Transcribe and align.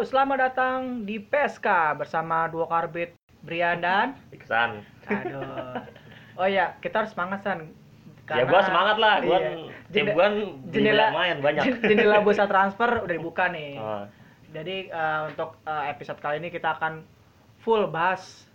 Selamat 0.00 0.48
datang 0.48 1.04
di 1.04 1.20
PSK 1.20 1.66
bersama 1.94 2.48
dua 2.48 2.64
karbit 2.64 3.12
Brian 3.40 3.78
dan 3.78 4.16
Iksan. 4.32 4.80
aduh. 5.04 5.84
Oh 6.34 6.48
ya, 6.48 6.72
kita 6.80 7.04
harus 7.04 7.12
semangat 7.12 7.44
San. 7.44 7.68
Ya 8.24 8.46
gua 8.46 8.62
semangat 8.62 8.96
lah, 8.96 9.20
gua 9.20 9.36
iya. 9.36 9.50
tim 9.90 10.06
Jende- 10.06 10.14
gua 10.14 10.26
jendela- 10.70 11.12
main 11.12 11.36
banyak. 11.38 11.64
jendela 11.90 12.22
bursa 12.22 12.46
transfer 12.46 13.02
udah 13.02 13.12
dibuka 13.12 13.50
nih. 13.50 13.76
Oh, 13.76 14.06
Jadi 14.50 14.88
eh, 14.88 15.20
untuk 15.26 15.60
eh, 15.62 15.84
episode 15.90 16.16
kali 16.16 16.38
ini 16.38 16.48
kita 16.48 16.80
akan 16.80 17.04
full 17.60 17.84
bahas 17.86 18.48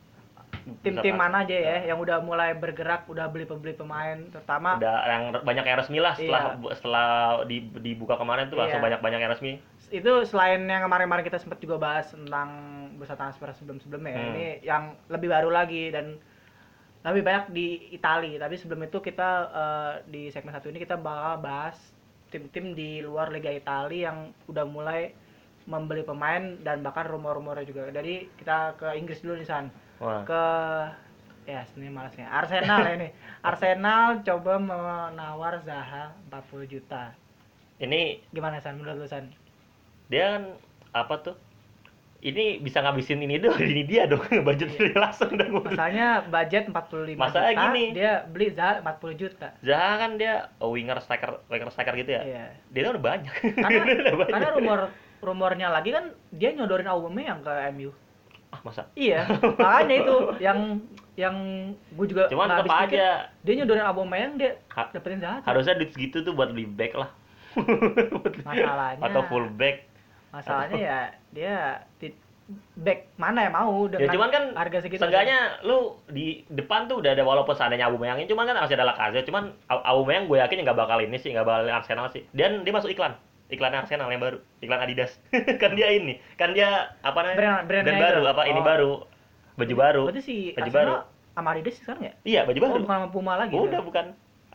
tim-tim 0.82 1.14
mana 1.14 1.46
aja 1.46 1.54
ya 1.54 1.77
yang 1.86 2.02
udah 2.02 2.26
mulai 2.26 2.58
bergerak, 2.58 3.05
udah 3.05 3.30
beli 3.30 3.46
pembeli 3.46 3.77
pemain, 3.77 4.18
terutama 4.34 4.82
udah 4.82 4.98
yang 5.05 5.24
banyak 5.46 5.62
yang 5.62 5.77
resmi 5.77 6.00
lah 6.02 6.18
setelah 6.18 6.58
Iya. 6.58 6.74
setelah 6.74 7.08
di- 7.46 7.70
dibuka 7.80 8.18
kemarin 8.18 8.50
tuh 8.50 8.58
langsung 8.58 8.82
Iya. 8.82 8.86
banyak-banyak 8.90 9.20
yang 9.22 9.30
resmi. 9.30 9.54
Itu 9.90 10.12
selain 10.26 10.64
yang 10.64 10.84
kemarin-kemarin 10.84 11.26
kita 11.26 11.38
sempat 11.38 11.60
juga 11.60 11.78
bahas 11.78 12.10
tentang 12.10 12.50
bursa 12.96 13.14
transfer 13.14 13.50
sebelum-sebelumnya 13.54 14.12
ya, 14.12 14.20
Hmm. 14.20 14.32
ini 14.32 14.46
yang 14.64 14.84
lebih 15.08 15.30
baru 15.30 15.50
lagi 15.50 15.92
dan 15.92 16.18
lebih 17.04 17.22
banyak 17.22 17.46
di 17.54 17.68
Italia. 17.92 18.42
Tapi 18.42 18.56
sebelum 18.58 18.82
itu 18.84 18.98
kita 19.00 19.30
eh, 19.52 19.94
di 20.10 20.22
segmen 20.30 20.52
satu 20.52 20.70
ini 20.70 20.80
kita 20.80 20.98
bakal 20.98 21.38
bahas 21.40 21.77
tim-tim 22.30 22.74
di 22.74 23.00
luar 23.00 23.30
Liga 23.30 23.50
Italia 23.50 24.10
yang 24.12 24.34
udah 24.48 24.66
mulai 24.66 25.14
membeli 25.66 26.02
pemain 26.02 26.58
dan 26.62 26.82
bahkan 26.82 27.05
rumor-rumornya 27.05 27.66
juga. 27.66 27.90
Jadi 27.90 28.30
kita 28.38 28.77
ke 28.77 28.88
Inggris 28.98 29.22
dulu 29.22 29.38
nih 29.38 29.46
San. 29.46 29.70
Wah. 30.02 30.22
Ke 30.26 30.44
ya 31.46 31.62
sini 31.70 31.90
malasnya. 31.90 32.26
Arsenal 32.26 32.82
ya 32.86 32.94
ini. 32.98 33.10
Arsenal 33.49 34.22
coba 34.26 34.58
menawar 34.58 35.62
Zaha 35.62 36.14
40 36.30 36.66
juta. 36.70 37.14
Ini 37.77 38.24
Gimana 38.34 38.58
San 38.58 38.82
menurut 38.82 39.05
lu 39.05 39.08
San? 39.08 39.30
Dia 40.08 40.24
kan 40.32 40.44
apa 40.92 41.16
tuh? 41.22 41.36
Ini 42.20 42.58
bisa 42.58 42.82
ngabisin 42.82 43.22
ini 43.22 43.38
dong, 43.38 43.54
ini 43.56 43.86
dia 43.86 44.10
dong 44.10 44.26
budget 44.48 44.74
dia 44.74 44.98
langsung 44.98 45.30
udah 45.30 45.46
ngurus. 45.46 45.78
Masalahnya 45.78 46.08
budget 46.26 46.64
45 46.66 47.22
Masalahnya 47.22 47.54
juta, 47.54 47.64
gini. 47.70 47.84
dia 47.94 48.12
beli 48.26 48.48
Zaha 48.50 48.82
40 48.82 49.14
juta. 49.16 49.48
Zaha 49.62 49.92
kan 50.00 50.12
dia 50.18 50.34
oh, 50.58 50.74
winger 50.74 50.98
striker 51.00 51.38
winger 51.48 51.70
striker 51.70 51.94
gitu 51.94 52.18
ya. 52.18 52.22
Iya. 52.26 52.46
Dia 52.74 52.82
kan 52.82 52.92
udah 52.98 53.06
banyak. 53.06 53.34
Karena 53.56 53.82
udah 54.02 54.18
banyak. 54.18 54.34
karena 54.34 54.50
rumor 54.52 54.80
rumornya 55.22 55.68
lagi 55.70 55.90
kan 55.90 56.06
dia 56.32 56.50
nyodorin 56.52 56.86
Aubameyang 56.88 57.42
ke 57.42 57.54
MU. 57.72 57.94
ah, 58.50 58.60
masa? 58.64 58.90
Iya, 58.96 59.30
makanya 59.62 59.96
itu 60.00 60.16
yang 60.40 60.60
yang 61.16 61.36
gue 61.92 62.06
juga 62.10 62.26
Cuman 62.28 62.48
tetap 62.50 62.74
aja 62.90 63.30
Dia 63.44 63.54
nyodorin 63.54 63.86
Aubameyang 63.86 64.34
dia 64.36 64.58
Ha- 64.74 64.90
dapetin 64.90 65.22
Zaha. 65.22 65.46
tuh. 65.46 65.46
harusnya 65.46 65.78
duit 65.78 65.94
segitu 65.94 66.26
tuh 66.26 66.34
buat 66.34 66.50
beli 66.50 66.66
back 66.66 66.98
lah. 66.98 67.09
Masalahnya- 68.42 69.03
atau 69.03 69.22
full 69.28 69.46
back. 69.52 69.94
Masalahnya 70.36 70.75
ya 70.78 71.00
dia 71.31 71.56
back 72.78 73.09
mana 73.16 73.40
yang 73.41 73.56
mau 73.56 73.88
dengan 73.88 74.03
Ya 74.03 74.09
cuman 74.12 74.30
kan 74.30 74.44
harga 74.53 74.78
segitu. 74.80 75.02
Seenggaknya 75.02 75.58
lu 75.62 75.78
di 76.08 76.46
depan 76.47 76.86
tuh 76.86 77.00
udah 77.00 77.09
ada 77.09 77.24
walaupun 77.24 77.52
seandainya 77.52 77.88
Aubameyangin 77.88 78.28
cuman 78.28 78.46
kan 78.46 78.59
masih 78.59 78.75
ada 78.75 78.86
Lacazette 78.86 79.25
cuman 79.25 79.50
Au- 79.66 79.81
Aubameyang 79.81 80.28
gue 80.28 80.38
yakin 80.38 80.62
nggak 80.62 80.78
bakal 80.78 81.00
ini 81.00 81.18
sih 81.18 81.31
nggak 81.31 81.42
bakal 81.42 81.66
Arsenal 81.66 82.06
sih 82.08 82.22
dan 82.31 82.62
dia 82.62 82.69
masuk 82.69 82.88
iklan 82.88 83.18
iklan 83.47 83.74
Arsenal 83.74 84.06
yang 84.08 84.19
baru 84.19 84.38
iklan 84.59 84.78
Adidas 84.80 85.18
kan 85.62 85.74
dia 85.74 85.90
ini 85.90 86.22
kan 86.36 86.52
dia 86.52 86.94
apa 87.00 87.18
namanya 87.20 87.38
Brand- 87.40 87.66
brandnya 87.66 87.98
baru 87.98 88.22
itu. 88.22 88.30
apa 88.30 88.42
ini 88.44 88.59
Oh. 88.59 88.64
baru 88.64 88.92
baju 89.56 89.74
baru 89.76 90.04
Berarti 90.06 90.22
si 90.22 90.36
baju 90.52 90.62
Arsenal 90.62 90.78
baru 90.78 90.94
sama 91.34 91.48
Adidas 91.50 91.76
sekarang 91.76 92.02
ya? 92.04 92.14
iya 92.24 92.42
baju 92.44 92.59
baru 92.59 92.70
Oh, 92.70 92.78
bukan 92.80 92.94
sama 92.94 93.08
Puma 93.09 93.34
lagi. 93.36 93.56
udah 93.56 93.74
tuh. 93.74 93.84
bukan 93.84 94.06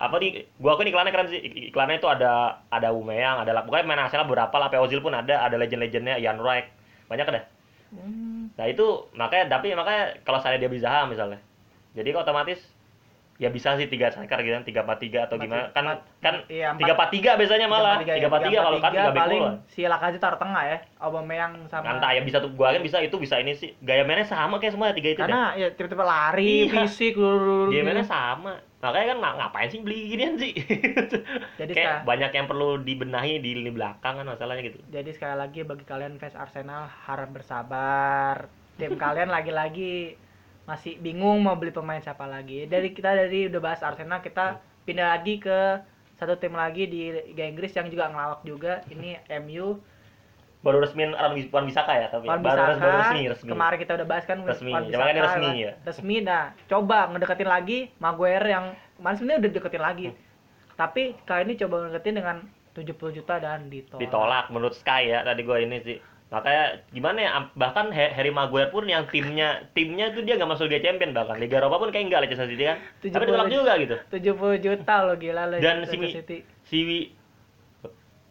apa 0.01 0.17
di 0.17 0.41
gua 0.57 0.75
akuin 0.75 0.89
iklannya 0.89 1.13
keren 1.13 1.29
sih 1.29 1.37
Ik- 1.37 1.69
iklannya 1.71 2.01
itu 2.01 2.09
ada 2.09 2.65
ada 2.73 2.89
Aubameyang 2.89 3.45
ada 3.45 3.61
pokoknya 3.61 3.85
main 3.85 4.01
Arsenal 4.01 4.25
berapa 4.25 4.57
lah 4.57 4.73
P. 4.73 4.81
Ozil 4.81 5.05
pun 5.05 5.13
ada 5.13 5.45
ada 5.45 5.61
legend-legendnya 5.61 6.17
Ian 6.17 6.41
Wright 6.41 6.73
banyak 7.13 7.29
ada 7.29 7.45
Hmm. 7.91 8.55
Nah 8.55 8.71
itu 8.71 8.87
makanya 9.19 9.59
tapi 9.59 9.75
makanya 9.75 10.15
kalau 10.23 10.39
saya 10.39 10.63
dia 10.63 10.71
Zaha 10.79 11.11
misalnya, 11.11 11.43
jadi 11.91 12.15
kok 12.15 12.23
otomatis 12.23 12.63
ya 13.41 13.49
bisa 13.49 13.73
sih 13.75 13.89
tiga 13.89 14.07
striker 14.07 14.37
gitu 14.39 14.53
kan 14.53 14.63
tiga 14.63 14.81
empat 14.85 14.99
tiga 15.01 15.19
atau 15.25 15.35
Empat- 15.35 15.49
gimana. 15.49 15.65
kan 15.67 15.83
empat- 15.83 16.05
kan 16.21 16.35
iya, 16.47 16.77
tiga 16.77 16.93
empat 16.93 17.09
tiga 17.09 17.31
biasanya 17.35 17.67
malah. 17.67 17.97
tiga 17.99 18.29
empat 18.29 18.43
tiga 18.45 18.59
kalau 18.61 18.79
kan 18.79 18.93
back 18.93 19.17
paling 19.17 19.43
si 19.67 19.81
Lacazette 19.83 20.21
taruh 20.21 20.37
tengah 20.37 20.63
ya 20.63 20.79
Aubameyang 20.99 21.65
sama 21.67 21.85
Kan 21.87 21.97
tak 21.99 22.11
ya 22.13 22.21
bisa 22.21 22.37
tuh 22.39 22.53
gua 22.53 22.71
kan 22.71 22.85
bisa 22.85 23.01
itu 23.01 23.17
bisa 23.17 23.37
ini 23.37 23.53
sih. 23.53 23.73
Gaya 23.81 24.05
mainnya 24.05 24.23
sama 24.23 24.61
kayak 24.61 24.77
semua 24.77 24.93
tiga 24.93 25.09
itu 25.09 25.19
karena 25.19 25.57
ya 25.57 25.73
tiba-tiba 25.73 26.05
lari 26.05 26.69
Iya. 26.69 26.85
fisik 26.85 27.17
lurus 27.17 27.71
Dia 27.71 27.81
mainnya 27.81 28.05
sama. 28.05 28.61
Makanya 28.79 29.07
kan 29.07 29.19
ng- 29.19 29.37
ngapain 29.39 29.69
sih 29.69 29.81
beli 29.81 29.99
ginian 30.07 30.37
sih? 30.37 30.53
Jadi 31.61 31.71
kayak 31.71 32.05
sekarang- 32.05 32.05
banyak 32.07 32.31
yang 32.31 32.47
perlu 32.47 32.69
dibenahi 32.79 33.33
di 33.39 33.51
lini 33.55 33.69
belakang 33.71 34.15
kan 34.17 34.27
masalahnya 34.27 34.65
gitu. 34.67 34.81
jadi 34.87 35.09
sekali 35.11 35.35
lagi 35.35 35.61
bagi 35.63 35.85
kalian 35.85 36.17
fans 36.17 36.33
Arsenal 36.35 36.89
harap 37.03 37.29
bersabar. 37.31 38.49
Tim 38.75 38.97
kalian 38.97 39.29
lagi-lagi 39.29 40.17
masih 40.71 41.03
bingung 41.03 41.43
mau 41.43 41.59
beli 41.59 41.75
pemain 41.75 41.99
siapa 41.99 42.31
lagi. 42.31 42.71
Dari 42.71 42.95
kita 42.95 43.11
dari 43.11 43.51
udah 43.51 43.59
bahas 43.59 43.83
Arsenal 43.83 44.23
kita 44.23 44.63
pindah 44.87 45.19
lagi 45.19 45.43
ke 45.43 45.83
satu 46.15 46.39
tim 46.39 46.55
lagi 46.55 46.87
di 46.87 47.11
Liga 47.11 47.43
Inggris 47.43 47.75
yang 47.75 47.91
juga 47.91 48.07
ngelawak 48.07 48.47
juga. 48.47 48.87
Ini 48.87 49.27
MU 49.43 49.83
Baru 50.61 50.77
resmi 50.85 51.09
Wan 51.49 51.65
Bisaka 51.65 51.97
ya 51.97 52.07
tapi 52.13 52.29
Wan 52.29 52.45
baru, 52.45 52.77
Bissaka, 52.77 52.85
baru 52.85 52.97
resmi 53.01 53.23
resmi. 53.33 53.49
kemarin 53.49 53.79
kita 53.81 53.93
udah 53.97 54.07
bahas 54.07 54.25
kan 54.29 54.39
Resmi, 54.45 54.71
Wan 54.77 54.85
Bissaka, 54.87 55.25
resmi 55.25 55.49
ya. 55.57 55.73
resmi. 55.89 56.17
Nah 56.21 56.53
coba 56.69 57.09
ngedeketin 57.11 57.49
lagi 57.49 57.79
Maguire 57.97 58.45
yang 58.45 58.65
kemarin 59.01 59.17
sebenarnya 59.17 59.41
udah 59.41 59.51
deketin 59.57 59.83
lagi. 59.83 60.07
Hmm. 60.13 60.29
tapi 60.81 61.13
kali 61.29 61.45
ini 61.45 61.55
coba 61.61 61.75
ngedeketin 61.85 62.15
dengan 62.25 62.37
70 62.73 63.17
juta 63.21 63.35
dan 63.41 63.69
ditolak. 63.73 64.01
Ditolak 64.05 64.45
menurut 64.53 64.73
Sky 64.77 65.13
ya 65.13 65.25
tadi 65.25 65.41
gue 65.45 65.59
ini 65.65 65.77
sih 65.81 65.97
makanya 66.31 66.65
gimana 66.89 67.19
ya 67.19 67.31
bahkan 67.53 67.91
Harry 67.91 68.31
Maguire 68.31 68.71
pun 68.71 68.87
yang 68.87 69.03
timnya 69.05 69.67
timnya 69.75 70.15
tuh 70.15 70.23
dia 70.23 70.39
nggak 70.39 70.47
masuk 70.49 70.71
Liga 70.71 70.87
Champion 70.87 71.11
bahkan 71.11 71.35
Liga 71.37 71.59
Eropa 71.59 71.77
pun 71.77 71.91
kayak 71.91 72.07
enggak 72.07 72.21
Leicester 72.23 72.47
City 72.47 72.65
kan 72.65 72.79
tapi 73.03 73.11
70 73.19 73.27
ditolak 73.27 73.51
juga 73.51 73.73
gitu 73.77 73.97
70 74.09 74.65
juta 74.65 74.95
lo 75.03 75.15
gila 75.17 75.43
lo 75.45 75.57
Dan 75.59 75.83
si 75.85 75.99
City. 76.09 76.39
si 76.63 76.79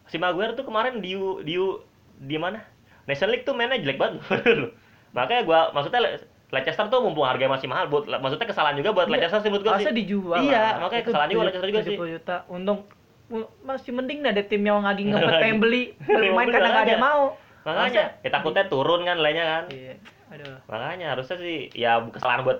si 0.05 0.15
Maguire 0.17 0.55
tuh 0.55 0.63
kemarin 0.63 0.99
di 0.99 1.13
U- 1.13 1.41
di 1.41 1.53
U- 1.55 1.83
di 2.17 2.35
mana 2.35 2.63
National 3.03 3.31
League 3.31 3.43
tuh 3.43 3.51
mainnya 3.51 3.75
jelek 3.75 3.99
banget 3.99 4.23
loh. 4.47 4.71
makanya 5.17 5.41
gua 5.43 5.59
maksudnya 5.69 5.99
Le- 5.99 6.23
Leicester 6.49 6.87
tuh 6.87 7.03
mumpung 7.03 7.27
harganya 7.27 7.51
masih 7.51 7.67
mahal 7.67 7.85
buat 7.85 8.07
maksudnya 8.09 8.47
kesalahan 8.47 8.73
juga 8.73 8.89
buat 8.89 9.05
Iya, 9.05 9.13
Leicester 9.19 9.39
sih 9.39 9.49
menurut 9.49 9.65
gua 9.65 9.73
Masa 9.75 9.83
sih 9.85 9.95
dijual 9.97 10.39
Iya, 10.39 10.55
lah. 10.55 10.71
makanya 10.81 11.01
Itu 11.03 11.07
kesalahan 11.11 11.29
juga 11.29 11.43
Leicester 11.45 11.67
juga 11.67 11.81
sih. 11.83 11.97
70 11.99 12.15
juta 12.15 12.35
untung 12.47 12.79
masih 13.61 13.91
mending 13.91 14.23
ada 14.23 14.41
tim 14.41 14.63
yang 14.63 14.81
lagi 14.81 15.03
ngebet 15.03 15.35
pengen 15.43 15.59
beli 15.59 15.93
beli 15.99 16.27
pemain 16.31 16.47
karena 16.47 16.69
nggak 16.71 16.81
ada 16.81 16.93
yang 16.95 17.03
mau 17.03 17.23
makanya 17.61 18.03
Masa- 18.09 18.21
ya 18.21 18.29
takutnya 18.31 18.63
turun 18.65 19.01
kan 19.03 19.17
lainnya 19.17 19.45
kan. 19.45 19.63
Iya 19.69 19.93
aduh. 20.29 20.57
Makanya 20.65 21.05
harusnya 21.11 21.37
sih 21.37 21.57
ya 21.71 21.99
kesalahan 22.05 22.43
buat 22.43 22.59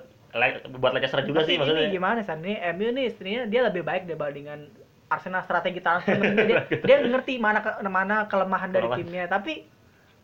buat 0.75 0.91
Leicester 0.91 1.21
juga 1.23 1.41
Tapi 1.41 1.49
sih 1.49 1.55
maksudnya. 1.57 1.85
ini 1.85 1.95
gimana 1.95 2.19
san 2.19 2.39
nih 2.39 2.57
MU 2.71 2.89
nih 2.91 3.05
istrinya 3.07 3.41
dia 3.43 3.61
lebih 3.63 3.81
baik 3.81 4.05
dibandingkan 4.05 4.69
Arsenal 5.07 5.41
strategi 5.41 5.79
transfer 5.79 6.17
dia, 6.49 6.57
dia 6.69 6.97
ngerti 7.01 7.37
mana 7.37 7.59
ke, 7.59 7.71
mana 7.83 8.25
kelemahan 8.25 8.69
dari 8.69 8.85
Kelemahan. 8.85 8.99
timnya. 9.01 9.25
Tapi 9.25 9.53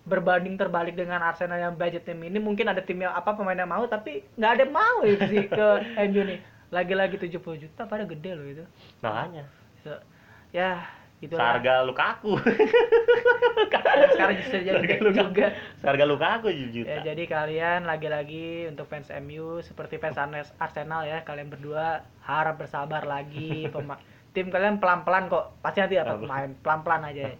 berbanding 0.03 0.53
terbalik 0.56 0.94
dengan 0.94 1.18
Arsenal 1.19 1.57
yang 1.57 1.74
budget 1.74 2.03
tim 2.03 2.19
ini 2.19 2.38
mungkin 2.38 2.66
ada 2.66 2.78
tim 2.80 3.00
yang 3.00 3.09
apa 3.12 3.34
pemain 3.34 3.57
yang 3.57 3.66
mau 3.68 3.81
tapi 3.86 4.22
nggak 4.36 4.52
ada 4.53 4.66
mau 4.68 5.02
itu 5.02 5.25
sih 5.25 5.44
ke 5.47 5.68
MU 6.03 6.22
nih. 6.24 6.40
Lagi-lagi 6.69 7.18
70 7.18 7.42
juta 7.60 7.81
pada 7.83 8.04
gede 8.04 8.31
loh 8.31 8.45
itu. 8.45 8.66
Makanya. 9.00 9.50
So, 9.80 9.98
ya 10.51 10.86
gitu 11.23 11.39
seharga 11.39 11.88
Lukaku. 11.88 12.35
Sekarang 14.15 14.35
bisa 14.35 14.57
jadi 14.59 15.00
Lukaku. 15.00 15.31
juga. 15.31 15.47
Seharga 15.79 16.03
Lukaku 16.03 16.47
7 16.51 16.75
juta. 16.75 16.89
Ya 16.91 16.97
jadi 17.13 17.23
kalian 17.25 17.88
lagi-lagi 17.88 18.67
untuk 18.67 18.91
fans 18.91 19.07
MU 19.23 19.63
seperti 19.63 19.95
fans 19.97 20.19
Arsenal 20.59 21.07
ya 21.07 21.23
kalian 21.23 21.47
berdua 21.47 22.03
harap 22.23 22.59
bersabar 22.59 23.07
lagi. 23.07 23.65
Pema- 23.73 24.01
tim 24.35 24.51
kalian 24.51 24.83
pelan-pelan 24.83 25.31
kok. 25.31 25.56
Pasti 25.63 25.79
nanti 25.79 25.95
dapat 25.95 26.19
pemain 26.19 26.51
pelan-pelan 26.59 27.01
aja 27.07 27.21
ya. 27.31 27.35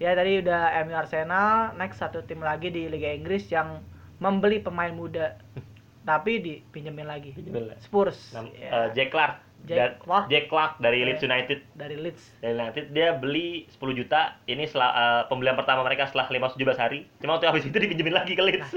ya 0.00 0.10
tadi 0.16 0.40
udah 0.40 0.62
MU 0.88 0.94
Arsenal 0.96 1.76
next 1.76 2.00
satu 2.00 2.24
tim 2.24 2.40
lagi 2.40 2.72
di 2.72 2.88
Liga 2.88 3.12
Inggris 3.12 3.52
yang 3.52 3.84
membeli 4.16 4.64
pemain 4.64 4.92
muda. 4.96 5.36
Tapi 6.08 6.40
dipinjemin 6.40 7.04
lagi. 7.04 7.36
Pinjemin. 7.36 7.76
Spurs. 7.84 8.32
Nam- 8.32 8.48
ya, 8.56 8.88
eh, 8.88 8.88
Jack 8.96 9.12
Clark 9.12 9.49
Jack 9.66 10.00
Clark. 10.00 10.24
Jack 10.28 10.44
Clark 10.48 10.72
dari 10.78 11.02
Ya. 11.02 11.06
Leeds 11.10 11.22
United. 11.22 11.58
dari 11.74 11.96
Leeds. 11.96 12.22
Dari 12.38 12.52
United. 12.54 12.84
Dia 12.90 13.14
beli 13.14 13.66
10 13.68 13.92
juta. 13.94 14.40
Ini 14.44 14.64
setelah 14.64 14.90
eh, 14.90 15.22
pembelian 15.28 15.56
pertama 15.56 15.84
mereka 15.84 16.08
setelah 16.08 16.26
5 16.26 16.56
17 16.56 16.78
hari. 16.78 16.98
Cuma 17.20 17.36
waktu 17.36 17.46
habis 17.48 17.64
itu 17.66 17.76
dipinjemin 17.76 18.14
lagi 18.14 18.32
ke 18.34 18.42
Leeds. 18.42 18.70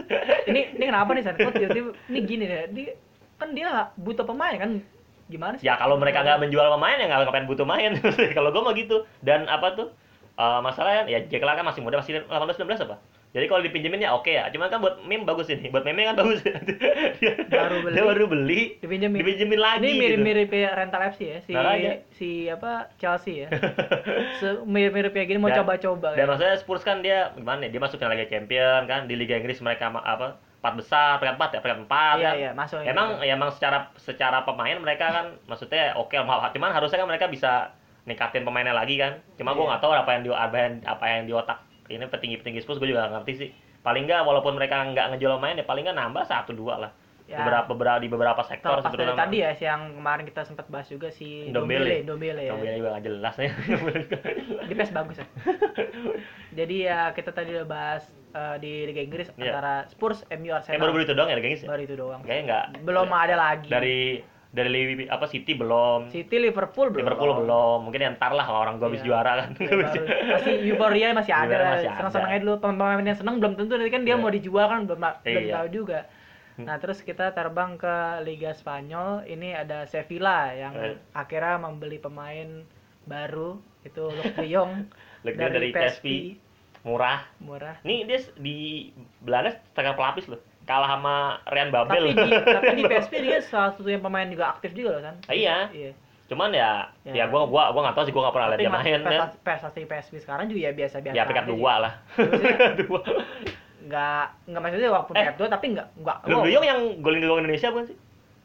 Ini 0.50 0.76
ini 0.76 0.84
kenapa 0.88 1.16
nih 1.16 1.24
San? 1.24 1.36
Kok 1.36 1.54
tiba-tiba 1.54 1.90
ini 2.08 2.20
gini 2.24 2.44
deh. 2.46 2.62
Dia 2.72 2.92
kan 3.40 3.52
dia 3.52 3.92
butuh 3.96 4.24
pemain 4.24 4.56
kan? 4.60 4.84
Gimana 5.32 5.56
sih? 5.56 5.66
Ya 5.66 5.80
kalau 5.80 5.96
mereka 5.96 6.22
nggak 6.22 6.40
menjual 6.44 6.68
pemain 6.68 7.00
ya 7.00 7.06
nggak 7.08 7.20
ngapain 7.26 7.48
butuh 7.48 7.66
main. 7.66 7.96
Kalau 8.38 8.52
gue 8.52 8.62
mah 8.62 8.76
gitu. 8.76 9.08
Dan 9.24 9.48
apa 9.48 9.74
tuh? 9.74 9.88
Eh, 10.34 10.60
masalahnya 10.66 11.06
ya 11.06 11.20
Jack 11.30 11.46
Clark 11.46 11.62
kan 11.62 11.66
masih 11.70 11.86
muda 11.86 12.02
masih 12.02 12.26
18 12.26 12.58
19 12.58 12.90
apa 12.90 12.98
Jadi 13.34 13.50
kalau 13.50 13.66
dipinjemin 13.66 14.06
ya 14.06 14.14
oke 14.14 14.30
ya. 14.30 14.46
Cuman 14.54 14.70
kan 14.70 14.78
buat 14.78 15.02
meme 15.10 15.26
bagus 15.26 15.50
ini. 15.50 15.74
Buat 15.74 15.90
meme 15.90 16.06
kan 16.06 16.14
bagus. 16.14 16.46
dia, 17.20 17.34
Baru 17.50 17.82
beli. 17.82 17.96
Dia 17.98 18.04
baru 18.06 18.26
beli. 18.30 18.62
Dipinjemin. 18.78 19.18
Dipinjemin 19.26 19.58
lagi. 19.60 19.82
Ini 19.82 19.90
gitu. 19.90 20.02
mirip-mirip 20.06 20.48
kayak 20.54 20.72
rental 20.78 21.02
FC 21.10 21.22
ya, 21.26 21.38
si 21.42 21.52
Makanya. 21.58 21.92
si 22.14 22.30
apa 22.46 22.94
Chelsea 23.02 23.42
ya. 23.42 23.50
Mirip-mirip 24.70 25.18
kayak 25.18 25.28
gini 25.34 25.40
mau 25.42 25.50
coba-coba. 25.50 26.14
Dan 26.14 26.26
ya. 26.26 26.30
maksudnya 26.30 26.56
Spurs 26.62 26.86
kan 26.86 27.02
dia 27.02 27.34
gimana? 27.34 27.66
Dia 27.66 27.82
masuk 27.82 27.98
ke 27.98 28.06
Liga 28.06 28.30
Champion 28.30 28.86
kan 28.86 29.10
di 29.10 29.18
Liga 29.18 29.34
Inggris 29.34 29.58
mereka 29.66 29.90
apa? 29.90 30.38
Empat 30.64 30.80
besar, 30.80 31.20
peringkat 31.20 31.36
empat 31.36 31.50
ya, 31.52 31.60
peringkat 31.60 31.82
empat 31.90 32.16
Iya 32.16 32.24
kan. 32.24 32.36
iya, 32.40 32.52
masuk. 32.56 32.80
ya. 32.80 32.88
Emang 32.96 33.08
ya 33.20 33.34
emang 33.36 33.52
secara 33.52 33.92
secara 34.00 34.48
pemain 34.48 34.78
mereka 34.80 35.12
kan 35.12 35.26
maksudnya 35.44 35.92
oke 36.00 36.16
cuman 36.16 36.72
harusnya 36.72 37.04
kan 37.04 37.10
mereka 37.10 37.28
bisa 37.28 37.74
ningkatin 38.08 38.46
pemainnya 38.48 38.72
lagi 38.72 38.96
kan. 38.96 39.20
Cuma 39.36 39.58
gua 39.58 39.66
Iya. 39.66 39.70
nggak 39.76 39.82
tahu 39.82 39.92
apa 39.92 40.10
yang 40.16 40.22
di 40.24 40.30
apa 40.32 40.56
yang 40.56 40.74
apa 40.88 41.06
yang 41.10 41.22
di 41.28 41.34
otak 41.36 41.73
ini 41.96 42.06
petinggi-petinggi 42.10 42.60
Spurs 42.62 42.78
gue 42.78 42.90
juga 42.90 43.06
nggak 43.06 43.14
ngerti 43.22 43.34
sih. 43.38 43.50
Paling 43.84 44.04
nggak 44.08 44.22
walaupun 44.24 44.56
mereka 44.56 44.82
nggak 44.84 45.16
ngejual 45.16 45.38
main 45.38 45.60
ya 45.60 45.66
paling 45.66 45.84
nggak 45.86 45.98
nambah 45.98 46.24
satu 46.26 46.52
dua 46.56 46.76
lah. 46.78 46.92
Ya. 47.24 47.40
Beberapa 47.40 47.72
beberapa 47.72 48.00
di 48.04 48.12
beberapa 48.12 48.42
sektor 48.44 48.84
Terlepas 48.84 49.00
dari 49.00 49.16
tadi 49.16 49.38
ya, 49.40 49.52
yang 49.56 49.96
kemarin 49.96 50.28
kita 50.28 50.44
sempat 50.44 50.68
bahas 50.68 50.92
juga 50.92 51.08
si. 51.08 51.48
Ndombele, 51.48 52.04
Ndombele 52.04 52.52
ya. 52.52 52.52
Juga 52.52 53.00
nggak 53.00 53.06
jelas 53.08 53.36
ya. 53.40 53.52
Di 54.68 54.74
PES 54.76 54.92
bagus 54.92 55.18
ya. 55.24 55.28
Jadi 56.60 56.76
ya 56.84 57.16
kita 57.16 57.32
tadi 57.32 57.56
udah 57.56 57.68
bahas 57.68 58.04
eh, 58.36 58.56
di 58.60 58.72
Liga 58.92 59.02
Inggris 59.02 59.32
Iya. 59.40 59.56
antara 59.56 59.74
Spurs, 59.88 60.28
MU, 60.36 60.52
Arsenal. 60.52 60.84
baru 60.84 60.92
baru 61.00 61.04
itu 61.08 61.14
doang 61.16 61.30
ya 61.32 61.40
guys 61.40 61.62
ya. 61.64 61.68
Baru 61.72 61.82
itu 61.88 61.96
doang. 61.96 62.22
Kayaknya 62.28 62.44
nggak. 62.44 62.66
Belum 62.84 63.08
ada 63.08 63.36
lagi. 63.40 63.70
Dari 63.72 64.00
dari 64.54 64.70
apa 65.10 65.26
City 65.26 65.58
belum. 65.58 66.08
City, 66.08 66.38
Liverpool 66.38 66.94
belum. 66.94 67.02
Liverpool 67.02 67.32
belum. 67.42 67.78
Mungkin 67.84 68.00
ya 68.00 68.14
ntar 68.14 68.32
lah 68.32 68.46
kalau 68.46 68.60
orang 68.62 68.78
gua 68.78 68.88
habis 68.88 69.02
Iya. 69.02 69.08
juara 69.10 69.32
kan. 69.36 69.50
Ya, 69.58 69.74
baru. 69.74 70.02
masih 70.30 70.54
euforia 70.64 71.08
masih 71.12 71.34
ada 71.34 71.56
lah. 71.58 71.74
senang-senang 71.82 72.30
aja 72.30 72.40
dulu 72.40 72.56
pemain 72.60 73.02
yang 73.02 73.18
senang 73.18 73.36
belum 73.38 73.54
tentu 73.56 73.74
nanti 73.74 73.90
kan 73.90 74.06
dia 74.06 74.14
Iya. 74.14 74.22
mau 74.22 74.30
dijual 74.30 74.66
kan 74.68 74.86
belum 74.86 75.02
belum 75.02 75.14
Iya. 75.26 75.42
Hmm. 75.44 75.56
tahu 75.58 75.68
juga 75.74 76.00
nah 76.54 76.78
terus 76.78 77.02
kita 77.02 77.34
terbang 77.34 77.82
ke 77.82 77.96
Liga 78.22 78.54
Spanyol 78.54 79.26
ini 79.26 79.58
ada 79.58 79.90
Sevilla 79.90 80.54
yang 80.54 80.78
Eh. 80.78 81.02
akhirnya 81.12 81.58
membeli 81.58 81.98
pemain 81.98 82.62
baru 83.04 83.58
itu 83.82 84.06
Luke 84.06 84.38
De 84.38 84.46
Jong 84.46 84.86
Jong 85.26 85.50
dari 85.50 85.74
PSV. 85.74 86.06
Murah. 86.84 87.26
murah 87.40 87.82
Nih 87.82 88.06
dia 88.06 88.22
di 88.38 88.92
Belanda 89.18 89.50
setengah 89.50 89.96
pelapis 89.96 90.30
loh. 90.30 90.38
Kalah 90.64 90.90
sama 90.90 91.16
Rian 91.46 91.70
Babel. 91.70 92.04
tapi 92.10 92.24
di 92.24 92.32
tapi 92.56 92.72
di 92.74 92.84
PSV 92.84 93.14
dia 93.20 93.38
salah 93.40 93.72
satu 93.72 93.86
yang 93.86 94.00
pemain 94.00 94.26
juga 94.26 94.48
aktif 94.50 94.72
juga 94.72 94.96
loh 94.96 95.04
kan 95.04 95.16
Ah, 95.26 95.34
iya. 95.34 95.68
iya 95.70 95.92
Cuman 96.24 96.50
ya, 96.50 96.88
Ya. 97.04 97.14
ya, 97.14 97.24
gua 97.28 97.44
gua 97.44 97.70
gua 97.70 97.84
nggak 97.84 97.96
tahu 97.96 98.06
sih 98.06 98.12
gua 98.12 98.24
nggak 98.24 98.34
pernah 98.34 98.48
lihat 98.50 98.60
dia 98.60 98.72
main 98.72 98.84
kan. 98.96 99.04
prestasi, 99.04 99.36
prestasi 99.44 99.80
PSV 99.84 100.14
sekarang 100.20 100.46
juga 100.48 100.60
ya 100.62 100.72
biasa-biasa 100.74 101.14
Ya 101.14 101.24
peringkat 101.24 101.48
dua 101.48 101.74
lah. 101.78 101.94
Peringkat 102.16 102.76
dua. 102.82 103.00
nggak 103.84 104.26
nggak 104.48 104.62
maksudnya 104.64 104.90
walaupun 104.90 105.14
Eh. 105.14 105.28
dua 105.36 105.48
tapi 105.48 105.66
nggak 105.70 105.88
nggak 106.00 106.18
Luke 106.24 106.48
wow, 106.48 106.64
yang 106.64 106.80
golin 107.00 107.20
di 107.20 107.28
gawang 107.28 107.42
Indonesia 107.44 107.68
bukan 107.70 107.86
sih? 107.86 107.98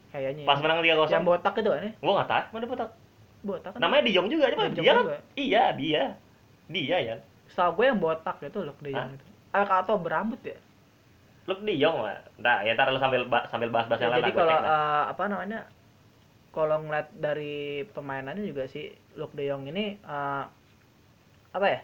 kayaknya 0.09 0.43
Pas 0.43 0.59
menang 0.59 0.81
3-0. 0.81 1.07
yang 1.07 1.23
botak 1.23 1.55
itu 1.55 1.69
kan 1.69 1.81
ya 1.81 1.93
Gua 1.97 2.13
nggak 2.17 2.29
tahu, 2.29 2.43
mana 2.51 2.65
botak. 2.67 2.91
botak 3.39 3.71
kan 3.71 3.79
Namanya 3.79 4.03
De 4.03 4.11
Jong 4.11 4.27
juga, 4.27 4.45
cuma 4.51 4.67
dia 4.69 4.93
kan. 4.93 5.05
Iya, 5.33 5.63
dia. 5.73 6.03
Dia 6.67 6.97
ya. 6.99 7.17
setahu 7.47 7.71
gue 7.79 7.87
yang 7.87 7.97
botak 7.97 8.37
itu 8.43 8.59
loh 8.59 8.75
De 8.77 8.91
Jong 8.91 9.07
Hah? 9.07 9.15
itu 9.15 9.25
atau 9.71 9.97
berambut 9.97 10.41
ya 10.43 10.59
Luke 11.49 11.65
De 11.65 11.75
Jong 11.75 12.05
lah. 12.05 12.21
Nah, 12.37 12.61
ya 12.61 12.77
ntar 12.77 12.93
lu 12.93 13.01
sambil 13.01 13.25
sambil 13.49 13.73
bahas-bahas 13.73 13.99
yang 13.99 14.11
Ya, 14.11 14.15
lain 14.15 14.23
jadi 14.23 14.33
kalau 14.37 14.57
eh, 14.61 15.05
apa 15.09 15.23
namanya 15.27 15.61
kalau 16.49 16.77
ngeliat 16.81 17.09
dari 17.15 17.57
pemainannya 17.89 18.45
juga 18.45 18.69
si 18.69 18.89
Luke 19.15 19.33
De 19.33 19.49
Jong 19.49 19.65
ini 19.67 19.97
eh, 19.97 20.45
apa 21.49 21.67
ya 21.67 21.81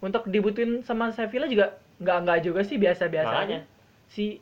untuk 0.00 0.24
dibutuhin 0.26 0.80
sama 0.80 1.10
Sevilla 1.10 1.44
juga 1.44 1.74
nggak 1.98 2.16
nggak 2.24 2.38
juga 2.40 2.60
sih 2.62 2.78
biasa-biasa 2.78 3.34
aja 3.44 3.58
si 4.08 4.40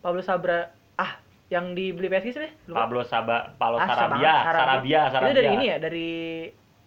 Pablo 0.00 0.18
Sabra 0.18 0.66
ah 0.96 1.20
yang 1.46 1.76
dibeli 1.76 2.08
PSG 2.08 2.34
sih 2.34 2.52
Lupa. 2.66 2.88
Pablo 2.88 3.04
Saba, 3.04 3.52
Pablo 3.54 3.76
Ah, 3.76 3.86
Sarabia, 3.86 4.34
Sarabia. 4.40 4.42
Sarabia, 4.42 5.00
Sarabia. 5.06 5.28
itu 5.28 5.36
dari 5.36 5.50
ini 5.52 5.64
ya 5.68 5.76
dari 5.78 6.10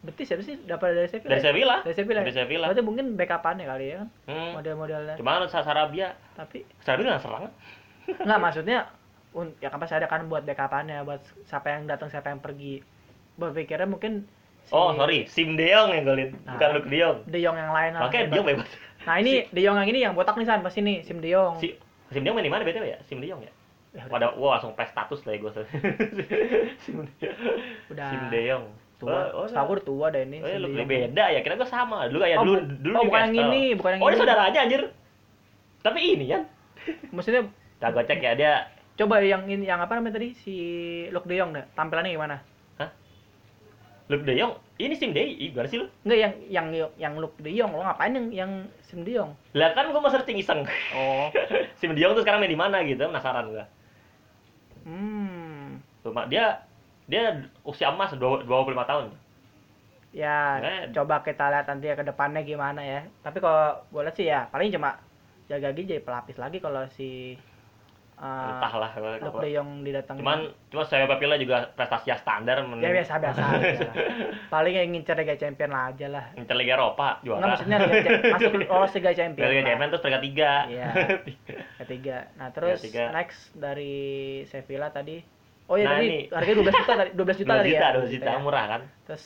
Betis 0.06 0.28
ya 0.30 0.38
sih 0.40 0.56
dapat 0.64 0.94
dari 0.94 1.10
Sevilla 1.10 1.32
Dari 1.34 1.42
ya? 1.42 1.46
Sevilla. 1.50 1.76
dari 1.82 1.96
Sevilla 1.98 2.22
Dari 2.22 2.36
Sevilla. 2.38 2.66
berarti 2.70 2.84
mungkin 2.86 3.06
backupannya 3.18 3.66
kali 3.66 3.86
ya 3.90 3.96
kan 4.00 4.10
Hmm. 4.30 4.52
model-modelnya 4.54 5.16
Cuma 5.18 5.42
Sarabia, 5.50 6.08
tapi 6.38 6.62
Sarabia 6.86 7.18
nggak 7.18 7.24
serang. 7.26 7.50
Nggak 8.28 8.40
maksudnya 8.40 8.78
un- 9.34 9.58
ya 9.58 9.68
kan 9.68 9.82
pasti 9.82 9.98
ada 9.98 10.06
kan 10.06 10.30
buat 10.30 10.46
backupannya 10.46 11.02
buat 11.02 11.20
siapa 11.50 11.74
yang 11.74 11.90
datang 11.90 12.08
siapa 12.08 12.30
yang 12.30 12.40
pergi 12.40 12.86
berpikirnya 13.36 13.90
mungkin 13.90 14.30
si 14.64 14.72
Oh, 14.72 14.94
sorry, 14.94 15.26
Sim 15.26 15.58
De 15.58 15.70
Jong 15.70 15.92
yang 15.92 16.06
golin, 16.06 16.30
Nah. 16.46 16.56
bukan 16.58 16.70
Luke 16.74 16.90
De 16.90 16.98
Jong. 16.98 17.18
De 17.30 17.38
Jong 17.38 17.58
yang 17.58 17.70
lain 17.70 17.92
lah, 17.94 18.02
Makanya 18.06 18.22
hebat. 18.26 18.32
De 18.32 18.38
Jong 18.38 18.48
bebas. 18.50 18.70
nah 19.06 19.16
ini 19.20 19.34
De 19.56 19.62
Jong 19.62 19.78
yang 19.78 19.90
ini 19.90 20.00
yang 20.02 20.14
botak 20.14 20.38
nih 20.38 20.46
san 20.46 20.62
pas 20.62 20.74
ini 20.74 21.02
Sim 21.02 21.18
De 21.22 21.30
Jong 21.30 21.58
Si 21.58 21.74
Sim 22.10 22.22
De 22.22 22.28
Jong 22.30 22.38
main 22.38 22.46
di 22.46 22.54
mana 22.54 22.62
BTW 22.62 22.86
ya? 22.86 22.98
Sim 23.06 23.18
De 23.22 23.28
Jong 23.28 23.42
ya? 23.42 23.52
Ya, 23.96 24.04
Pada 24.12 24.36
wah 24.36 24.60
langsung 24.60 24.76
press 24.76 24.92
status 24.92 25.24
lah 25.24 25.34
ya 25.34 25.40
gue. 25.40 25.52
Sim 26.84 26.96
De 27.06 27.28
udah 27.90 28.10
Sim 28.10 28.22
De 28.30 28.40
Jong. 28.46 28.66
Tua 28.96 29.30
Oh, 29.36 29.44
oh, 29.44 29.46
udah 29.48 29.84
tua 29.84 30.06
deh 30.12 30.24
ini 30.24 30.38
Oh, 30.40 30.48
ya, 30.48 30.58
De 30.60 30.68
Jong. 30.72 30.88
beda 30.88 31.26
ya. 31.36 31.40
Kira 31.44 31.56
gue 31.60 31.68
sama. 31.68 32.08
Dulu 32.08 32.20
kayak 32.24 32.38
Oh, 32.40 32.46
dulu 32.48 32.60
dulu 32.80 32.96
oh, 32.96 33.04
bukan 33.08 33.22
yang 33.32 33.52
ini, 33.52 33.62
bukan 33.76 33.92
yang 33.96 34.02
Oh, 34.02 34.08
ini 34.10 34.18
saudaranya 34.18 34.60
anjir. 34.64 34.82
Tapi 35.84 36.00
ini 36.02 36.26
kan. 36.32 36.44
maksudnya 37.12 37.44
Nah, 37.82 37.90
gue 37.92 38.04
cek 38.08 38.20
ya 38.24 38.34
dia 38.34 38.54
coba 38.96 39.20
yang 39.20 39.44
ini 39.52 39.68
yang 39.68 39.84
apa 39.84 40.00
namanya 40.00 40.16
tadi 40.16 40.32
si 40.32 40.56
Luke 41.12 41.28
De 41.28 41.36
Jong 41.36 41.52
deh 41.52 41.68
tampilannya 41.76 42.16
gimana 42.16 42.38
Luke 44.06 44.22
De 44.22 44.38
Jong. 44.38 44.54
Ini 44.78 44.94
Sim 44.94 45.18
De 45.18 45.22
Jong. 45.26 45.50
Gimana 45.52 45.68
sih 45.68 45.78
lu? 45.82 45.90
Enggak 46.06 46.20
yang 46.22 46.34
yang 46.48 46.68
yang 46.96 47.14
Luke 47.18 47.36
De 47.42 47.50
Jong 47.50 47.74
lo 47.74 47.82
ngapain 47.82 48.14
yang 48.14 48.28
yang 48.30 48.52
Sim 48.86 49.02
De 49.02 49.18
Jong 49.18 49.34
Lah 49.58 49.74
kan 49.74 49.90
gue 49.90 49.98
mau 49.98 50.14
searching 50.14 50.38
iseng. 50.38 50.62
oh 50.94 51.28
Sim 51.82 51.98
De 51.98 52.00
Jong 52.00 52.14
tuh 52.14 52.22
sekarang 52.22 52.38
main 52.40 52.54
di 52.54 52.58
mana 52.58 52.86
gitu, 52.86 53.02
penasaran 53.02 53.50
gue. 53.50 53.66
hmm 54.86 55.82
Cuma 56.06 56.30
dia 56.30 56.62
dia 57.06 57.24
usia 57.62 57.90
emas 57.90 58.14
25 58.14 58.46
tahun. 58.84 59.06
ya 60.10 60.64
coba 60.96 61.20
kita 61.22 61.52
lihat 61.52 61.68
nanti 61.68 61.92
ya 61.92 61.96
ke 61.96 62.08
depannya 62.08 62.40
gimana 62.42 62.80
ya 62.80 63.04
tapi 63.20 63.44
kalau 63.44 63.84
lihat 63.92 64.16
sih 64.16 64.24
ya 64.26 64.48
paling 64.48 64.72
cuma 64.72 64.96
jaga 65.46 65.76
gigi 65.76 65.92
jadi 65.92 66.02
pelapis 66.02 66.40
lagi 66.40 66.58
kalau 66.58 66.88
si 66.88 67.36
uh, 68.16 68.64
Entahlah. 68.64 68.96
Luke 69.20 69.44
De 69.44 69.52
Jong 69.52 69.84
didatangin 69.84 70.24
Cuman 70.24 70.40
cuma 70.72 70.84
saya 70.88 71.04
Papila 71.04 71.36
juga 71.36 71.68
prestasi 71.76 72.10
ya 72.10 72.18
standar 72.18 72.64
men- 72.64 72.80
ya 72.80 72.96
biasa 72.96 73.20
biasa 73.20 73.42
aja. 73.44 73.90
paling 74.56 74.74
yang 74.74 74.88
ngincer 74.96 75.20
Liga 75.20 75.36
Champion 75.36 75.76
lah 75.76 75.92
aja 75.92 76.08
lah 76.08 76.26
Inter 76.40 76.56
Liga 76.56 76.80
Eropa 76.80 77.20
juara. 77.20 77.36
Enggak 77.44 77.52
maksudnya 77.52 77.78
Liga 77.84 78.10
masuk 78.40 78.52
lolos 78.56 78.92
Liga 78.96 79.12
Champion 79.12 79.46
Liga 79.46 79.60
lah. 79.60 79.68
Champions 79.68 79.92
terus 79.92 80.02
peringkat 80.08 80.24
tiga. 80.24 80.52
Iya. 80.72 80.88
ketiga 81.84 82.18
nah 82.40 82.50
terus 82.56 82.80
next 83.12 83.52
dari 83.52 83.94
Sevilla 84.48 84.90
tadi 84.90 85.35
oh 85.68 85.76
ya 85.76 85.86
Nah, 85.86 85.94
tadi 85.94 86.06
ini. 86.06 86.20
harganya 86.30 86.56
12 86.62 86.82
juta 86.82 86.94
tadi 86.96 87.10
12 87.14 87.42
juta 87.42 87.54
2 87.54 87.60
tadi 87.60 87.72
ya 87.72 87.86
2 87.92 88.06
juta 88.10 88.32
ya. 88.32 88.40
murah 88.40 88.66
kan. 88.68 88.82
terus 89.06 89.24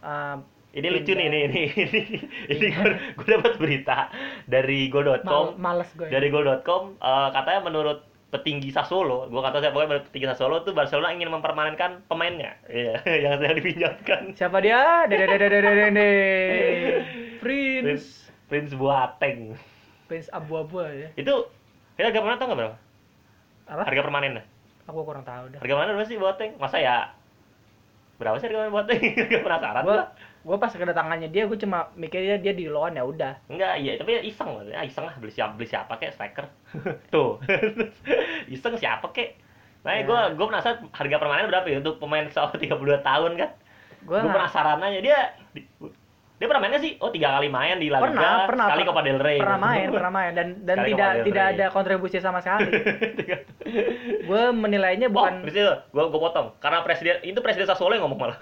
uh, 0.00 0.36
Ini 0.68 0.84
lucu 0.92 1.16
nih, 1.16 1.26
ini 1.26 1.38
ini 1.48 1.60
ini, 1.80 2.00
ini 2.46 2.66
gue, 2.70 2.88
gue 3.16 3.26
dapat 3.26 3.56
berita 3.56 4.12
dari 4.44 4.92
mal, 5.22 5.56
go.com. 5.56 5.56
males 5.56 5.90
gue 5.96 6.06
Dari 6.06 6.28
go.com 6.28 6.82
eh, 7.00 7.28
katanya 7.32 7.60
menurut 7.64 7.98
petinggi 8.28 8.68
Sassuolo, 8.68 9.24
gue 9.26 9.40
kata 9.40 9.58
saya 9.58 9.72
pokoknya 9.72 9.90
menurut 9.90 10.06
petinggi 10.06 10.28
Sassuolo 10.28 10.60
tuh 10.60 10.76
Barcelona 10.76 11.16
ingin 11.16 11.32
mempermanenkan 11.32 12.04
pemainnya, 12.04 12.60
iya, 12.68 13.00
yang 13.24 13.40
sedang 13.40 13.56
dipinjamkan. 13.56 14.22
siapa 14.36 14.60
dia 14.60 15.08
dede 15.08 15.24
dede 15.26 15.46
dede 15.48 15.70
dede 15.72 16.10
Prince 17.40 17.80
Prince 17.80 18.06
Prince 18.48 18.72
Boateng. 18.76 19.56
Prince 20.08 20.28
abu-abu 20.30 20.84
ya 20.84 21.08
Itu 21.14 21.48
kita 21.94 22.08
harga 22.08 22.20
permanen 22.20 22.38
tau 22.38 22.46
nggak 22.48 22.60
berapa? 22.60 22.76
apa 23.68 23.84
Harga 23.84 24.02
permanennya? 24.02 24.44
Aku 24.88 25.04
kurang 25.04 25.22
tahu 25.22 25.52
dah 25.52 25.60
Harga 25.60 25.74
berapa 25.92 26.02
sih 26.02 26.16
Boateng? 26.16 26.56
Masa 26.56 26.76
ya 26.76 27.12
berapa 28.16 28.34
sih 28.34 28.48
harga 28.48 28.56
permanen 28.58 28.74
Boateng? 28.74 29.00
Gak 29.30 29.42
penasaran 29.42 29.82
gue 29.84 29.92
gua. 29.92 30.04
gue 30.38 30.56
pas 30.56 30.72
kedatangannya 30.72 31.28
dia 31.28 31.44
gue 31.44 31.58
cuma 31.58 31.92
mikirnya 31.94 32.40
dia 32.40 32.50
di 32.50 32.66
loan 32.66 32.96
ya 32.96 33.04
udah 33.04 33.36
Enggak, 33.46 33.76
iya, 33.76 33.94
tapi 33.94 34.16
ya 34.16 34.22
iseng 34.22 34.48
lah. 34.50 34.64
Ya, 34.66 34.80
iseng 34.82 35.04
lah 35.04 35.12
beli 35.14 35.28
siapa 35.28 35.52
beli 35.52 35.68
siapa 35.68 35.92
kek 35.94 36.10
striker. 36.10 36.48
Tuh. 37.12 37.36
iseng 38.48 38.74
siapa 38.74 39.12
kek. 39.12 39.36
Nah, 39.84 39.92
Ya. 39.94 40.02
gue 40.02 40.20
gue 40.34 40.46
penasaran 40.48 40.88
harga 40.90 41.16
permanen 41.16 41.46
berapa 41.46 41.68
ya 41.68 41.78
untuk 41.78 42.00
pemain 42.00 42.24
seumur 42.26 42.56
32 42.56 42.74
tahun 43.04 43.32
kan? 43.36 43.50
gue 44.00 44.16
Gue 44.16 44.30
penasaran 44.30 44.80
aja 44.80 44.98
dia 44.98 45.18
di- 45.52 45.67
dia 46.38 46.46
pernah 46.46 46.62
mainnya 46.62 46.78
sih? 46.78 46.94
Oh, 46.96 47.10
tiga 47.10 47.34
kali 47.34 47.46
main 47.46 47.76
di 47.76 47.86
La 47.86 47.98
Liga, 47.98 48.06
pernah 48.08 48.46
pernah 48.46 48.66
per- 48.70 48.86
Copa 48.86 49.02
del 49.02 49.18
Rey. 49.18 49.38
pernah 49.38 49.58
main 49.58 49.86
pernah 49.90 50.12
main 50.12 50.30
dan 50.32 50.48
dan 50.62 50.76
tidak 50.80 51.10
tidak 51.22 51.44
ada 51.52 51.66
kontribusi 51.68 52.18
sama 52.18 52.38
sekali 52.38 52.70
gue 54.28 54.42
menilainya 54.52 55.08
Bukan. 55.08 55.32
bukan 55.34 55.34
Oh, 55.34 55.44
di 55.44 55.52
situ 55.52 55.66
gue 55.66 56.04
gue 56.04 56.20
potong. 56.20 56.54
Karena 56.58 56.80
presiden 56.80 57.18
itu 57.20 57.38
presiden 57.38 57.66
Sassuolo 57.66 57.92
yang 57.92 58.06
ngomong 58.06 58.20
malah. 58.20 58.38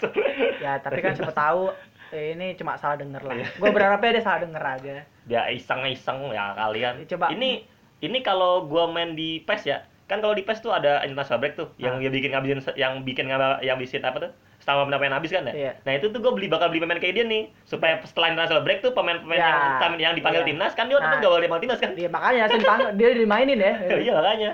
ya 0.64 0.78
tapi 0.78 0.98
kan 0.98 1.12
siapa 1.12 1.30
tahu 1.30 1.70
eh, 2.10 2.32
ini 2.32 2.54
cuma 2.54 2.74
salah 2.74 2.96
denger 2.96 3.20
lah 3.20 3.34
Iya. 3.34 3.46
gue 3.52 3.70
berharapnya 3.70 4.10
dia 4.12 4.24
salah 4.24 4.40
denger 4.40 4.62
aja 4.62 4.94
Dia 5.24 5.42
iseng-iseng 5.50 6.30
ya 6.30 6.54
kalian. 6.54 7.02
Coba. 7.06 7.28
Ini 7.28 7.50
ini 7.98 8.18
kalau 8.20 8.64
gua 8.64 8.86
main 8.86 9.12
di 9.12 9.40
PES 9.40 9.62
ya, 9.66 9.78
kan 10.04 10.20
kalau 10.20 10.32
di 10.32 10.40
PES 10.40 10.60
tuh 10.60 10.70
ada 10.70 11.00
international 11.02 11.40
break 11.40 11.54
tuh 11.54 11.68
yang 11.76 11.96
Ah. 11.96 12.00
dia 12.00 12.10
bikin 12.10 12.30
ngabisin 12.30 12.60
yang 12.76 12.92
bikin 13.02 13.26
yang 13.60 13.76
bisin 13.76 14.00
apa 14.00 14.18
tuh 14.20 14.32
stamina 14.66 14.98
pemain 14.98 15.14
habis 15.14 15.30
kan 15.30 15.46
ya 15.46 15.54
Iya. 15.54 15.72
nah 15.80 15.92
itu 15.94 16.10
tuh 16.10 16.18
gue 16.18 16.32
beli 16.34 16.50
bakal 16.50 16.66
beli 16.66 16.82
pemain 16.82 16.98
kayak 16.98 17.14
dia 17.14 17.24
nih 17.24 17.54
supaya 17.62 18.02
setelah 18.02 18.28
international 18.28 18.60
break 18.60 18.82
tuh 18.82 18.90
pemain-pemain 18.90 19.38
Ya. 19.38 19.78
yang 19.78 19.94
yang 19.96 20.12
dipanggil 20.12 20.42
Iya. 20.42 20.48
timnas 20.50 20.72
kan 20.74 20.84
dia 20.84 20.98
tetap 20.98 21.06
Nah. 21.08 21.22
gak 21.22 21.30
boleh 21.30 21.44
dipanggil 21.46 21.64
timnas 21.64 21.78
kan 21.78 21.90
Dia 21.94 22.08
makanya 22.08 22.40
langsung 22.42 22.60
dipanggil, 22.60 22.88
dia 22.92 23.08
dimainin 23.14 23.58
ya. 23.60 23.72
iya 24.04 24.12
makanya 24.12 24.50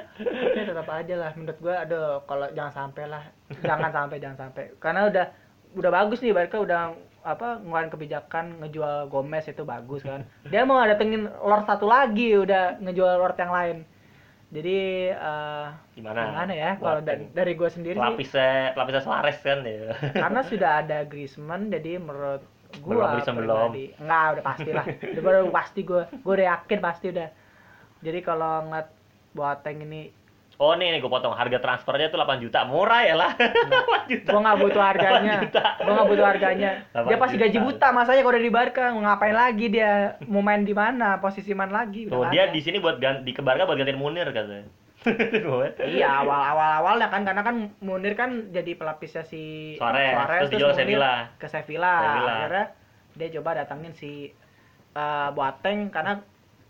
Ya 0.52 0.62
tetap 0.62 0.86
aja 0.86 1.14
lah 1.16 1.30
menurut 1.32 1.58
gua 1.58 1.74
aduh 1.80 2.20
kalau 2.22 2.46
jangan 2.52 2.72
sampai 2.74 3.04
lah. 3.06 3.24
Jangan 3.58 3.90
sampai 3.90 4.16
jangan 4.18 4.38
sampai. 4.38 4.62
Karena 4.76 5.00
udah 5.06 5.26
udah 5.72 5.90
bagus 5.90 6.20
nih 6.20 6.30
Barca 6.30 6.60
udah 6.60 6.92
apa 7.22 7.56
ngeluarin 7.58 7.88
kebijakan 7.88 8.44
ngejual 8.60 9.08
Gomez 9.08 9.46
itu 9.46 9.62
bagus 9.62 10.02
kan. 10.02 10.28
Dia 10.44 10.62
mau 10.62 10.82
datengin 10.82 11.24
Lord 11.40 11.64
satu 11.64 11.86
lagi 11.86 12.34
udah 12.34 12.76
ngejual 12.78 13.16
Lord 13.16 13.38
yang 13.38 13.48
lain. 13.50 13.76
Jadi 14.52 14.76
eh 15.08 15.66
gimana? 15.96 16.20
gimana 16.28 16.52
ya? 16.52 16.70
Kalau 16.76 17.00
da- 17.00 17.16
dari 17.32 17.52
gua 17.56 17.72
sendiri 17.72 17.96
sih, 17.96 18.00
pelapisnya 18.04 18.76
pelapisnya 18.76 19.02
Suarez 19.02 19.38
kan 19.40 19.58
ya. 19.64 19.96
Karena 20.28 20.40
sudah 20.44 20.70
ada 20.84 20.98
Griezmann 21.08 21.72
jadi 21.72 21.96
menurut 21.96 22.44
Belum, 22.84 23.00
gua 23.00 23.16
Griezmann 23.16 23.36
pribadi 23.40 23.84
enggak 23.96 24.24
udah 24.28 24.44
pasti 24.44 24.70
lah 24.70 24.84
udah 24.84 25.22
baru 25.24 25.48
pasti 25.48 25.80
gua 25.82 26.02
gua 26.20 26.32
udah 26.36 26.46
yakin 26.52 26.78
pasti 26.78 27.06
udah. 27.08 27.28
Jadi 28.02 28.18
kalau 28.20 28.52
ngeliat 28.68 28.88
Boateng 29.32 29.78
ini 29.80 30.12
oh 30.62 30.78
nih 30.78 30.94
nih 30.94 30.98
gue 31.02 31.10
potong. 31.10 31.34
Harga 31.34 31.58
transfernya 31.58 32.14
tuh 32.14 32.22
8 32.22 32.38
juta. 32.38 32.62
Murah 32.62 33.02
ya 33.02 33.18
lah. 33.18 33.34
8 34.06 34.06
juta. 34.06 34.30
gua 34.30 34.40
nggak 34.46 34.58
butuh 34.62 34.82
harganya. 34.82 35.34
8 35.42 35.42
juta. 35.42 35.64
gua 35.82 35.92
nggak 35.98 36.08
butuh 36.14 36.26
harganya. 36.30 36.70
8 36.94 37.10
dia 37.10 37.16
pasti 37.18 37.36
gaji 37.42 37.58
buta 37.58 37.86
masanya 37.90 38.20
kalau 38.22 38.34
udah 38.38 38.44
di 38.46 38.52
Barca 38.54 38.84
ngapain 38.94 39.34
lagi 39.34 39.66
dia? 39.66 39.92
Mau 40.30 40.40
main 40.40 40.62
di 40.62 40.70
mana? 40.70 41.18
Posisi 41.18 41.50
mana 41.50 41.82
lagi? 41.82 42.06
Tuh, 42.06 42.30
dia 42.30 42.46
di 42.54 42.60
sini 42.62 42.78
buat 42.78 43.02
ganti 43.02 43.26
di 43.26 43.32
kebarga 43.34 43.66
buat 43.66 43.74
gantiin 43.74 43.98
Munir 43.98 44.30
katanya. 44.30 44.70
iya 45.82 46.22
awal 46.22 46.38
awal 46.54 46.70
awalnya 46.78 47.10
kan. 47.10 47.26
Karena 47.26 47.42
kan 47.42 47.74
Munir 47.82 48.14
kan 48.14 48.54
jadi 48.54 48.78
pelapisnya 48.78 49.26
si 49.26 49.74
Suarez, 49.74 50.14
terus 50.46 50.50
dijual 50.54 50.70
Munir 50.70 50.78
Sevilla. 50.78 51.14
ke 51.42 51.46
Sevilla. 51.50 51.94
Sevilla. 51.98 52.32
akhirnya 52.38 52.66
dia 53.18 53.28
coba 53.34 53.50
datangin 53.58 53.92
si 53.98 54.30
eh, 54.94 55.28
Boateng. 55.34 55.90
Karena 55.90 56.22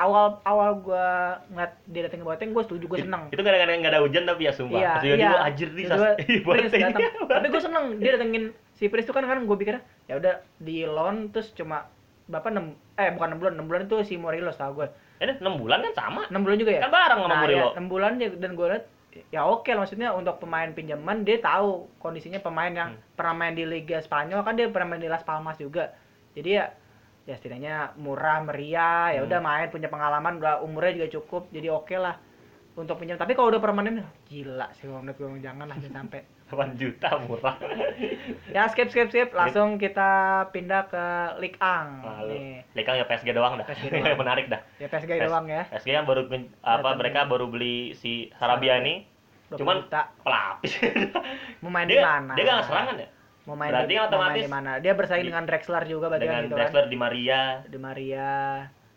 awal 0.03 0.27
awal 0.43 0.71
gua 0.77 1.07
ngeliat 1.49 1.73
dia 1.87 2.01
datengin 2.03 2.25
Boateng 2.25 2.51
gue 2.51 2.63
setuju 2.63 2.85
gue 2.85 2.99
seneng 3.01 3.23
Itu 3.29 3.39
kadang-kadang 3.39 3.79
nggak 3.79 3.93
ada 3.93 4.01
hujan 4.01 4.23
tapi 4.25 4.43
ya 4.43 4.53
sumpah. 4.53 4.77
iya 4.77 4.91
Pas 4.93 5.03
iya 5.05 5.15
gue 5.15 5.39
anjir 5.41 5.69
nih 5.71 5.85
sas. 5.87 6.01
Datang. 6.83 7.01
tapi 7.25 7.47
gue 7.49 7.63
seneng 7.63 7.85
dia 7.97 8.11
datengin 8.13 8.45
si 8.73 8.85
Prince 8.87 9.07
itu 9.07 9.13
kan 9.13 9.23
kan 9.23 9.39
gue 9.41 9.57
pikir 9.57 9.79
ya 10.05 10.15
udah 10.15 10.35
di 10.59 10.83
loan 10.85 11.31
terus 11.31 11.51
cuma 11.53 11.87
berapa 12.25 12.49
enam 12.49 12.67
eh 12.95 13.11
bukan 13.11 13.27
enam 13.29 13.39
bulan 13.39 13.53
enam 13.55 13.67
bulan 13.67 13.83
itu 13.85 13.97
si 14.03 14.15
Morelos 14.17 14.55
tau 14.55 14.73
gue 14.73 14.91
Ini 15.19 15.39
6 15.39 15.55
bulan 15.57 15.79
kan 15.81 15.93
sama. 15.95 16.23
enam 16.27 16.43
bulan 16.43 16.57
juga 16.57 16.73
ya 16.73 16.81
Kan 16.81 16.91
bareng 16.91 17.19
sama 17.21 17.29
nah, 17.29 17.41
Murilo. 17.41 17.69
ya, 17.69 17.79
6 17.79 17.87
bulan 17.89 18.13
dia 18.17 18.29
dan 18.33 18.51
gue 18.53 18.67
liat 18.69 18.85
ya 19.29 19.41
oke 19.45 19.69
lah 19.69 19.79
maksudnya 19.79 20.09
untuk 20.11 20.35
pemain 20.39 20.67
pinjaman 20.69 21.21
dia 21.21 21.37
tahu 21.39 21.71
kondisinya 21.99 22.41
pemain 22.41 22.71
yang 22.71 22.91
Hmm. 22.93 23.03
pernah 23.13 23.35
main 23.37 23.53
di 23.53 23.63
Liga 23.63 23.99
Spanyol 23.99 24.41
kan 24.41 24.57
dia 24.57 24.67
pernah 24.67 24.89
main 24.89 24.99
di 24.99 25.07
Las 25.07 25.23
Palmas 25.23 25.55
juga 25.57 25.93
jadi 26.33 26.49
ya 26.51 26.65
ya 27.23 27.35
setidaknya 27.35 27.75
murah 27.97 28.43
meriah 28.43 29.11
ya 29.11 29.21
Hmm. 29.21 29.29
udah 29.31 29.41
main 29.41 29.67
punya 29.69 29.87
pengalaman 29.87 30.37
udah 30.37 30.59
umurnya 30.59 30.93
juga 30.97 31.09
cukup 31.13 31.43
jadi 31.49 31.71
oke 31.71 31.95
lah 31.95 32.19
untuk 32.73 32.97
pinjam 32.97 33.15
tapi 33.15 33.33
kalau 33.33 33.49
udah 33.49 33.61
permanen 33.61 34.01
gila 34.25 34.67
sih 34.73 34.85
menurut 34.85 35.15
gue 35.15 35.41
jangan 35.41 35.67
lah 35.67 35.77
jangan 35.77 36.05
sampai 36.05 36.21
8 36.53 36.77
juta 36.77 37.09
murah. 37.23 37.57
ya 38.53 38.69
skip 38.69 38.89
skip 38.89 39.09
skip 39.09 39.33
langsung 39.33 39.77
kita 39.77 40.11
pindah 40.51 40.85
ke 40.85 41.05
Ligue 41.39 41.57
1 41.57 42.05
Lalu, 42.05 42.61
nih 42.75 42.85
ya 42.93 43.05
PSG 43.07 43.29
doang 43.31 43.57
dah. 43.57 43.65
PSG 43.67 43.89
doang. 43.95 44.19
Menarik 44.19 44.47
dah. 44.49 44.61
ya 44.77 44.85
PSG 44.85 45.11
PS- 45.15 45.25
doang 45.27 45.47
ya 45.47 45.63
PSG 45.67 45.89
kan 45.91 46.05
baru 46.05 46.29
apa 46.29 46.45
Datang 46.61 46.97
mereka 46.99 47.21
baru 47.25 47.47
beli 47.47 47.95
si 47.95 48.29
Sarabia 48.37 48.77
ini 48.79 49.09
20 49.49 49.59
Cuman- 49.59 49.81
juta. 49.81 50.03
pelapis. 50.21 50.73
mau 51.61 51.71
main 51.71 51.87
di 51.87 51.97
mana 51.97 52.33
dia 52.35 52.45
gak 52.47 52.65
serangan 52.65 52.95
ya? 52.99 53.09
Mau 53.45 53.55
main 53.55 53.71
Berarti 53.71 53.89
di, 53.89 53.97
main 53.97 54.07
otomatis 54.07 54.43
di 54.43 54.51
mana? 54.51 54.73
Dia 54.79 54.93
bersaing 54.93 55.23
di- 55.23 55.29
dengan 55.29 55.45
Drexler 55.45 55.85
juga 55.85 56.07
berarti 56.07 56.25
Dengan 56.25 56.37
kan? 56.37 56.47
Gitu 56.47 56.57
Drexler 56.57 56.85
kan 56.85 56.91
di 56.91 56.97
Maria. 56.97 57.41
di 57.65 57.79
Maria. 57.79 58.33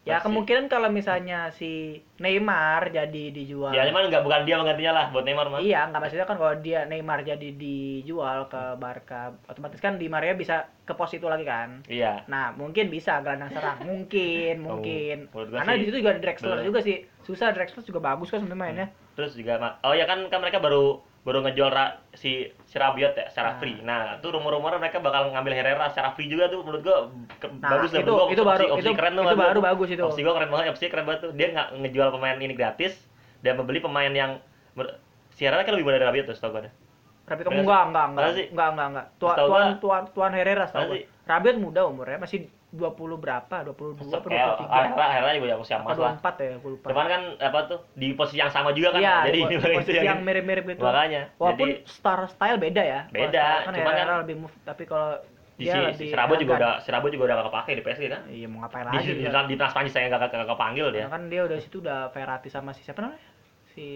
Ya 0.06 0.22
Masih. 0.22 0.30
kemungkinan 0.30 0.70
kalau 0.70 0.94
misalnya 0.94 1.50
si 1.50 1.98
Neymar 2.22 2.94
jadi 2.94 3.24
dijual. 3.34 3.74
Ya 3.74 3.90
cuman 3.90 4.06
nggak 4.06 4.22
bukan 4.22 4.46
dia 4.46 4.56
menggantinya 4.56 4.94
lah 4.94 5.06
buat 5.10 5.26
Neymar 5.26 5.50
mah. 5.50 5.60
iya 5.60 5.90
nggak 5.90 5.98
maksudnya 5.98 6.30
kan 6.30 6.38
kalau 6.38 6.54
dia 6.56 6.86
Neymar 6.86 7.26
jadi 7.26 7.50
dijual 7.50 8.46
ke 8.46 8.78
Barca 8.78 9.34
otomatis 9.50 9.82
kan 9.82 9.98
di 9.98 10.06
Maria 10.06 10.38
bisa 10.38 10.70
ke 10.86 10.94
pos 10.94 11.10
itu 11.10 11.26
lagi 11.26 11.42
kan? 11.42 11.82
Iya. 11.90 12.22
nah 12.30 12.54
mungkin 12.54 12.94
bisa 12.94 13.18
gelandang 13.20 13.50
serang. 13.50 13.82
Mungkin 13.82 14.62
Oh, 14.62 14.78
mungkin. 14.78 15.18
gua 15.34 15.50
karena 15.50 15.74
di 15.74 15.90
situ 15.90 15.98
juga 15.98 16.14
Drexler 16.16 16.62
juga 16.62 16.80
sih. 16.80 17.02
Susah 17.26 17.50
Drexler 17.50 17.82
juga 17.82 17.98
bagus 18.00 18.30
kan 18.30 18.46
sebenarnya 18.46 18.62
mainnya. 18.62 18.88
Terus 19.18 19.34
juga 19.34 19.58
oh 19.82 19.98
ya 19.98 20.06
kan 20.06 20.30
kan 20.30 20.38
mereka 20.38 20.62
baru 20.62 21.02
baru 21.26 21.42
ngejual 21.42 21.68
Ra- 21.68 21.98
si 22.14 22.32
si 22.64 22.76
Rabiot 22.78 23.12
ya 23.12 23.26
secara 23.28 23.52
Nah. 23.52 23.58
free. 23.58 23.82
Nah, 23.82 24.22
tuh 24.22 24.30
rumor-rumornya 24.30 24.78
mereka 24.78 25.02
bakal 25.02 25.34
ngambil 25.34 25.58
Herrera 25.58 25.90
secara 25.90 26.14
free 26.14 26.30
juga 26.30 26.46
tuh 26.48 26.62
menurut 26.62 26.86
gua 26.86 27.10
ke- 27.36 27.50
Nah, 27.50 27.70
bagus 27.74 27.90
lah 27.90 28.00
itu- 28.00 28.06
menurut 28.06 28.22
gua. 28.22 28.30
itu 28.30 28.38
Opsi- 28.38 28.46
baru- 28.46 28.70
opsi 28.72 28.86
itu- 28.86 28.96
keren 28.96 29.12
tuh 29.12 29.24
itu 29.26 29.36
baru 29.36 29.60
bagus 29.60 29.90
itu. 29.90 30.04
Opsi 30.06 30.22
gua 30.22 30.34
keren 30.38 30.50
banget, 30.50 30.66
opsi 30.70 30.86
keren 30.86 31.04
banget 31.04 31.20
tuh. 31.20 31.32
Dia 31.34 31.48
nggak 31.50 31.68
ngejual 31.82 32.10
pemain 32.14 32.38
ini 32.38 32.54
gratis 32.54 32.94
dan 33.42 33.58
membeli 33.58 33.82
pemain 33.82 34.14
yang 34.14 34.38
si 35.32 35.42
Herrera 35.44 35.66
kan 35.66 35.74
lebih 35.74 35.84
muda 35.84 35.98
dari 35.98 36.06
Rabiot 36.06 36.26
tuh 36.30 36.38
setahu 36.38 36.52
gua. 36.54 36.70
Rabiot 37.26 37.46
enggak 37.50 37.66
enggak 37.90 38.06
enggak 38.06 38.26
enggak 38.54 38.70
enggak 38.70 38.88
enggak 38.88 39.06
Setahu 39.18 39.48
tuan, 39.50 39.50
gua- 39.50 39.78
tuan 39.82 40.02
tuan 40.14 40.32
Herrera 40.32 40.66
setahu 40.70 40.86
gua. 40.88 40.98
Rabiot 41.26 41.58
muda 41.58 41.82
umurnya 41.84 42.22
masih 42.22 42.46
20 42.76 42.96
berapa 43.18 43.56
22 43.64 43.96
atau 44.12 44.28
Kayak 44.28 44.48
23 44.62 44.68
Herrera 44.70 45.06
Herrera 45.10 45.32
juga 45.34 45.48
yang 45.48 45.60
usia 45.60 45.76
emas 45.78 45.96
lah. 45.96 46.14
24 46.20 46.36
ya 46.38 46.54
gue 46.56 46.72
lupa 46.72 46.86
Cuman 46.92 47.06
kan 47.08 47.22
apa 47.40 47.60
tuh 47.66 47.80
di 47.94 48.08
posisi 48.12 48.38
yang 48.38 48.50
sama 48.50 48.70
juga 48.72 48.90
kan. 48.92 49.00
iya 49.00 49.16
Jadi 49.26 49.40
di 49.42 49.56
po- 49.56 49.74
posisi 49.74 49.98
yang 49.98 50.22
mirip-mirip 50.22 50.64
gitu 50.68 50.82
makanya. 50.82 51.22
walaupun 51.36 51.68
Jadi 51.68 51.88
star 51.88 52.20
style 52.28 52.58
beda 52.58 52.84
ya 52.84 53.02
Beda, 53.08 53.48
kan 53.64 53.74
cuman 53.74 53.92
Herrera 53.92 54.06
kan- 54.10 54.22
lebih 54.22 54.36
move 54.38 54.56
tapi 54.62 54.84
kalau 54.84 55.16
di 55.56 55.66
si, 55.66 55.80
si 55.96 56.06
Serabo 56.12 56.36
juga 56.36 56.54
udah 56.58 56.74
Serabo 56.80 57.08
juga 57.08 57.24
udah 57.26 57.36
gak 57.38 57.48
kepake 57.48 57.72
di 57.74 57.82
PSG 57.82 58.04
kan. 58.06 58.22
iya 58.28 58.44
mau 58.46 58.60
ngapain 58.60 58.84
Di 58.84 58.92
lagi 58.92 59.08
di, 59.08 59.24
di, 59.24 59.56
Trans 59.56 59.72
Prancis 59.72 59.94
saya 59.94 60.06
gak, 60.10 60.28
gak, 60.28 60.44
kepanggil 60.46 60.88
dia. 60.92 61.08
Kan 61.08 61.32
dia 61.32 61.42
udah 61.42 61.58
situ 61.58 61.80
udah 61.80 62.12
Verratti 62.12 62.48
sama 62.48 62.72
si 62.72 62.84
siapa 62.84 63.00
namanya 63.00 63.24
si 63.72 63.88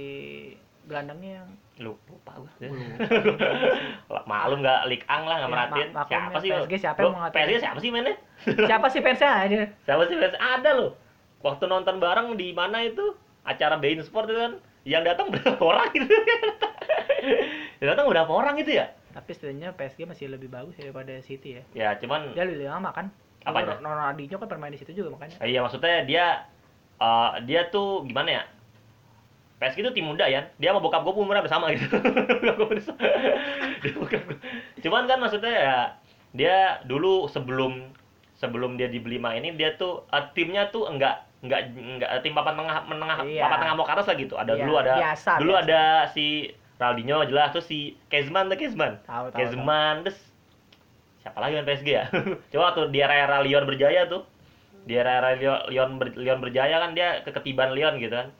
gelandangnya 0.89 1.31
yang 1.39 1.49
Lu 1.79 1.95
lupa 2.03 2.33
gua. 2.35 2.51
Malum 4.25 4.59
nggak 4.59 4.81
Lik 4.85 5.03
Ang 5.05 5.23
lah 5.23 5.35
nggak 5.37 5.47
Ya, 5.47 5.53
merhatiin. 5.53 5.89
mak- 5.91 6.09
Siapa 6.09 6.37
sih? 6.39 6.49
ya, 6.49 6.55
lu? 6.55 6.63
PSG 6.65 6.75
siapa 6.75 6.99
yang 6.99 7.13
ngatain? 7.15 7.37
PSG 7.39 7.55
siapa 7.61 7.79
sih 7.79 7.89
mainnya? 7.89 8.15
siapa 8.69 8.87
sih 8.89 8.99
fansnya 8.99 9.31
aja 9.37 9.59
siapa 9.85 10.03
sih 10.05 10.15
fans? 10.15 10.35
Ada 10.35 10.71
loh. 10.73 10.91
Waktu 11.39 11.63
nonton 11.65 11.95
bareng 11.97 12.35
di 12.35 12.51
mana 12.51 12.81
itu 12.81 13.15
acara 13.41 13.77
Bein 13.77 14.01
Sport 14.01 14.27
itu 14.27 14.37
kan 14.37 14.53
yang 14.83 15.03
datang 15.03 15.29
berapa 15.33 15.59
orang 15.61 15.87
gitu 15.91 16.11
yang 17.79 17.87
datang 17.89 18.07
berapa 18.07 18.27
orang 18.27 18.55
gitu 18.57 18.75
ya 18.75 18.87
tapi 19.09 19.31
setidaknya 19.31 19.73
PSG 19.73 20.05
masih 20.05 20.29
lebih 20.29 20.47
bagus 20.47 20.75
daripada 20.75 21.11
City 21.19 21.55
ya 21.55 21.63
ya 21.73 21.89
cuman 21.95 22.31
dia 22.31 22.43
lebih 22.43 22.65
lama 22.65 22.89
kan 22.89 23.07
Apanya? 23.41 23.75
Ronaldinho 23.77 24.35
kan 24.35 24.47
bermain 24.47 24.69
di 24.69 24.79
situ 24.79 24.91
juga 24.93 25.15
makanya 25.15 25.39
iya 25.41 25.59
maksudnya 25.59 26.03
dia 26.03 26.25
eh, 26.97 27.31
dia 27.43 27.67
tuh 27.67 28.03
gimana 28.03 28.29
ya 28.31 28.43
PSG 29.59 29.77
itu 29.79 29.91
tim 29.91 30.07
muda 30.07 30.23
ya 30.23 30.47
dia 30.55 30.71
sama 30.71 30.79
bokap 30.79 31.03
gue 31.03 31.11
umurnya 31.13 31.43
hampir 31.43 31.51
sama 31.51 31.67
gitu. 31.75 31.85
Dia 33.83 33.91
bokap 33.95 34.23
cuman 34.79 35.03
kan 35.05 35.17
maksudnya 35.19 35.51
ya 35.53 35.77
dia 36.31 36.55
dulu 36.83 37.27
sebelum 37.27 37.91
sebelum 38.39 38.79
dia 38.79 38.87
dibeli 38.87 39.19
mah 39.19 39.35
ini 39.35 39.51
dia 39.53 39.75
tuh 39.75 40.07
eh, 40.07 40.23
timnya 40.31 40.69
tuh 40.69 40.87
enggak 40.87 41.27
enggak 41.39 41.71
enggak 41.71 42.09
tim 42.21 42.31
papan 42.31 42.55
tengah 42.55 42.77
menengah 42.85 43.17
Iya. 43.25 43.43
papan 43.43 43.57
tengah 43.59 43.75
mau 43.75 43.83
ke 43.83 43.93
atas 43.93 44.07
lah 44.07 44.15
gitu 44.15 44.35
ada 44.35 44.51
Iya, 44.53 44.61
dulu 44.61 44.73
ada 44.77 44.93
biasa, 44.95 45.31
dulu 45.39 45.51
biasa. 45.53 45.65
ada 45.65 45.81
si 46.09 46.25
Ronaldinho 46.79 47.17
jelas. 47.27 47.49
Terus 47.51 47.67
si 47.67 47.79
Kezman 48.07 48.47
tuh 48.47 48.55
Kezman 48.55 48.93
tahu 49.03 49.25
tahu 49.27 49.35
Kezman 49.35 49.95
terus 50.07 50.19
siapa 51.19 51.37
lagi 51.37 51.59
kan 51.59 51.65
PSG 51.67 51.87
ya? 51.89 52.05
Coba 52.55 52.71
tuh 52.71 52.87
di 52.87 53.03
era-era 53.03 53.43
Lyon 53.43 53.67
berjaya 53.67 54.07
tuh. 54.07 54.23
Di 54.87 54.95
era-era 54.95 55.35
Lyon 55.35 55.59
Lyon, 55.67 55.89
ber- 55.99 56.15
Lyon 56.15 56.39
berjaya 56.39 56.79
kan 56.79 56.95
dia 56.95 57.19
keketiban 57.27 57.75
Lyon 57.75 57.99
gitu 57.99 58.15
kan 58.15 58.31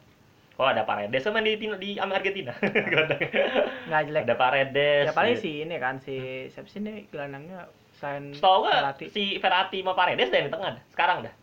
oh 0.60 0.68
ada 0.68 0.84
Paredes 0.84 1.24
sama 1.24 1.40
di 1.40 1.56
di, 1.56 1.72
di 1.80 1.90
Argentina 1.98 2.52
nggak 3.88 4.02
jelek 4.12 4.24
ada 4.28 4.36
Paredes 4.36 5.08
ya 5.08 5.16
paling 5.16 5.40
gitu. 5.40 5.44
si 5.48 5.52
ini 5.64 5.76
kan 5.80 5.96
si 6.04 6.16
siapa 6.52 6.68
sih 6.68 6.84
ini 6.84 7.08
gelandangnya 7.08 7.72
selain 8.00 8.32
Setahu 8.32 8.64
gua 8.64 8.74
Verratti. 8.80 9.06
si 9.12 9.24
Verratti 9.38 9.78
sama 9.84 9.94
Paredes 9.94 10.32
dah 10.32 10.38
yang 10.40 10.48
di 10.48 10.54
tengah 10.56 10.70
dah. 10.80 10.84
Sekarang 10.96 11.18
dah. 11.28 11.34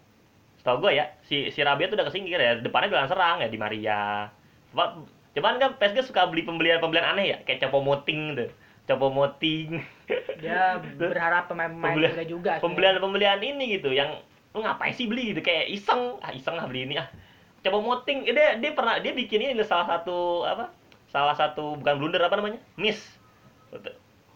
Setahu 0.56 0.76
gua 0.80 0.90
ya, 0.96 1.04
si 1.28 1.52
si 1.52 1.60
Rabiot 1.60 1.92
tuh 1.92 1.96
udah 2.00 2.08
kesingkir 2.08 2.40
ya. 2.40 2.52
Depannya 2.58 2.88
gelandang 2.88 3.12
serang 3.12 3.36
ya 3.44 3.48
di 3.52 3.58
Maria. 3.60 4.32
Cuma, 4.72 5.04
cuman 5.36 5.60
kan 5.60 5.70
PSG 5.76 6.08
suka 6.08 6.24
beli 6.32 6.48
pembelian-pembelian 6.48 7.12
aneh 7.12 7.36
ya, 7.36 7.38
kayak 7.44 7.68
Copo 7.68 7.84
Moting 7.84 8.20
tuh. 8.40 8.50
Copo 8.88 9.12
Moting. 9.12 9.84
dia 10.40 10.80
berharap 10.96 11.52
pemain-pemain 11.52 12.08
muda 12.08 12.24
juga 12.24 12.56
sih. 12.56 12.64
Pembelian-pembelian 12.64 13.40
ini 13.44 13.76
gitu 13.76 13.92
yang 13.92 14.16
lu 14.56 14.64
ngapain 14.64 14.96
sih 14.96 15.04
beli 15.04 15.36
gitu 15.36 15.44
kayak 15.44 15.68
iseng, 15.68 16.16
ah 16.24 16.32
iseng 16.32 16.56
lah 16.56 16.64
beli 16.64 16.88
ini 16.88 16.96
ah. 16.96 17.08
Copo 17.66 17.82
Moting, 17.82 18.24
eh, 18.24 18.32
dia 18.32 18.48
dia 18.56 18.70
pernah 18.70 18.96
dia 18.96 19.10
bikin 19.10 19.42
ini 19.42 19.58
salah 19.62 19.86
satu 19.88 20.42
apa? 20.42 20.70
Salah 21.10 21.34
satu 21.34 21.74
bukan 21.76 21.94
blunder 21.98 22.22
apa 22.22 22.34
namanya? 22.34 22.62
Miss. 22.74 22.98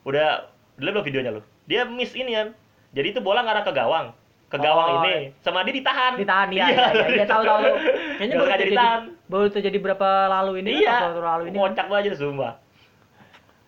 Udah 0.02 0.48
dulu 0.76 0.88
belum 0.96 1.04
videonya 1.04 1.30
lu. 1.30 1.42
Dia 1.64 1.84
miss 1.84 2.12
ini 2.12 2.32
kan. 2.32 2.56
Jadi 2.90 3.14
itu 3.14 3.20
bola 3.20 3.44
ngarah 3.44 3.62
ke 3.62 3.70
gawang. 3.70 4.10
Ke 4.50 4.58
gawang 4.58 4.86
Oh, 4.90 4.96
ini. 5.06 5.30
Sama 5.40 5.62
dia 5.62 5.70
ditahan. 5.72 6.18
ditahan 6.18 6.48
ya 6.50 6.66
ya 6.66 6.86
ya, 6.90 7.06
ya 7.22 7.24
tahu 7.24 7.42
tahu 7.46 7.58
kayaknya 8.18 8.34
baru 8.34 8.42
sengaja 8.42 8.58
jadi 8.58 8.72
ditahan. 8.74 9.02
baru 9.30 9.46
terjadi 9.46 9.78
berapa 9.78 10.08
lalu 10.26 10.52
ini 10.58 10.70
iya, 10.82 10.90
kan, 11.06 11.14
lalu 11.14 11.42
ini 11.46 11.56
kan. 11.56 11.62
kocak 11.70 11.86
banget 11.86 12.14
sumpah. 12.18 12.52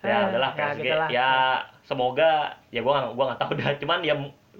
Ya 0.02 0.19
Eh, 0.19 0.23
udahlah 0.35 0.50
ya 0.50 0.66
PSG. 0.66 0.78
gitulah. 0.83 1.09
Ya 1.09 1.31
semoga 1.87 2.31
ya 2.75 2.81
gua 2.83 2.92
nggak 2.99 3.12
gua 3.14 3.25
nggak 3.31 3.40
tahu 3.40 3.50
dah. 3.54 3.71
Cuman 3.78 3.99
ya 4.02 4.14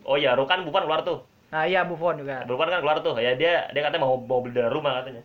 oh 0.07 0.15
ya 0.15 0.31
Rukan 0.39 0.63
Buffon 0.63 0.87
keluar 0.87 1.03
tuh. 1.03 1.19
Nah 1.53 1.69
iya 1.69 1.85
Buffon 1.85 2.25
juga 2.25 2.49
Buffon 2.49 2.69
kan 2.73 2.81
keluar 2.81 2.99
tuh. 3.05 3.21
Ya 3.21 3.37
dia 3.37 3.69
dia 3.71 3.81
katanya 3.85 4.09
mau 4.09 4.17
mau 4.17 4.41
beli 4.41 4.57
rumah 4.73 5.05
katanya. 5.05 5.21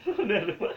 Dari 0.28 0.56
rumah. 0.56 0.72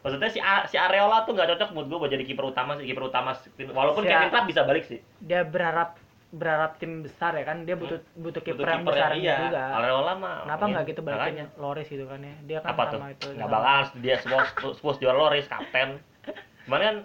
Maksudnya 0.00 0.30
si 0.32 0.40
A- 0.40 0.64
si 0.64 0.80
Areola 0.80 1.28
tuh 1.28 1.36
nggak 1.36 1.52
cocok 1.52 1.68
menurut 1.76 1.88
gua 1.92 1.98
buat 2.08 2.12
jadi 2.16 2.24
kiper 2.24 2.48
utama 2.48 2.80
sih 2.80 2.88
kiper 2.88 3.04
utama 3.12 3.36
walaupun 3.76 4.02
Si 4.02 4.08
Kevin 4.08 4.32
Trapp 4.32 4.48
bisa 4.48 4.60
balik 4.64 4.84
sih. 4.88 4.98
dia 5.20 5.44
berharap 5.44 6.00
berharap 6.32 6.80
tim 6.80 7.04
besar 7.04 7.36
ya 7.36 7.44
kan 7.44 7.68
dia 7.68 7.76
butuh 7.76 8.00
butuh 8.16 8.40
kiper 8.40 8.64
yang 8.64 8.88
kiper 8.88 8.96
besar 8.96 9.12
iya. 9.20 9.36
juga 9.52 9.62
Areola 9.76 10.12
mah. 10.16 10.36
kenapa 10.48 10.64
nggak 10.64 10.84
gitu 10.88 11.00
balikin 11.04 11.20
makanya. 11.20 11.46
Loris 11.60 11.86
gitu 11.92 12.04
kan 12.08 12.20
ya 12.24 12.34
dia 12.48 12.58
kan 12.64 12.68
apa 12.72 12.82
tuh? 12.88 12.98
sama 13.04 13.08
itu 13.12 13.28
Nggak 13.36 13.50
bakal 13.52 13.76
dia 14.00 14.16
Spurs 14.16 14.48
Spurs 14.80 14.96
juara 14.96 15.18
Loris 15.20 15.44
kapten. 15.44 16.00
Cuman 16.64 16.80
kan 16.80 16.96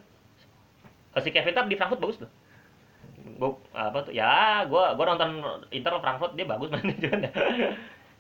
si 1.20 1.30
Kevin 1.36 1.52
Trapp 1.52 1.68
di 1.68 1.76
Frankfurt 1.76 2.00
bagus 2.00 2.18
tuh. 2.24 2.32
Gua 3.38 3.56
apa 3.72 3.98
tuh? 4.02 4.12
Ya, 4.12 4.66
gua 4.66 4.98
gua 4.98 5.06
nonton 5.14 5.42
Inter 5.70 5.94
Frankfurt 6.02 6.34
dia 6.34 6.46
bagus 6.46 6.70
mainnya 6.74 6.98
juga. 6.98 7.30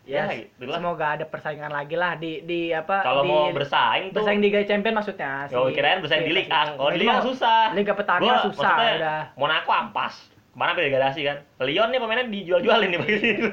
ya, 0.08 0.24
ya, 0.32 0.48
gitu 0.48 0.64
lah. 0.72 0.80
semoga 0.80 1.06
ada 1.20 1.26
persaingan 1.28 1.68
lagi 1.68 2.00
lah 2.00 2.16
di 2.16 2.40
di 2.48 2.72
apa 2.72 3.04
Kalau 3.04 3.26
di, 3.26 3.30
mau 3.30 3.52
bersaing 3.52 4.16
tuh 4.16 4.24
bersaing 4.24 4.40
di 4.40 4.48
Liga 4.48 4.64
Champion 4.64 4.96
maksudnya 4.96 5.52
Oh, 5.52 5.68
kirain 5.68 6.00
bersaing 6.00 6.24
di 6.24 6.32
Ligue 6.32 6.48
1. 6.48 6.80
Kalau 6.80 6.92
di 6.96 7.00
Ligue 7.04 7.12
1 7.12 7.28
susah. 7.28 7.76
Liga 7.76 7.92
petani 7.92 8.30
susah 8.46 8.76
udah 8.78 9.22
Monaco 9.36 9.72
ampas. 9.76 10.16
Ke 10.32 10.56
mana 10.58 10.74
sampai 10.74 10.90
degradasi 10.90 11.22
kan? 11.22 11.38
Lyon 11.62 11.90
nih 11.94 12.00
pemainnya 12.02 12.26
dijual-jualin 12.34 12.90
nih 12.90 13.00
begitu. 13.06 13.46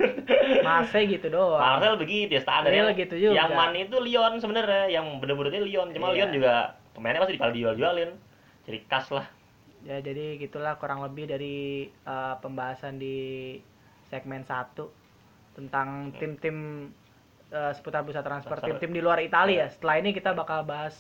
Marseille 0.65 1.09
gitu 1.13 1.27
doang 1.29 1.61
Marcel 1.61 2.01
begitu 2.01 2.33
ya 2.33 2.41
standar. 2.41 2.73
Real 2.73 2.89
yang, 2.89 2.97
gitu 2.97 3.15
juga. 3.21 3.35
Yang 3.45 3.51
man 3.53 3.73
itu 3.77 3.97
Lyon 4.01 4.33
sebenarnya, 4.41 4.85
yang 4.89 5.07
bener-bener 5.21 5.61
Lyon. 5.69 5.93
Cuma 5.93 6.17
Iya. 6.17 6.25
Lyon 6.25 6.31
juga 6.33 6.53
pemainnya 6.97 7.21
pasti 7.21 7.37
dijual 7.37 7.53
dijual-jualin. 7.53 8.11
Jadi 8.65 8.79
kas 8.89 9.13
lah. 9.13 9.27
Ya 9.85 10.01
jadi 10.01 10.37
gitulah 10.39 10.75
kurang 10.75 11.01
lebih 11.01 11.29
dari 11.29 11.57
uh, 12.03 12.37
pembahasan 12.39 12.97
di 12.97 13.61
segmen 14.05 14.41
1 14.41 14.73
tentang 15.55 15.89
tim-tim 16.17 16.57
uh, 17.51 17.73
seputar 17.73 18.01
bursa 18.01 18.21
transfer 18.21 18.57
tim-tim 18.67 18.91
di 18.91 19.01
luar 19.01 19.21
Italia 19.21 19.63
ya 19.63 19.69
setelah 19.69 19.95
ini 19.99 20.11
kita 20.11 20.33
bakal 20.33 20.65
bahas 20.65 20.97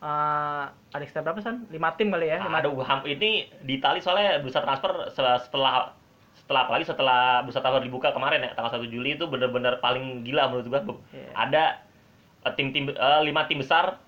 uh, 0.00 0.64
ada 0.90 1.02
sekitar 1.02 1.22
berapa 1.22 1.40
san? 1.40 1.68
5 1.68 1.76
tim 1.94 2.08
kali 2.08 2.26
ya? 2.26 2.40
Lima- 2.42 2.58
Aduh, 2.58 2.80
ham- 2.80 3.04
ini 3.04 3.30
di 3.60 3.76
Itali 3.76 4.00
soalnya 4.00 4.40
bursa 4.40 4.58
transfer 4.58 4.90
se- 5.08 5.40
setelah 5.44 5.92
setelah 6.32 6.60
apalagi 6.64 6.84
setelah 6.84 7.44
bursa 7.44 7.60
transfer 7.60 7.84
dibuka 7.84 8.10
kemarin 8.10 8.42
ya 8.42 8.56
tanggal 8.56 8.80
1 8.80 8.88
Juli 8.88 9.14
itu 9.14 9.28
bener-bener 9.28 9.76
paling 9.78 10.24
gila 10.24 10.48
menurut 10.48 10.66
gua. 10.66 10.80
Iya. 11.12 11.30
Ada 11.36 11.64
tim-tim 12.56 12.90
eh, 12.90 13.20
lima 13.22 13.44
tim 13.44 13.60
besar 13.60 14.00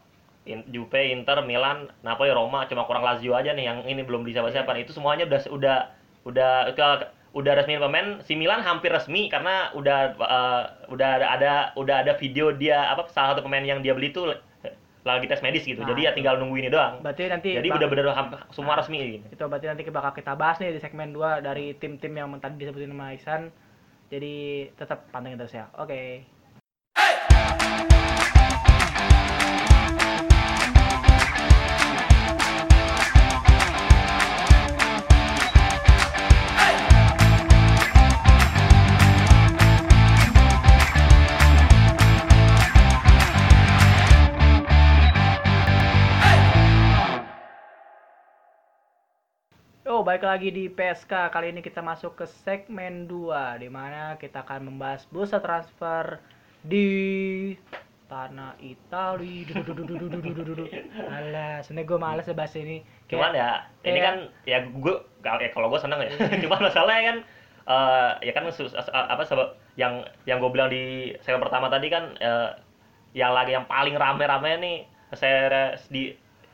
In- 0.43 0.67
Juve, 0.75 1.15
Inter, 1.15 1.39
Milan, 1.47 1.87
Napoli, 2.03 2.35
Roma, 2.35 2.67
cuma 2.67 2.83
kurang 2.85 3.07
Lazio 3.07 3.39
aja 3.39 3.55
nih 3.55 3.65
yang 3.71 3.79
ini 3.87 4.03
belum 4.03 4.27
disiapa-siapa. 4.27 4.75
Itu 4.83 4.91
semuanya 4.91 5.27
udah 5.31 5.41
udah 5.55 5.77
udah 6.27 6.53
ke, 6.75 6.89
udah 7.39 7.53
resmi 7.55 7.79
pemain. 7.79 8.19
Si 8.27 8.35
Milan 8.35 8.63
hampir 8.67 8.91
resmi 8.91 9.31
karena 9.31 9.71
udah 9.73 9.99
eh, 10.19 10.65
udah 10.91 11.09
ada, 11.19 11.27
ada 11.39 11.53
udah 11.79 11.97
ada 12.03 12.13
video 12.19 12.51
dia 12.51 12.91
apa 12.91 13.07
salah 13.15 13.35
satu 13.39 13.47
pemain 13.47 13.63
yang 13.63 13.81
dia 13.87 13.95
beli 13.95 14.11
itu 14.11 14.27
lagi 15.03 15.27
tes 15.27 15.43
medis 15.43 15.67
gitu. 15.67 15.83
Nah, 15.83 15.91
Jadi 15.91 16.01
ya 16.07 16.13
tinggal 16.15 16.39
nunggu 16.39 16.63
ini 16.63 16.71
doang. 16.71 17.03
Berarti 17.03 17.27
nanti 17.27 17.59
Jadi 17.59 17.69
udah 17.75 17.89
bener 17.91 18.07
semua 18.55 18.79
resmi 18.79 19.19
gitu. 19.19 19.27
itu 19.35 19.45
berarti 19.51 19.67
nanti 19.67 19.83
bakal 19.91 20.15
kita 20.15 20.33
bahas 20.39 20.63
nih 20.63 20.79
di 20.79 20.81
segmen 20.83 21.11
2 21.11 21.43
dari 21.43 21.75
tim-tim 21.75 22.15
yang 22.15 22.31
tadi 22.39 22.63
disebutin 22.63 22.95
sama 22.95 23.15
Iksan. 23.15 23.43
Jadi 24.13 24.69
tetap 24.79 25.11
pantengin 25.11 25.41
terus 25.41 25.55
ya. 25.57 25.67
Oke. 25.75 26.23
Oh, 50.03 50.11
balik 50.11 50.27
lagi 50.27 50.51
di 50.51 50.67
PSK. 50.67 51.31
Kali 51.31 51.55
ini 51.55 51.63
kita 51.63 51.79
masuk 51.79 52.19
ke 52.19 52.27
segmen 52.27 53.07
2 53.07 53.63
di 53.63 53.71
mana 53.71 54.19
kita 54.19 54.43
akan 54.43 54.67
membahas 54.75 55.07
bursa 55.07 55.39
transfer 55.39 56.19
di 56.67 57.55
tanah 58.11 58.59
Itali. 58.59 59.47
Alah, 61.07 61.63
sebenernya 61.63 61.87
gue 61.87 61.99
males 62.03 62.27
ya 62.27 62.35
bahas 62.35 62.51
ini. 62.59 62.83
Cuman 63.07 63.31
ya, 63.31 63.63
ini 63.87 64.03
kan 64.03 64.27
ya 64.43 64.67
gue 64.67 65.07
ya 65.23 65.49
kalau 65.55 65.71
gue 65.71 65.79
seneng 65.79 66.03
ya. 66.03 66.11
Cuman 66.51 66.67
masalahnya 66.67 67.03
kan 67.07 67.17
uh, 67.71 68.11
ya 68.27 68.35
kan 68.35 68.51
apa 68.91 69.23
sebab 69.23 69.55
yang 69.79 70.03
yang 70.27 70.43
gue 70.43 70.51
bilang 70.51 70.67
di 70.67 71.15
segmen 71.23 71.47
pertama 71.47 71.71
tadi 71.71 71.87
kan 71.87 72.19
uh, 72.19 72.59
yang 73.15 73.31
lagi 73.31 73.55
yang 73.55 73.71
paling 73.71 73.95
rame-rame 73.95 74.51
nih 74.59 74.79
saya 75.15 75.79
di 75.95 76.11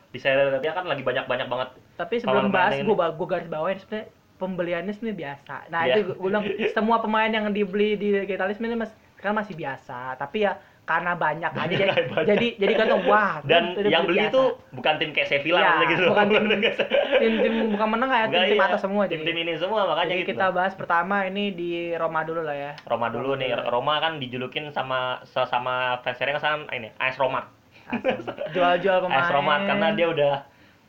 di 0.08 0.18
saya 0.18 0.48
kan 0.72 0.84
lagi 0.84 1.02
banyak-banyak 1.02 1.46
banget 1.46 1.68
Tapi 1.94 2.14
sebelum 2.16 2.48
bahas, 2.48 2.74
gue 2.74 2.88
gue 2.88 3.26
garis 3.26 3.48
bawain 3.48 3.76
sebenarnya 3.76 4.08
pembeliannya 4.38 4.92
sebenarnya 4.92 5.18
biasa. 5.18 5.54
Nah 5.66 5.80
Iya. 5.82 5.94
itu 5.98 6.14
gue 6.14 6.24
bilang 6.24 6.44
semua 6.70 6.96
pemain 6.98 7.26
yang 7.26 7.50
dibeli 7.50 7.98
di 7.98 8.08
Italia 8.22 8.54
sebenarnya 8.54 8.78
mas, 8.78 8.92
kan 9.16 9.34
masih 9.34 9.52
biasa. 9.52 10.14
Tapi 10.14 10.46
ya 10.46 10.54
karena 10.86 11.12
banyak 11.12 11.52
aja 11.52 11.68
jadi 11.68 11.92
Banyak. 12.08 12.24
jadi 12.24 12.46
jadi 12.56 12.72
kan 12.72 12.88
wah 13.04 13.32
dan 13.50 13.76
itu 13.76 13.92
yang 13.92 14.08
beli 14.08 14.24
biasa. 14.24 14.32
itu 14.32 14.42
bukan 14.72 14.92
tim 14.96 15.10
kayak 15.12 15.28
Sevilla 15.28 15.60
Ya, 15.60 15.72
gitu 15.84 16.04
bukan 16.08 16.26
tim- 16.32 16.48
tim-tim 17.20 17.54
bukan 17.76 17.88
menang 17.92 18.08
ya 18.08 18.16
Enggak, 18.24 18.32
tim-tim 18.40 18.56
iya. 18.56 18.68
atas 18.72 18.80
semua 18.80 19.02
jadi. 19.04 19.12
tim-tim 19.20 19.36
ini 19.36 19.52
semua 19.60 19.84
makanya 19.84 20.08
Jadi 20.08 20.22
gitu 20.24 20.30
kita 20.32 20.46
bahas 20.48 20.72
pertama 20.72 21.28
ini 21.28 21.52
di 21.52 21.70
Roma 21.92 22.24
dulu 22.24 22.40
lah 22.40 22.56
ya. 22.56 22.72
Roma 22.88 23.12
dulu 23.12 23.36
nih 23.36 23.52
Roma 23.68 24.00
kan 24.00 24.16
dijulukin 24.16 24.72
sama 24.72 25.20
sama 25.28 26.00
fansnya 26.00 26.40
kan 26.40 26.64
ini 26.72 26.88
AS 26.96 27.20
Roma. 27.20 27.57
Jual-jual 28.50 28.96
pemain. 29.00 29.18
AS 29.18 29.30
Roma 29.30 29.54
karena 29.62 29.88
dia 29.92 30.06
udah 30.06 30.32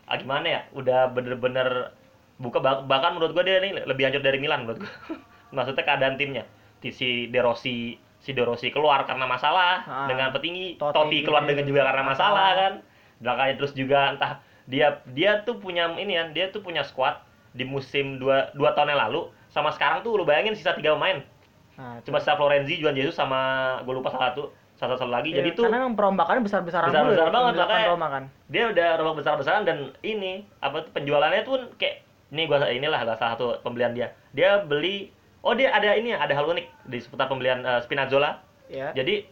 ah, 0.06 0.16
gimana 0.16 0.46
ya 0.46 0.62
udah 0.72 1.10
bener-bener 1.10 1.94
buka 2.36 2.58
bah- 2.58 2.82
bahkan 2.82 3.14
menurut 3.14 3.32
gua 3.32 3.44
dia 3.44 3.60
nih 3.60 3.84
lebih 3.84 4.04
hancur 4.06 4.22
dari 4.22 4.38
Milan 4.38 4.64
menurut 4.64 4.82
gua. 4.82 4.92
Maksudnya 5.56 5.84
keadaan 5.84 6.16
timnya. 6.16 6.44
Si 6.80 7.28
De 7.28 7.40
Rossi 7.40 7.94
si 8.18 8.32
De 8.32 8.42
Rossi 8.42 8.70
keluar 8.70 9.04
karena 9.04 9.24
masalah 9.24 9.84
Ah. 9.84 10.08
dengan 10.08 10.30
petinggi 10.30 10.76
Totti 10.76 10.94
Totti, 10.94 11.18
keluar 11.22 11.44
dengan 11.44 11.64
juga 11.64 11.84
karena 11.84 12.04
masalah. 12.04 12.32
masalah 12.32 12.52
kan. 12.56 12.74
Belakangnya 13.20 13.56
terus 13.58 13.74
juga 13.74 14.00
entah 14.10 14.32
dia 14.64 14.88
dia 15.08 15.42
tuh 15.42 15.58
punya 15.58 15.92
ini 15.94 16.14
kan 16.14 16.32
dia 16.32 16.48
tuh 16.48 16.60
punya 16.60 16.82
squad 16.82 17.20
di 17.50 17.66
musim 17.66 18.16
dua, 18.16 18.54
dua 18.54 18.72
tahun 18.72 18.94
yang 18.94 19.02
lalu 19.04 19.22
sama 19.50 19.74
sekarang 19.74 20.00
tuh 20.00 20.14
lu 20.14 20.24
bayangin 20.24 20.54
sisa 20.54 20.72
tiga 20.72 20.94
pemain. 20.94 21.26
Nah, 21.74 21.98
cuma 22.02 22.20
sisa 22.20 22.36
Florenzi 22.36 22.78
Juan 22.78 22.92
Jesus 22.92 23.16
sama 23.16 23.40
gue 23.82 23.92
lupa 23.92 24.08
salah 24.10 24.32
satu 24.32 24.52
salah 24.80 24.96
satu 24.96 25.12
lagi 25.12 25.30
Iya, 25.30 25.44
jadi 25.44 25.50
tuh 25.54 25.68
karena 25.68 25.92
perombakannya 25.92 26.42
besar-besaran 26.42 26.88
Besar-besaran 26.88 27.12
dulu 27.12 27.28
ya, 27.28 27.36
banget, 27.36 27.44
yang 27.44 27.54
dilakukan 27.54 27.76
makanya- 27.76 27.92
Roma 27.92 28.08
kan. 28.08 28.24
dia 28.48 28.63
udah 28.65 28.89
rombak 28.96 29.15
besar 29.20 29.34
besaran 29.36 29.63
dan 29.63 29.78
ini 30.02 30.32
apa 30.58 30.78
tuh 30.82 30.92
penjualannya 30.96 31.42
tuh 31.44 31.56
kayak 31.76 31.96
ini 32.30 32.42
gua 32.46 32.63
inilah 32.65 33.00
salah 33.12 33.36
satu 33.36 33.60
pembelian 33.60 33.92
dia. 33.92 34.08
Dia 34.32 34.62
beli 34.62 35.12
oh 35.42 35.52
dia 35.52 35.70
ada 35.70 35.92
ini 35.94 36.13
ya 36.13 36.18
ada 36.18 36.32
hal 36.32 36.48
unik 36.48 36.65
di 36.88 36.98
seputar 36.98 37.28
pembelian 37.28 37.60
eh, 37.62 37.82
Spinazzola 37.82 38.39
Ya. 38.70 38.94
jadi 38.94 39.26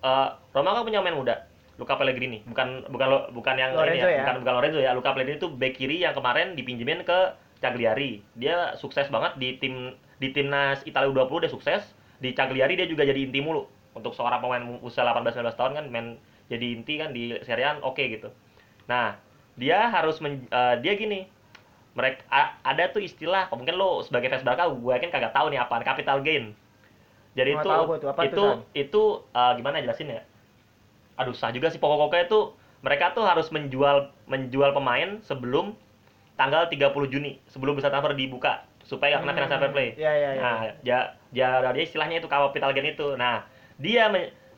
eh, 0.00 0.28
Roma 0.50 0.70
kan 0.72 0.82
punya 0.82 1.00
pemain 1.00 1.14
muda 1.14 1.34
Luca 1.74 1.96
Pellegrini. 1.96 2.44
Bukan 2.44 2.86
bukan 2.86 3.08
bukan 3.32 3.54
yang 3.54 3.72
Lorenzo 3.74 4.06
ini 4.06 4.14
ya? 4.14 4.22
bukan 4.22 4.34
bukan 4.40 4.54
Lorenzo 4.54 4.78
ya. 4.78 4.90
Luca 4.92 5.10
Pellegrini 5.10 5.36
itu 5.36 5.48
back 5.50 5.74
kiri 5.74 6.00
yang 6.00 6.12
kemarin 6.12 6.54
dipinjemin 6.54 7.02
ke 7.02 7.18
Cagliari. 7.58 8.22
Dia 8.32 8.76
sukses 8.76 9.08
banget 9.08 9.36
di 9.36 9.58
tim 9.58 9.92
di 10.16 10.30
timnas 10.30 10.80
Italia 10.84 11.10
U20 11.10 11.42
dia 11.42 11.50
sukses. 11.50 11.82
Di 12.16 12.30
Cagliari 12.30 12.78
dia 12.78 12.86
juga 12.86 13.02
jadi 13.02 13.18
inti 13.18 13.42
mulu 13.42 13.66
untuk 13.92 14.12
seorang 14.16 14.40
pemain 14.40 14.64
usia 14.80 15.04
18-19 15.04 15.56
tahun 15.56 15.72
kan 15.78 15.84
main 15.92 16.06
jadi 16.48 16.66
inti 16.76 16.94
kan 17.00 17.12
di 17.12 17.36
Serie 17.44 17.64
A 17.68 17.76
oke 17.80 18.00
gitu 18.00 18.28
nah 18.88 19.16
dia 19.56 19.88
harus 19.92 20.18
men- 20.24 20.48
eh, 20.48 20.74
dia 20.80 20.92
gini 20.96 21.28
mereka 21.92 22.24
a- 22.32 22.56
ada 22.64 22.88
tuh 22.88 23.04
istilah 23.04 23.52
mungkin 23.52 23.76
lo 23.76 24.00
sebagai 24.00 24.32
fans 24.32 24.44
Barca 24.44 24.64
gue 24.72 24.92
yakin 24.96 25.12
kagak 25.12 25.36
tahu 25.36 25.52
nih 25.52 25.60
apaan 25.60 25.84
capital 25.84 26.24
gain 26.24 26.56
jadi 27.36 27.52
Nggak 27.56 27.64
itu 27.64 27.68
tahu 27.68 27.84
apa 27.84 28.22
itu, 28.24 28.36
itu 28.36 28.44
San? 28.44 28.58
itu 28.72 29.02
eh, 29.36 29.52
gimana 29.60 29.76
jelasin 29.84 30.08
ya 30.08 30.22
aduh 31.20 31.36
sah 31.36 31.52
juga 31.52 31.68
sih 31.68 31.76
pokok-pokoknya 31.76 32.24
itu 32.32 32.40
mereka 32.80 33.12
tuh 33.12 33.22
harus 33.28 33.52
menjual 33.52 34.08
menjual 34.24 34.72
pemain 34.72 35.20
sebelum 35.20 35.76
tanggal 36.40 36.66
30 36.72 37.06
Juni 37.06 37.38
sebelum 37.52 37.76
bisa 37.76 37.92
transfer 37.92 38.16
dibuka 38.16 38.64
supaya 38.82 39.20
kena 39.22 39.36
Hmm, 39.36 39.46
fair 39.46 39.70
play. 39.70 39.88
iya, 39.94 40.10
iya, 40.10 40.30
iya. 40.34 40.42
Nah, 40.42 40.58
ya, 40.82 40.98
ya 41.30 41.48
dia 41.70 41.84
istilahnya 41.86 42.18
itu 42.18 42.26
capital 42.26 42.74
gain 42.74 42.98
itu. 42.98 43.14
Nah, 43.14 43.46
dia 43.82 44.06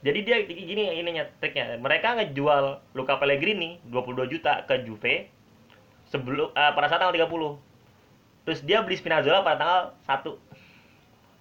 jadi 0.04 0.18
dia 0.20 0.37
gini 0.44 1.00
ininya 1.00 1.24
triknya. 1.40 1.80
Mereka 1.80 2.20
ngejual 2.20 2.92
Luca 2.92 3.16
Pellegrini 3.16 3.80
22 3.88 4.28
juta 4.37 4.60
ke 4.68 4.84
Juve 4.84 5.32
sebelum 6.12 6.52
eh, 6.52 6.72
pada 6.76 6.87
saat 6.92 7.00
tanggal 7.00 7.16
30. 7.16 8.44
Terus 8.44 8.60
dia 8.68 8.84
beli 8.84 9.00
Spinazzola 9.00 9.40
pada 9.40 9.56
tanggal 9.56 9.82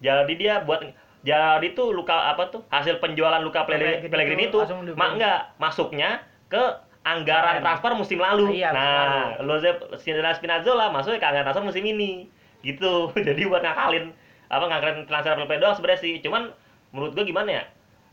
Jadi 0.00 0.32
dia 0.40 0.64
buat 0.64 0.80
jadi 1.24 1.72
tuh 1.76 1.92
luka 1.92 2.32
apa 2.32 2.52
tuh 2.52 2.64
hasil 2.68 3.00
penjualan 3.00 3.40
luka 3.40 3.64
Pellegrini, 3.64 4.48
itu 4.48 4.52
itu 4.52 4.56
langsung 4.60 4.84
dibeli. 4.84 5.00
ma, 5.00 5.06
enggak 5.16 5.40
masuknya 5.56 6.20
ke 6.52 6.60
anggaran 7.04 7.60
transfer 7.60 7.92
musim 7.96 8.20
lalu. 8.20 8.60
Iya, 8.60 8.72
nah, 8.72 9.40
Josep 9.44 9.92
Spinazzola 10.40 10.88
masuknya 10.88 11.20
ke 11.20 11.26
anggaran 11.28 11.44
transfer 11.52 11.64
musim 11.68 11.84
ini. 11.84 12.32
Gitu. 12.64 13.12
Jadi 13.28 13.44
buat 13.44 13.60
ngakalin 13.60 14.12
apa 14.48 14.64
ngakalin 14.72 15.04
transfer 15.04 15.36
Pepe 15.44 15.60
doang 15.60 15.76
sebenarnya 15.76 16.00
sih. 16.00 16.20
Cuman 16.24 16.52
menurut 16.94 17.12
gua 17.12 17.24
gimana 17.24 17.50
ya? 17.52 17.64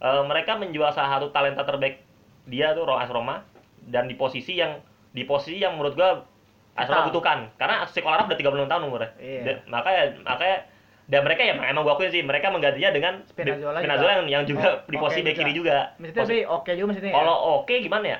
Eh, 0.01 0.23
mereka 0.25 0.57
menjual 0.57 0.89
salah 0.89 1.15
satu 1.15 1.29
talenta 1.29 1.61
terbaik 1.61 2.01
dia 2.43 2.73
tuh 2.73 2.89
AS 2.89 3.07
Roma 3.07 3.45
dan 3.85 4.09
di 4.09 4.17
posisi 4.17 4.57
yang 4.57 4.81
di 5.11 5.23
posisi 5.23 5.61
yang 5.61 5.77
menurut 5.77 5.93
gua 5.93 6.25
AS 6.73 6.89
Roma 6.89 7.07
butuhkan 7.07 7.53
karena 7.55 7.85
Sekolah 7.85 8.25
udah 8.25 8.33
36 8.33 8.65
tahun 8.65 8.83
umurnya. 8.83 9.11
Iya. 9.15 9.41
Dan- 9.45 9.61
makanya 9.69 10.03
makanya 10.19 10.57
dan 11.05 11.21
mereka 11.21 11.41
ya 11.43 11.53
emang 11.53 11.83
gua 11.83 11.93
akuin 11.93 12.09
sih 12.09 12.23
mereka 12.23 12.49
menggantinya 12.49 12.89
dengan 12.89 13.13
Spinazzola 13.27 14.11
yang, 14.17 14.27
yang 14.27 14.43
juga 14.43 14.81
Oh, 14.81 14.89
di 14.89 14.97
posisi 14.97 15.21
bek 15.21 15.29
juga. 15.29 15.39
kiri 15.39 15.53
juga. 15.53 15.77
Maksudnya 15.99 16.49
oke 16.49 16.71
juga 16.71 16.87
maksudnya. 16.89 17.11
ya? 17.11 17.15
kalau 17.15 17.35
oke 17.59 17.73
gimana 17.77 18.05
ya? 18.07 18.19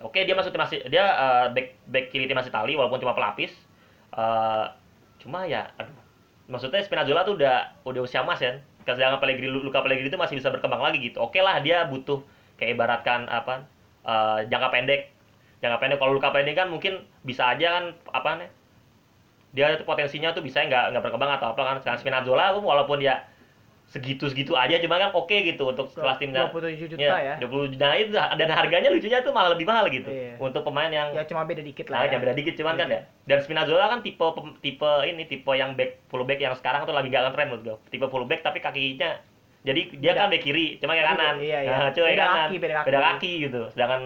Oke 0.00 0.24
dia 0.24 0.32
masuk 0.32 0.48
timnas 0.48 0.72
dia 0.72 1.04
eh, 1.04 1.46
back 1.52 1.66
back 1.84 2.04
kiri 2.08 2.24
timnas 2.24 2.48
Itali 2.48 2.72
walaupun 2.72 2.96
cuma 2.96 3.12
pelapis. 3.12 3.52
Eh, 4.10 4.64
cuma 5.20 5.44
ya 5.44 5.68
aduh. 5.76 5.92
Maksudnya 6.48 6.80
Spinazzola 6.80 7.20
tuh 7.22 7.36
udah 7.36 7.76
udah 7.84 8.00
usia 8.00 8.24
emas 8.24 8.40
ya. 8.40 8.56
Sedangkan 8.98 9.20
Pellegrini 9.22 9.50
Luka 9.50 9.80
Pellegrini 9.84 10.10
itu 10.10 10.18
masih 10.20 10.36
bisa 10.38 10.50
berkembang 10.50 10.82
lagi 10.82 10.98
gitu. 11.00 11.22
Oke 11.22 11.40
lah 11.40 11.62
dia 11.62 11.86
butuh 11.86 12.22
kayak 12.58 12.76
ibaratkan 12.76 13.26
apa 13.30 13.64
eh, 14.06 14.38
jangka 14.50 14.68
pendek. 14.74 15.00
Jangka 15.62 15.78
pendek 15.78 15.98
kalau 16.02 16.12
Luka 16.16 16.34
Pellegrini 16.34 16.56
kan 16.58 16.68
mungkin 16.72 17.04
bisa 17.22 17.54
aja 17.54 17.80
kan 17.80 17.84
apa 18.10 18.30
nih? 18.44 18.50
Dia 19.50 19.66
potensinya 19.82 20.30
tuh 20.30 20.42
bisa 20.46 20.62
nggak 20.62 20.94
nggak 20.94 21.02
berkembang 21.02 21.30
atau 21.38 21.54
apa 21.54 21.62
kan. 21.62 21.76
Sedangkan 21.82 22.00
Spinazzola 22.02 22.54
walaupun 22.58 22.98
ya 23.02 23.29
segitu-segitu 23.90 24.54
aja 24.54 24.78
cuma 24.78 24.96
kan 24.96 25.10
oke 25.10 25.34
gitu 25.34 25.66
untuk 25.66 25.90
kelas 25.90 26.22
tim 26.22 26.30
27 26.30 26.94
juta 26.94 27.10
ya. 27.18 27.34
20 27.42 27.74
juta 27.74 27.86
itu 27.98 28.14
dan 28.14 28.48
harganya 28.48 28.86
lucunya 28.86 29.18
tuh 29.18 29.34
malah 29.34 29.50
lebih 29.50 29.66
mahal 29.66 29.90
gitu. 29.90 30.06
Iya. 30.06 30.38
Untuk 30.38 30.62
pemain 30.62 30.86
yang 30.86 31.10
Ya 31.10 31.26
cuma 31.26 31.42
beda 31.42 31.58
dikit 31.58 31.90
nah, 31.90 32.06
lah. 32.06 32.06
yang 32.06 32.22
ya. 32.22 32.22
beda 32.22 32.34
dikit 32.38 32.54
cuman 32.54 32.74
kan 32.78 32.86
ya. 32.86 33.00
Dan 33.26 33.42
Spinazzola 33.42 33.90
kan 33.90 34.00
tipe 34.06 34.22
tipe 34.62 34.90
ini 35.04 35.26
tipe 35.26 35.50
yang 35.52 35.74
back 35.74 36.06
full 36.06 36.22
back 36.22 36.38
yang 36.38 36.54
sekarang 36.54 36.86
tuh 36.86 36.94
lagi 36.94 37.10
gak 37.10 37.34
tren 37.34 37.50
menurut 37.50 37.62
gue. 37.66 37.76
Tipe 37.90 38.06
full 38.06 38.30
back 38.30 38.46
tapi 38.46 38.62
kakinya 38.62 39.18
jadi 39.60 39.80
dia 39.98 40.16
Beda. 40.16 40.20
kan 40.24 40.26
back 40.32 40.40
kiri, 40.40 40.66
cuma 40.80 40.96
kayak 40.96 41.04
Iya, 41.04 41.12
kanan. 41.12 41.34
iya, 41.36 41.58
iya. 41.60 41.68
Nah, 41.68 41.88
kayak 41.92 42.00
Beda 42.16 42.24
kanan. 42.24 42.38
kaki, 42.48 42.56
beda 42.56 43.00
kaki. 43.04 43.32
gitu. 43.44 43.60
Sedangkan 43.76 44.02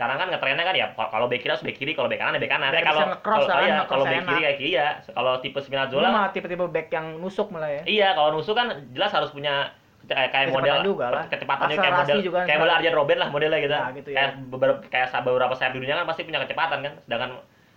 sekarang 0.00 0.16
kan 0.16 0.32
ngetrennya 0.32 0.64
kan 0.64 0.72
ya 0.72 0.86
kalau 0.96 1.28
back 1.28 1.44
kiri 1.44 1.52
harus 1.52 1.60
back 1.60 1.76
kiri, 1.76 1.92
kalau 1.92 2.08
back 2.08 2.24
kanan 2.24 2.32
ya 2.32 2.40
back 2.40 2.52
kanan. 2.56 2.72
Eh, 2.72 2.80
kalau 2.80 3.00
kalau 3.20 3.44
kan, 3.44 3.60
iya, 3.60 3.78
kalau 3.84 4.04
enak. 4.08 4.24
kiri 4.24 4.40
kayak 4.40 4.56
kiri 4.56 4.70
ya. 4.72 4.88
Kalau 5.04 5.32
tipe 5.38 5.60
Spinazzola 5.60 6.08
malah 6.08 6.30
tipe-tipe 6.32 6.64
back 6.64 6.88
yang 6.88 7.20
nusuk 7.20 7.52
malah 7.52 7.68
ya. 7.68 7.82
Iya, 7.84 8.08
kalau 8.16 8.32
nusuk 8.32 8.56
kan 8.56 8.72
jelas 8.96 9.12
harus 9.12 9.28
punya 9.28 9.76
kayak 10.08 10.32
kayak 10.32 10.46
Kecepatan 10.48 10.56
model 10.56 10.78
juga 10.82 11.06
lah. 11.06 11.24
kecepatannya 11.28 11.68
kayak 11.70 11.84
Akselerasi 11.84 12.00
model 12.08 12.20
juga 12.24 12.38
kayak 12.42 12.58
model. 12.58 12.74
Arjen 12.74 12.94
Robben 12.96 13.18
lah 13.20 13.28
modelnya 13.28 13.58
gitu. 13.60 13.76
Nah, 13.76 13.90
gitu 13.92 14.08
ya. 14.08 14.16
Kayak 14.16 14.30
beberapa 14.48 14.78
kayak 14.88 15.06
beberapa 15.20 15.52
sayap 15.52 15.72
di 15.76 15.80
dunia 15.84 15.94
kan 15.94 16.06
pasti 16.08 16.22
punya 16.24 16.40
kecepatan 16.40 16.78
kan. 16.80 16.92
Sedangkan 17.04 17.30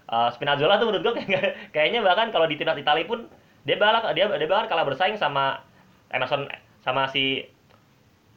eh, 0.08 0.30
Spinazzola 0.32 0.74
tuh 0.78 0.88
menurut 0.88 1.04
gua 1.04 1.14
kayak- 1.20 1.76
kayaknya 1.76 2.00
bahkan 2.00 2.32
kalau 2.32 2.48
di 2.48 2.56
timnas 2.56 2.80
Italia 2.80 3.04
pun 3.04 3.28
dia 3.68 3.76
bakal 3.76 4.16
dia 4.16 4.32
dia 4.32 4.48
bakal 4.48 4.66
kalah 4.66 4.88
bersaing 4.88 5.16
sama 5.16 5.60
Emerson 6.08 6.48
sama 6.80 7.04
si 7.06 7.44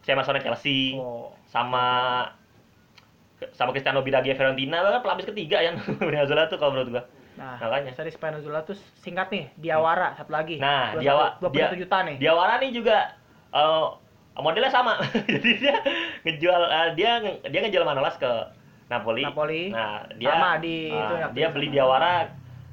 si 0.02 0.08
Emerson 0.10 0.38
Chelsea 0.38 0.94
Oh. 0.94 1.30
sama 1.46 1.86
sama 3.52 3.70
Cristiano 3.70 4.00
Biraghi 4.00 4.32
Fiorentina 4.32 4.80
bahkan 4.80 5.00
pelapis 5.00 5.26
ketiga 5.26 5.60
yang 5.60 5.76
Spinazzola 6.00 6.46
tuh 6.46 6.56
kalau 6.56 6.72
menurut 6.72 6.88
gua. 6.90 7.02
Nah, 7.36 7.60
Makanya. 7.60 7.92
tadi 7.92 8.08
Spinazzola 8.08 8.60
tuh 8.62 8.72
singkat 8.96 9.28
nih, 9.28 9.44
Diawara 9.54 10.16
satu 10.16 10.30
lagi. 10.30 10.56
Nah, 10.56 10.96
21 10.96 11.02
Diawa- 11.02 11.32
21 11.38 11.52
dia- 11.52 11.70
juta 11.78 11.96
nih. 12.02 12.16
Diawara 12.16 12.54
nih 12.58 12.70
juga 12.72 12.96
eh, 13.50 13.86
modelnya 14.36 14.70
sama. 14.70 14.96
Jadi 15.28 15.50
dia 15.58 15.76
ngejual 16.22 16.62
eh, 16.64 16.88
dia 16.94 17.10
dia 17.44 17.60
ngejual 17.62 17.84
Manolas 17.84 18.16
ke 18.16 18.30
Napoli. 18.86 19.20
Napoli. 19.20 19.62
Nah, 19.68 20.08
dia 20.14 20.30
Sama 20.30 20.50
di 20.56 20.88
eh, 20.88 20.96
itu 20.96 21.14
dia 21.34 21.46
sama. 21.46 21.54
beli 21.54 21.66
Diawara 21.68 22.12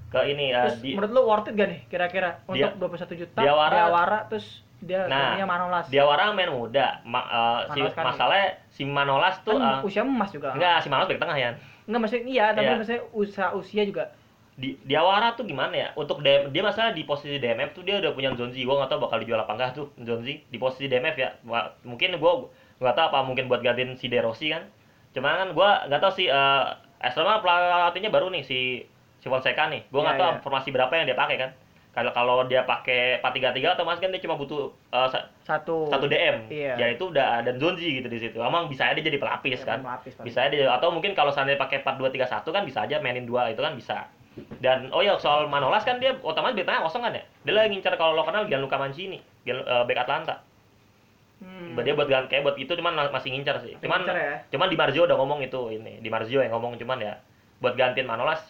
ke 0.08 0.20
ini 0.30 0.46
eh, 0.48 0.64
Terus 0.64 0.80
di 0.80 0.90
menurut 0.94 1.12
lu 1.12 1.22
worth 1.26 1.50
it 1.50 1.54
gak 1.54 1.68
nih 1.68 1.82
kira-kira 1.86 2.30
Dia- 2.48 2.72
untuk 2.72 2.94
21 2.94 3.20
juta 3.20 3.40
Diawara- 3.40 3.76
Diawara 3.82 4.20
terus 4.30 4.48
dia 4.84 5.08
Nah, 5.08 5.40
Manolas. 5.44 5.86
Diawara 5.88 6.32
main 6.32 6.48
muda. 6.48 7.00
Ma- 7.04 7.26
eh, 7.26 7.60
si 7.72 7.80
kan- 7.90 8.06
masalahnya 8.06 8.48
si 8.68 8.84
Manolas 8.84 9.40
tuh 9.42 9.56
kan 9.56 9.80
eh, 9.80 9.88
usia 9.88 10.02
emas 10.02 10.30
juga. 10.30 10.52
enggak 10.52 10.80
si 10.80 10.88
Manolas 10.88 11.08
back 11.08 11.20
tengah 11.20 11.36
ya. 11.36 11.50
Enggak 11.84 12.00
maksudnya 12.00 12.24
iya, 12.26 12.46
tapi 12.52 12.66
Iya. 12.66 12.76
maksudnya 12.76 13.02
usia 13.12 13.46
usia 13.52 13.84
juga 13.84 14.06
Di 14.54 14.78
Diawara 14.80 15.34
tuh 15.34 15.44
gimana 15.44 15.74
ya? 15.74 15.90
Untuk 15.94 16.22
DM, 16.22 16.54
dia 16.54 16.62
masalah 16.62 16.92
di 16.92 17.02
posisi 17.04 17.36
DMF 17.36 17.74
tuh 17.74 17.82
dia 17.82 17.98
udah 17.98 18.14
punya 18.14 18.30
Zonzi. 18.34 18.62
Gua 18.62 18.78
nggak 18.78 18.92
tahu 18.92 19.02
bakal 19.02 19.18
dijual 19.18 19.42
apa 19.42 19.50
enggak 19.52 19.74
tuh 19.74 19.90
Zonzi 19.98 20.46
di 20.46 20.58
posisi 20.58 20.86
DMF 20.86 21.18
ya. 21.18 21.34
Mungkin 21.82 22.16
gua 22.16 22.46
nggak 22.78 22.94
tahu 22.94 23.06
apa 23.10 23.20
mungkin 23.24 23.50
buat 23.50 23.60
gantiin 23.60 23.96
si 23.96 24.06
De 24.06 24.22
Rossi 24.22 24.54
kan. 24.54 24.62
Cuma 25.10 25.34
kan 25.36 25.50
gua 25.52 25.82
nggak 25.86 25.98
tahu 26.00 26.14
sih 26.14 26.28
eh 26.28 26.64
Estroma 27.02 27.42
pelatihnya 27.42 28.08
baru 28.08 28.30
nih 28.30 28.42
si 28.42 28.86
si 29.18 29.26
Fonseca 29.26 29.68
nih. 29.68 29.90
Gua 29.90 30.06
nggak 30.06 30.16
Iya, 30.16 30.22
tahu 30.22 30.32
iya. 30.32 30.40
formasi 30.40 30.70
berapa 30.70 30.94
yang 30.94 31.06
dia 31.06 31.18
pakai 31.18 31.36
kan. 31.36 31.50
Kalau 31.94 32.10
kalau 32.10 32.42
dia 32.50 32.66
pakai 32.66 33.22
4-3-3 33.22 33.78
otomatis 33.78 34.02
kan 34.02 34.10
dia 34.10 34.18
cuma 34.18 34.34
butuh 34.34 34.74
sa- 34.90 35.30
satu 35.40 35.86
satu 35.88 36.10
DM. 36.10 36.50
Iya. 36.50 36.74
Ya 36.76 36.88
itu 36.90 37.06
udah 37.06 37.42
dan 37.42 37.62
Zonzi 37.62 37.86
gitu 37.94 38.10
di 38.10 38.18
situ. 38.18 38.42
Emang 38.42 38.66
bisa 38.66 38.90
aja 38.90 38.98
dia 38.98 39.06
jadi 39.06 39.22
pelapis 39.22 39.62
Ya, 39.62 39.68
kan. 39.68 39.80
pelapis, 39.80 40.12
pelapis. 40.12 40.26
Bisa 40.26 40.40
aja 40.42 40.50
dia- 40.52 40.74
atau 40.74 40.90
mungkin 40.90 41.14
kalau 41.14 41.30
seandainya 41.30 41.62
pakai 41.62 41.86
4-2-3-1 41.86 42.50
kan 42.50 42.66
bisa 42.66 42.82
aja 42.82 42.98
mainin 42.98 43.24
dua 43.24 43.46
itu 43.48 43.62
kan 43.62 43.78
bisa. 43.78 44.10
Dan 44.58 44.90
oh 44.90 45.00
ya 45.00 45.14
soal 45.16 45.46
Manolas 45.46 45.82
kan 45.82 46.02
dia 46.02 46.18
otomatis 46.18 46.58
betanya 46.58 46.82
kosong 46.82 47.06
kan 47.06 47.14
ya. 47.14 47.22
Dia 47.46 47.54
lagi 47.54 47.70
ngincar 47.70 47.94
kalau 47.94 48.14
lo 48.14 48.24
kenal 48.24 48.50
Gianluca 48.50 48.76
Mancini, 48.76 49.22
Gian, 49.44 49.62
eh, 49.62 49.84
back 49.86 50.00
Atlanta. 50.00 50.42
Hmm. 51.38 51.76
Dia 51.76 51.94
buat 51.94 52.08
gan- 52.08 52.26
kayak 52.26 52.42
buat 52.42 52.56
itu 52.56 52.72
cuman 52.72 52.96
ma- 52.96 53.12
masih 53.12 53.30
ngincar 53.30 53.60
sih. 53.60 53.76
Cuman 53.78 54.02
ngincar 54.02 54.16
ya? 54.16 54.36
cuman 54.50 54.66
di 54.66 54.78
Marzio 54.80 55.04
udah 55.04 55.14
ngomong 55.14 55.44
itu 55.44 55.62
ini. 55.70 56.00
Di 56.00 56.08
Marzio 56.08 56.40
yang 56.40 56.50
ngomong 56.50 56.74
cuman 56.76 56.98
ya 56.98 57.14
buat 57.60 57.76
gantiin 57.76 58.08
Manolas 58.08 58.42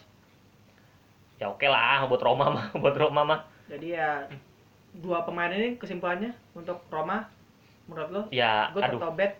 ya 1.36 1.46
oke 1.46 1.64
lah 1.64 2.04
buat 2.04 2.20
Roma 2.20 2.46
mah 2.48 2.66
buat 2.82 2.94
Roma 2.94 3.22
mah 3.22 3.40
Jadi 3.64 3.92
ya 3.92 4.28
dua 4.94 5.24
pemain 5.24 5.48
ini 5.48 5.74
kesimpulannya 5.74 6.30
untuk 6.52 6.78
Roma 6.86 7.26
menurut 7.84 8.10
lo? 8.10 8.22
ya 8.30 8.70
Good 8.70 8.84
aduh 8.84 9.00
atau 9.00 9.10
bad? 9.12 9.32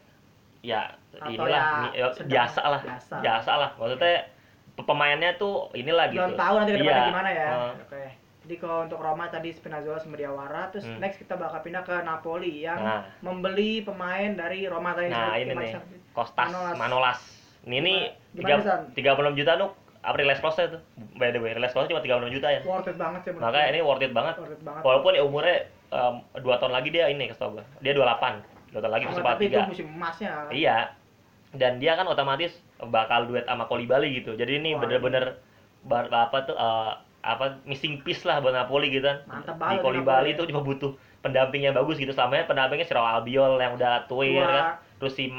ya 0.61 0.83
Atau 1.13 1.31
inilah 1.31 1.93
ya 1.93 2.07
sedang, 2.11 2.31
biasa 2.31 2.61
lah 2.65 2.81
biasa. 2.83 3.15
biasa 3.21 3.51
lah 3.55 3.71
maksudnya 3.77 4.27
pe- 4.75 4.83
pemainnya 4.83 5.31
tuh 5.37 5.71
inilah 5.73 6.09
gitu 6.09 6.19
Belum 6.19 6.35
tahu 6.35 6.55
nanti 6.59 6.71
ke 6.71 6.79
depannya 6.79 6.99
Iya. 6.99 7.09
gimana 7.09 7.31
ya. 7.31 7.47
Eh, 7.47 7.73
Oke. 7.81 8.05
Jadi 8.45 8.55
kalau 8.59 8.79
untuk 8.83 8.99
Roma 8.99 9.25
tadi 9.27 9.49
Spinazzola 9.49 9.97
sama 9.97 10.17
Diawara, 10.17 10.69
terus 10.69 10.85
Hmm. 10.85 10.99
next 10.99 11.17
kita 11.17 11.33
bakal 11.35 11.63
pindah 11.63 11.81
ke 11.81 11.95
Napoli 12.03 12.61
yang 12.61 12.77
Nah. 12.77 13.01
membeli 13.21 13.81
pemain 13.81 14.35
dari 14.35 14.67
Roma 14.67 14.93
tadi. 14.93 15.09
nah 15.09 15.33
ini 15.35 15.55
nih 15.55 15.79
Kostas 16.11 16.51
Manolas. 16.51 16.75
Manolas, 16.77 17.19
ini 17.63 17.79
nih 17.79 17.99
tiga 18.91 19.15
puluh 19.15 19.31
juta 19.33 19.55
tuh 19.55 19.71
apa 20.05 20.17
release 20.17 20.39
cost 20.39 20.61
tuh 20.61 20.81
by 21.15 21.29
the 21.29 21.39
way 21.39 21.51
release 21.51 21.73
cost 21.73 21.87
cuma 21.87 21.99
36 21.99 22.29
juta 22.31 22.49
ya 22.49 22.61
Worth 22.63 22.87
it 22.87 22.97
banget 22.97 23.21
sih 23.23 23.33
makanya 23.33 23.51
gue. 23.63 23.73
ini 23.73 23.81
worth 23.81 24.03
it 24.03 24.13
banget 24.13 24.35
Worth 24.37 24.53
it 24.53 24.63
banget. 24.63 24.83
walaupun 24.83 25.13
ya 25.13 25.23
umurnya 25.23 25.57
em, 25.89 26.15
dua 26.39 26.55
tahun 26.57 26.73
lagi 26.73 26.89
dia 26.91 27.09
ini 27.09 27.25
kesel 27.27 27.49
gua 27.51 27.65
dia 27.79 27.93
28 27.93 28.45
dua 28.71 28.81
tahun 28.81 28.93
lagi 28.93 29.05
Oh, 29.05 29.11
masih 29.11 29.23
tapi 29.23 29.43
itu 29.45 29.57
43 29.57 29.71
musim 29.71 29.87
emasnya. 29.89 30.31
Iya. 30.51 30.79
Dan 31.55 31.79
dia 31.79 31.95
kan 31.95 32.05
otomatis 32.05 32.51
bakal 32.85 33.25
duet 33.25 33.45
sama 33.45 33.65
Kolibali 33.65 34.11
gitu. 34.13 34.35
Jadi 34.35 34.59
ini 34.59 34.75
bener-bener 34.75 35.39
bar- 35.81 36.11
apa 36.11 36.43
tuh 36.43 36.53
eh, 36.53 36.93
apa 37.23 37.63
missing 37.63 38.03
piece 38.03 38.23
lah 38.23 38.39
buat 38.39 38.51
Napoli 38.51 38.91
gitu 38.91 39.07
kan. 39.07 39.23
Mantap 39.25 39.55
Di 39.55 39.61
banget 39.63 39.73
ini 39.73 39.85
Kolibali 39.85 40.11
Napoli. 40.27 40.35
itu 40.35 40.51
cuma 40.51 40.61
butuh 40.61 40.91
pendampingnya 41.21 41.71
bagus 41.71 41.97
gitu. 41.97 42.11
Selama 42.11 42.35
ini 42.35 42.45
pendampingnya 42.45 42.83
si 42.83 42.93
Raul 42.93 43.07
Albiol 43.09 43.55
yang 43.57 43.73
udah 43.73 44.05
tua 44.05 44.27
Tua. 44.27 44.43
kan. 44.45 44.65
Terus 44.99 45.13
si 45.15 45.31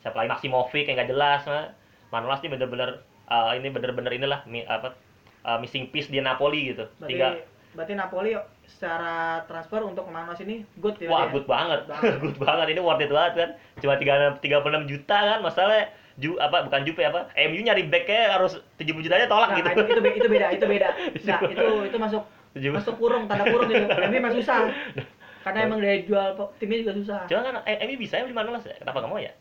siapa 0.00 0.16
lagi 0.16 0.28
Maximovic 0.28 0.84
yang 0.84 0.96
gak 0.98 1.08
jelas. 1.08 1.40
Nah. 1.46 1.70
Manolas 2.10 2.42
ini 2.42 2.50
bener-bener 2.50 2.98
eh, 3.24 3.52
ini 3.54 3.68
bener-bener 3.68 4.12
inilah 4.12 4.40
mi- 4.44 4.64
apa 4.64 4.94
eh, 5.42 5.58
missing 5.58 5.88
piece 5.88 6.08
di 6.08 6.18
Napoli 6.18 6.70
gitu. 6.70 6.86
Berarti 6.96 7.10
Tiga 7.10 7.28
berarti 7.72 7.94
Napoli 7.94 8.36
secara 8.66 9.14
transfer 9.46 9.80
untuk 9.80 10.04
Manolas 10.06 10.36
ini 10.38 10.60
good 10.76 10.96
ya. 10.98 11.08
Wah, 11.08 11.24
ya? 11.24 11.32
good 11.32 11.46
banget. 11.46 11.80
banget. 11.90 12.14
good 12.20 12.36
banget. 12.36 12.66
Ini 12.68 12.80
worth 12.80 13.00
it 13.00 13.08
banget 13.08 13.32
kan. 13.34 13.50
Cuma 13.78 13.94
36 13.96 14.40
36 14.40 14.90
juta 14.90 15.16
kan 15.18 15.40
masalahnya 15.40 15.86
Ju, 16.12 16.36
apa 16.36 16.68
bukan 16.68 16.84
Juve 16.84 17.00
apa? 17.02 17.32
MU 17.32 17.56
nyari 17.58 17.88
backnya 17.88 18.36
harus 18.36 18.60
70 18.76 19.00
juta 19.00 19.16
aja 19.16 19.24
tolak 19.24 19.48
Nah, 19.48 19.56
gitu. 19.58 19.68
itu, 19.72 19.82
itu, 19.88 20.00
be- 20.04 20.14
itu 20.14 20.28
beda, 20.28 20.46
itu 20.52 20.66
beda. 20.68 20.88
Nah, 21.24 21.40
itu 21.48 21.64
itu 21.88 21.96
masuk 21.98 22.22
Tujuh- 22.52 22.68
masuk 22.70 22.94
kurung, 23.00 23.24
tanda 23.24 23.48
kurung 23.48 23.64
gitu. 23.64 23.88
Tapi 23.88 24.12
emang 24.12 24.36
susah. 24.36 24.68
Karena 25.44 25.58
emang 25.64 25.80
dari 25.80 26.04
jual 26.04 26.36
timnya 26.60 26.78
juga 26.78 26.92
susah. 26.94 27.20
Cuma 27.26 27.40
kan 27.40 27.54
eh, 27.64 27.80
MU 27.82 27.96
bisa 27.96 28.20
ya 28.20 28.28
beli 28.28 28.36
Manolas 28.36 28.60
ya. 28.62 28.76
Kenapa 28.76 29.00
kamu 29.00 29.24
ya? 29.24 29.32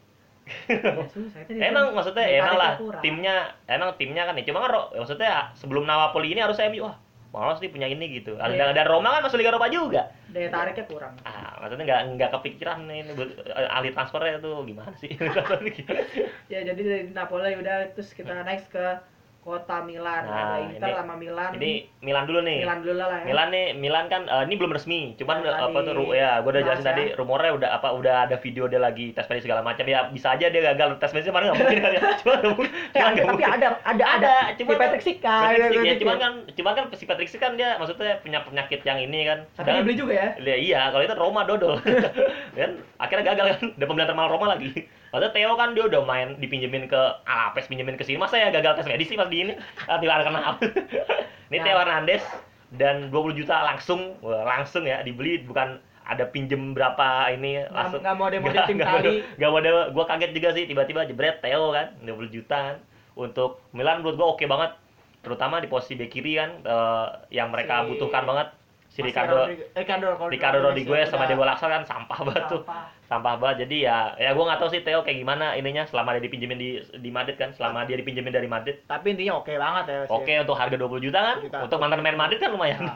Ya, 0.67 1.05
susah. 1.15 1.47
Emang 1.47 1.93
maksudnya 1.95 2.25
daya 2.27 2.39
emang 2.43 2.55
lah 2.57 2.71
kurang. 2.75 3.01
timnya 3.05 3.35
emang 3.69 3.95
timnya 3.95 4.23
kan 4.27 4.33
nih. 4.35 4.45
Cuma 4.47 4.65
kan 4.65 4.71
maksudnya 4.93 5.53
sebelum 5.55 5.85
Napoli 5.85 6.33
ini 6.33 6.41
harusnya 6.43 6.67
MU 6.67 6.85
wah 6.85 6.97
Manolas 7.31 7.63
nih 7.63 7.71
punya 7.71 7.87
ini 7.87 8.19
gitu. 8.19 8.35
Dan, 8.35 8.59
Iya. 8.59 8.75
dan 8.75 8.85
Roma 8.91 9.15
kan 9.15 9.23
masuk 9.23 9.39
Liga 9.39 9.55
Eropa 9.55 9.71
juga. 9.71 10.11
Daya 10.35 10.51
tariknya 10.51 10.83
kurang. 10.83 11.15
Ah, 11.23 11.55
maksudnya 11.63 11.87
nggak 11.87 12.01
nggak 12.19 12.29
kepikiran 12.35 12.91
nih 12.91 13.07
ini 13.07 13.11
eh, 13.15 13.67
ahli 13.71 13.95
transfernya 13.95 14.43
tuh 14.43 14.67
gimana 14.67 14.91
sih? 14.99 15.15
Ya 16.51 16.59
jadi 16.67 16.81
dari 16.83 17.03
Napoli 17.15 17.55
udah 17.55 17.95
terus 17.95 18.11
kita 18.11 18.43
next 18.43 18.67
ke 18.67 18.99
kota 19.41 19.81
Milan 19.81 20.21
Nah, 20.21 20.37
ada 20.53 20.57
Inter 20.63 20.85
ini- 20.85 20.95
sama 20.95 21.13
Milan 21.15 21.49
Ini 21.51 21.71
Milan 21.99 22.23
dulu 22.23 22.39
nih. 22.41 22.57
Milan 22.61 22.79
dulu 22.79 22.93
lah 22.95 23.09
ya 23.11 23.25
Milan 23.25 23.47
nih, 23.49 23.65
Milan 23.73 24.05
kan 24.05 24.21
eh, 24.23 24.43
ini 24.43 24.53
belum 24.53 24.71
resmi, 24.71 24.99
cuman 25.15 25.41
Nah, 25.41 25.57
apa 25.63 25.79
tuh 25.81 25.93
ru- 25.93 26.13
ya, 26.13 26.39
gue 26.39 26.51
udah 26.51 26.61
jelasin 26.61 26.83
ya. 26.83 26.89
tadi 26.89 27.03
rumornya 27.11 27.51
udah 27.51 27.69
apa 27.73 27.87
udah 27.91 28.15
ada 28.23 28.37
video 28.37 28.65
dia 28.65 28.77
lagi 28.77 29.11
tes 29.11 29.25
medis 29.25 29.41
segala 29.41 29.59
macam 29.59 29.81
ya 29.83 30.05
bisa 30.07 30.31
aja 30.31 30.45
dia 30.45 30.61
gagal 30.63 30.93
tes 30.95 31.09
medis 31.11 31.27
mana 31.27 31.49
nggak 31.49 31.57
mungkin 31.57 31.77
kan 31.79 31.91
ya, 31.91 32.01
cuma 32.21 32.33
nggak 32.35 32.53
mungkin, 32.53 32.71
Ya, 32.91 33.03
tapi 33.03 33.19
mungkin. 33.23 33.47
ada 33.47 33.67
ada 33.81 34.03
ada 34.05 34.05
ada, 34.15 34.33
si 34.47 34.61
cuman 34.61 34.77
Patrick 34.77 35.03
Sik 35.03 35.17
kan 35.19 35.41
Patrick 35.43 35.81
ya, 35.81 35.93
cuman 35.97 36.13
Sik. 36.13 36.21
kan 36.21 36.33
cuman 36.53 36.71
kan 36.71 36.85
si 36.93 37.03
Patrick 37.03 37.29
kan 37.33 37.51
dia 37.55 37.69
maksudnya 37.75 38.21
punya 38.21 38.39
penyakit 38.41 38.79
yang 38.83 38.99
ini 38.99 39.25
kan. 39.25 39.39
tapi 39.51 39.73
dibeli 39.73 39.95
juga 39.95 40.13
ya 40.13 40.29
Ya, 40.37 40.55
iya, 40.55 40.81
kalau 40.87 41.01
itu 41.01 41.13
Roma 41.13 41.41
dodol. 41.43 41.81
kan 42.53 42.71
akhirnya 42.97 43.25
gagal 43.27 43.45
kan, 43.51 43.61
udah 43.73 43.87
pembelian 43.87 44.05
termal 44.07 44.27
Roma 44.27 44.47
lagi. 44.49 44.69
Maksudnya 45.11 45.31
Theo 45.33 45.53
kan 45.53 45.71
dia 45.71 45.83
udah 45.85 46.01
main 46.01 46.35
dipinjemin 46.35 46.87
ke 46.87 46.95
Alapes, 47.21 47.67
pinjemin 47.67 47.93
ke 47.93 48.01
sini. 48.01 48.15
Masa 48.15 48.35
ya 48.37 48.47
gagal 48.49 48.79
tes 48.79 48.87
medis 48.87 49.05
sih 49.05 49.13
pas 49.13 49.27
di 49.27 49.41
ini? 49.41 49.53
Ah, 49.83 49.99
tidak 49.99 50.13
ada 50.13 50.25
kenal. 50.25 50.51
ini 51.49 51.57
Nah. 51.57 51.61
Theo 51.61 51.77
Hernandez 51.77 52.23
dan 52.71 52.95
20 53.07 53.35
juta 53.35 53.59
langsung, 53.61 54.15
langsung 54.23 54.83
ya 54.83 54.99
dibeli 55.01 55.41
bukan 55.41 55.77
ada 56.01 56.23
pinjem 56.25 56.71
berapa 56.71 57.27
ini 57.29 57.67
langsung 57.67 57.99
nggak 57.99 58.15
mau 58.15 58.27
demo 58.27 58.47
Nggak- 58.49 58.65
tim 58.65 58.77
mau- 58.77 59.03
nggak 59.37 59.49
mau 59.49 59.59
demo. 59.59 59.81
gua 59.91 60.05
kaget 60.05 60.31
juga 60.31 60.49
sih 60.51 60.63
tiba-tiba 60.63 61.03
jebret 61.03 61.39
Theo 61.39 61.71
kan 61.71 61.91
20 62.01 62.31
juta 62.31 62.57
kan 62.65 62.77
untuk 63.13 63.59
Milan 63.69 63.99
menurut 63.99 64.15
gua 64.15 64.27
oke 64.29 64.43
banget 64.43 64.71
terutama 65.19 65.59
di 65.59 65.67
posisi 65.67 65.93
bek 65.93 66.09
kiri 66.09 66.35
kan 66.35 66.49
eh, 66.59 67.07
yang 67.29 67.47
mereka 67.47 67.83
Si- 67.83 67.87
butuhkan 67.91 68.23
banget 68.23 68.47
si 68.91 68.99
Ricardo 68.99 69.47
eh, 69.47 69.71
Ricardo 69.71 70.19
Ricardo 70.27 70.59
Rodriguez 70.59 71.07
sama 71.07 71.23
Diego 71.23 71.47
Laksa 71.47 71.71
kan 71.71 71.87
sampah 71.87 72.19
banget 72.27 72.43
tuh. 72.51 72.61
Sampah. 73.07 73.39
banget. 73.39 73.63
Jadi 73.67 73.87
ya 73.87 74.11
ya 74.19 74.35
gue 74.35 74.43
nggak 74.43 74.59
tahu 74.59 74.67
sih 74.67 74.83
Theo 74.83 74.99
kayak 74.99 75.23
gimana 75.23 75.55
ininya 75.55 75.87
selama 75.87 76.19
dia 76.19 76.23
dipinjemin 76.27 76.59
di 76.59 76.69
di 76.99 77.09
Madrid 77.11 77.39
kan 77.39 77.55
selama 77.55 77.87
dia 77.87 77.95
dipinjemin 77.95 78.35
dari 78.35 78.51
Madrid. 78.51 78.83
tapi 78.83 79.15
intinya 79.15 79.39
oke 79.39 79.51
banget 79.55 79.85
ya 79.87 79.97
oke 80.11 80.31
untuk 80.43 80.55
harga 80.59 80.75
20 80.75 81.05
juta 81.07 81.19
kan? 81.23 81.37
Juta. 81.39 81.57
untuk 81.63 81.77
mantan 81.79 82.03
main 82.03 82.19
Madrid 82.19 82.39
kan 82.43 82.51
lumayan. 82.51 82.83
Nah. 82.83 82.95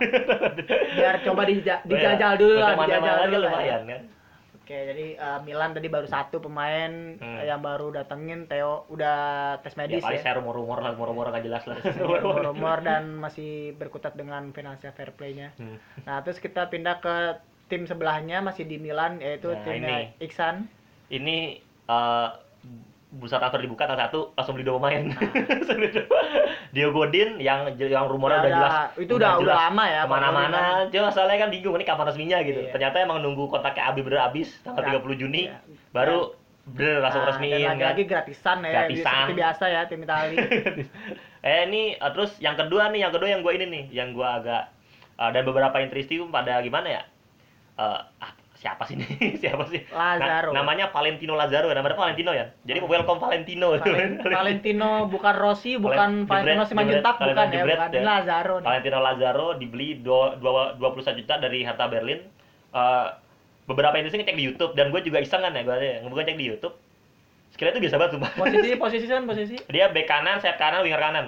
biar 0.99 1.15
coba 1.23 1.41
dija- 1.47 1.83
dijajal 1.89 2.31
dulu 2.35 2.55
lah 2.59 2.75
dijajal 2.75 3.15
dulu 3.31 3.47
kan 3.47 3.47
ya. 3.47 3.47
lumayan 3.47 3.81
kan 3.87 4.01
Oke, 4.65 4.73
jadi 4.73 5.13
eh, 5.13 5.39
Milan 5.45 5.71
tadi 5.71 5.85
baru 5.85 6.09
satu 6.09 6.41
pemain 6.41 6.89
Hmm. 7.15 7.37
yang 7.39 7.61
baru 7.61 7.93
datengin 7.93 8.49
Theo 8.49 8.89
udah 8.89 9.17
tes 9.61 9.71
ya 9.71 9.79
medis 9.79 10.01
paling 10.01 10.17
ya. 10.17 10.25
saya 10.25 10.41
rumor-rumor 10.41 10.81
lah 10.81 10.97
rumor-rumor 10.97 11.29
nggak 11.29 11.45
jelas 11.45 11.63
lah 11.63 11.77
Rumor-rumor 11.85 12.81
dan 12.81 13.13
masih 13.15 13.77
berkutat 13.77 14.17
dengan 14.17 14.49
financial 14.49 14.89
fair 14.91 15.13
play-nya. 15.13 15.53
Hmm. 15.55 15.77
Nah, 16.01 16.25
terus 16.25 16.41
kita 16.41 16.65
pindah 16.65 16.97
ke 16.97 17.15
tim 17.65 17.85
sebelahnya 17.85 18.41
masih 18.41 18.65
di 18.65 18.77
Milan 18.77 19.21
yaitu 19.21 19.53
Nah, 19.53 19.61
timnya 19.61 20.09
Iksan. 20.17 20.65
ini 21.07 21.61
eh 21.85 22.29
bursa 23.15 23.39
transfer 23.39 23.57
dibuka 23.57 23.83
tanggal 23.83 24.05
satu 24.05 24.19
langsung 24.33 24.53
beli 24.53 24.63
dua 24.63 24.75
pemain 24.75 25.03
Nah. 25.05 25.19
Langsung 25.49 25.77
beli 25.77 25.89
dua. 25.89 26.07
Dio 26.69 26.91
Godin 26.91 27.39
yang 27.39 27.59
yang 27.73 28.05
rumornya 28.05 28.37
Ya, 28.37 28.41
udah 28.41 28.49
udah- 28.49 28.59
jelas 28.59 28.75
itu 28.99 29.13
udah- 29.13 29.35
udah 29.39 29.55
lama 29.61 29.83
ya, 29.85 30.01
ke 30.01 30.09
mana-mana 30.09 30.61
cuma 30.85 31.07
soalnya 31.09 31.37
kan 31.39 31.49
bingung 31.49 31.73
ini 31.73 31.83
kapan 31.83 32.05
resminya 32.05 32.37
gitu 32.41 32.59
Iya. 32.59 32.71
ternyata 32.71 32.95
emang 32.99 33.19
nunggu 33.19 33.47
kontaknya 33.47 33.87
Abi 33.87 34.01
bener 34.01 34.19
habis 34.21 34.51
tanggal 34.61 34.83
Ya, 34.85 34.91
30 34.93 35.15
Juni 35.17 35.47
ya. 35.47 35.63
baru 35.89 36.35
bener 36.67 36.99
langsung 36.99 37.21
Nah, 37.21 37.29
resmiin 37.29 37.55
dan 37.55 37.63
kan 37.63 37.75
lagi-lagi 37.87 38.03
gratisan 38.05 38.57
ya, 38.59 38.71
Gratisan. 38.75 39.05
seperti 39.07 39.33
biasa 39.33 39.63
ya 39.65 39.81
tim 39.85 40.01
Itali. 40.01 40.35
eh 41.45 41.59
ini 41.63 41.83
eh, 41.93 42.11
terus 42.11 42.31
yang 42.37 42.55
kedua 42.55 42.89
nih 42.89 42.99
yang 42.99 43.11
kedua 43.11 43.29
yang 43.29 43.39
gue 43.39 43.53
ini 43.53 43.65
nih 43.65 43.83
yang 43.93 44.09
gue 44.11 44.25
agak 44.25 44.73
eh, 45.15 45.29
dan 45.29 45.41
beberapa 45.41 45.77
intristi 45.77 46.19
pada 46.25 46.59
gimana 46.59 46.89
ya 46.91 47.03
Eh, 47.75 48.01
ah, 48.17 48.31
siapa 48.55 48.87
sih 48.87 48.95
ini 48.95 49.05
siapa 49.43 49.67
sih 49.67 49.83
Lazaro. 49.91 50.55
namanya 50.55 50.87
Valentino 50.87 51.35
Lazaro 51.35 51.67
namanya 51.67 51.93
Valentino 51.93 52.31
ya 52.31 52.55
jadi 52.63 52.79
welcome 52.79 53.19
Valentino 53.19 53.75
Valen- 53.75 54.23
Valentino 54.39 55.05
bukan 55.05 55.33
Rossi, 55.35 55.75
bukan 55.75 56.23
Valen- 56.23 56.25
Valentino 56.25 56.63
Simanjuntak, 56.63 57.15
bukan 57.19 57.47
ya, 57.51 57.63
bukan 57.63 57.89
ya. 57.91 58.01
Lazaro 58.01 58.55
nih. 58.57 58.65
Valentino 58.65 58.99
Lazaro 58.99 59.47
dibeli 59.55 59.99
dua- 59.99 60.35
dua- 60.35 60.71
21 60.75 61.19
juta 61.19 61.35
dari 61.37 61.61
Hertha 61.61 61.85
Berlin. 61.85 62.23
Eh, 62.71 63.05
beberapa 63.65 63.95
ini 63.95 64.07
sih 64.07 64.17
ngecek 64.17 64.35
di 64.35 64.45
YouTube 64.45 64.71
dan 64.73 64.89
gue 64.89 65.01
juga 65.01 65.19
iseng 65.19 65.41
kan 65.41 65.51
ya 65.51 65.61
gue 65.61 65.75
gue 66.01 66.23
cek 66.23 66.37
di 66.37 66.47
YouTube. 66.47 66.75
Sekiranya 67.51 67.75
itu 67.75 67.81
biasa 67.83 67.95
banget 67.97 68.11
sumpah. 68.15 68.31
Posisi 68.35 68.71
posisi 68.83 69.05
kan 69.05 69.23
posisi. 69.23 69.55
dia 69.67 69.85
bek 69.87 70.05
kanan, 70.05 70.39
sayap 70.39 70.55
kanan, 70.55 70.79
winger 70.81 70.99
kanan. 70.99 71.25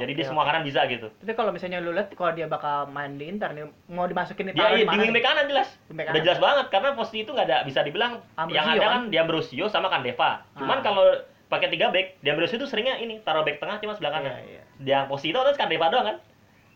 Jadi 0.00 0.12
dia 0.16 0.24
semua 0.28 0.44
kanan 0.44 0.62
bisa 0.62 0.84
gitu. 0.86 1.08
Tapi 1.08 1.32
kalau 1.32 1.50
misalnya 1.50 1.78
lu 1.80 1.92
lihat 1.96 2.12
kalau 2.12 2.32
dia 2.36 2.46
bakal 2.46 2.88
main 2.92 3.16
di 3.16 3.26
Inter 3.28 3.50
nih, 3.56 3.66
mau 3.88 4.04
dimasukin 4.04 4.52
Dia 4.52 4.54
Italia 4.54 4.82
iya, 4.82 4.84
di 4.84 4.98
wing 5.10 5.24
kanan 5.24 5.44
jelas. 5.48 5.68
Back 5.88 6.06
Udah 6.06 6.12
kanan. 6.12 6.24
jelas 6.24 6.38
banget 6.40 6.66
karena 6.72 6.88
posisi 6.94 7.18
itu 7.24 7.30
nggak 7.32 7.46
ada 7.48 7.58
bisa 7.64 7.80
dibilang 7.82 8.20
Ambrosio 8.36 8.58
yang 8.58 8.66
ada 8.72 8.80
kan? 8.80 8.92
kan 8.92 9.02
dia 9.08 9.20
Ambrosio 9.24 9.64
sama 9.72 9.88
Kandeva. 9.88 10.44
Cuman 10.56 10.78
Ah. 10.80 10.84
kalau 10.84 11.04
pakai 11.46 11.68
tiga 11.70 11.94
back, 11.94 12.18
di 12.20 12.28
Ambrosio 12.28 12.58
itu 12.58 12.66
seringnya 12.66 12.98
ini 12.98 13.22
taruh 13.22 13.46
back 13.46 13.62
tengah 13.62 13.78
cuma 13.78 13.94
sebelah 13.96 14.12
kanan. 14.18 14.32
Iya, 14.32 14.42
iya. 14.44 14.62
yang 14.84 15.04
posisi 15.08 15.32
itu 15.32 15.38
terus 15.40 15.56
Kandeva 15.56 15.88
doang 15.88 16.06
kan 16.06 16.16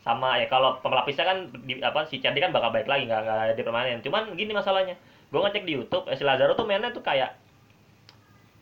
sama 0.01 0.41
ya 0.41 0.49
kalau 0.49 0.81
pemelapisnya 0.81 1.29
kan 1.29 1.39
di, 1.69 1.77
apa 1.85 2.09
si 2.09 2.25
Candi 2.25 2.41
kan 2.41 2.57
bakal 2.57 2.73
baik 2.73 2.89
lagi 2.89 3.05
nggak 3.05 3.21
nggak 3.21 3.39
ada 3.53 3.61
permanen 3.61 4.01
cuman 4.01 4.33
gini 4.33 4.57
masalahnya 4.57 4.97
gue 5.29 5.37
ngecek 5.37 5.69
di 5.69 5.77
YouTube 5.77 6.09
eh, 6.09 6.17
si 6.17 6.25
Lazaro 6.25 6.57
tuh 6.57 6.65
mainnya 6.65 6.89
tuh 6.89 7.05
kayak 7.05 7.37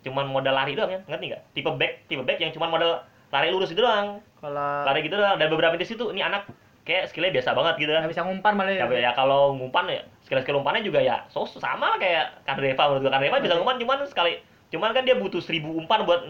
cuman 0.02 0.26
modal 0.26 0.54
lari 0.54 0.74
doang 0.74 0.90
ya 0.90 1.00
ngerti 1.06 1.24
nggak 1.30 1.42
tipe 1.54 1.70
back 1.78 1.92
tipe 2.10 2.22
back 2.26 2.38
yang 2.42 2.50
cuman 2.50 2.74
modal 2.74 3.06
lari 3.28 3.48
lurus 3.52 3.68
gitu 3.70 3.84
doang 3.84 4.20
Kalau 4.40 4.84
lari 4.88 5.04
gitu 5.04 5.16
doang 5.16 5.36
dan 5.36 5.48
beberapa 5.52 5.74
di 5.76 5.84
situ 5.84 6.08
ini 6.12 6.24
anak 6.24 6.48
kayak 6.88 7.12
skillnya 7.12 7.36
biasa 7.36 7.52
banget 7.52 7.74
gitu 7.84 7.92
kan 7.92 8.08
bisa 8.08 8.24
ngumpan 8.24 8.52
malah 8.56 8.72
ya, 8.72 8.88
ya. 8.88 8.98
ya 9.08 9.10
kalau 9.12 9.52
ngumpan 9.52 9.84
ya 9.92 10.00
skill 10.24 10.40
skill 10.40 10.64
umpannya 10.64 10.80
juga 10.80 11.04
ya 11.04 11.20
so 11.28 11.44
sama 11.44 11.92
lah 11.92 11.98
kayak 12.00 12.40
Kandreva 12.48 12.88
menurut 12.88 13.02
gue 13.04 13.12
Kandreva 13.12 13.36
bisa 13.44 13.54
ngumpan 13.60 13.76
cuman 13.76 13.98
sekali 14.08 14.40
cuman 14.72 14.96
kan 14.96 15.04
dia 15.04 15.16
butuh 15.20 15.40
seribu 15.44 15.76
umpan 15.76 16.08
buat 16.08 16.24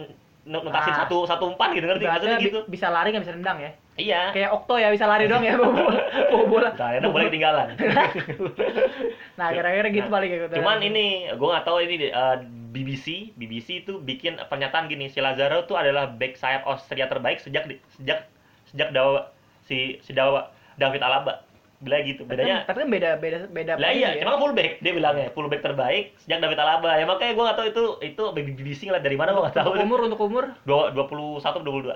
nutasin 0.49 0.91
Ah. 0.95 1.05
satu 1.05 1.23
satu 1.27 1.51
umpan 1.55 1.71
gitu 1.75 1.85
ngerti 1.87 2.03
maksudnya 2.03 2.39
gitu 2.41 2.59
bisa 2.67 2.87
lari 2.91 3.11
nggak 3.13 3.23
bisa 3.27 3.35
nendang 3.35 3.59
ya. 3.59 3.71
iya 3.99 4.21
Kayak 4.31 4.49
Okto 4.55 4.79
ya 4.79 4.89
bisa 4.89 5.05
lari 5.05 5.27
doang 5.27 5.43
ya 5.43 5.59
bawa 5.59 5.71
bola. 5.75 6.01
Bawa 6.31 6.45
bola. 6.47 6.69
Nah, 6.73 6.89
enak 6.95 7.09
boleh 7.11 7.25
ketinggalan. 7.27 7.67
Nah, 9.39 9.55
kira-kira 9.55 9.87
gitu 9.87 10.07
Nah, 10.07 10.13
paling 10.19 10.29
kayak 10.31 10.41
gitu. 10.47 10.55
Cuman 10.59 10.77
ini, 10.83 11.31
gue 11.31 11.47
nggak 11.47 11.63
tahu 11.63 11.77
ini 11.79 12.11
eh, 12.11 12.35
BBC, 12.69 13.33
BBC 13.33 13.81
itu 13.81 13.97
bikin 13.97 14.37
pernyataan 14.39 14.85
gini, 14.85 15.07
si 15.07 15.17
Lazaro 15.17 15.63
itu 15.63 15.73
adalah 15.73 16.05
back 16.07 16.35
sayap 16.35 16.63
Austria 16.63 17.05
terbaik 17.05 17.39
sejak 17.39 17.65
di- 17.65 17.81
sejak 17.91 18.29
sejak 18.65 18.89
dawa 18.89 19.33
si 19.63 19.97
si 19.99 20.11
dawa 20.11 20.53
David 20.75 21.01
Alaba. 21.01 21.41
Bila 21.79 22.03
gitu, 22.03 22.23
kan- 22.23 22.35
bedanya. 22.35 22.57
tapi 22.63 22.83
kan 22.83 22.89
beda 22.91 23.09
beda 23.17 23.37
beda 23.47 23.73
Lah 23.75 23.89
iya, 23.89 24.11
ya. 24.13 24.21
cuma 24.21 24.35
full 24.35 24.51
back 24.51 24.77
dia 24.79 24.91
bilangnya, 24.91 25.31
full 25.31 25.47
back 25.47 25.63
terbaik 25.63 26.11
sejak 26.19 26.39
David 26.39 26.59
Alaba. 26.59 26.91
Ya 26.93 27.05
makanya 27.05 27.33
gue 27.33 27.43
nggak 27.43 27.57
tahu 27.57 27.67
itu 27.67 27.83
itu 28.05 28.23
BBC 28.35 28.79
ngeliat 28.85 29.01
dari 29.01 29.15
mana 29.15 29.31
gue 29.31 29.41
nggak 29.41 29.57
tahu. 29.57 29.71
Umur 29.79 29.99
untuk 30.03 30.19
umur 30.19 30.53
Dua- 30.61 30.91
21 30.91 31.63
22. 31.63 31.95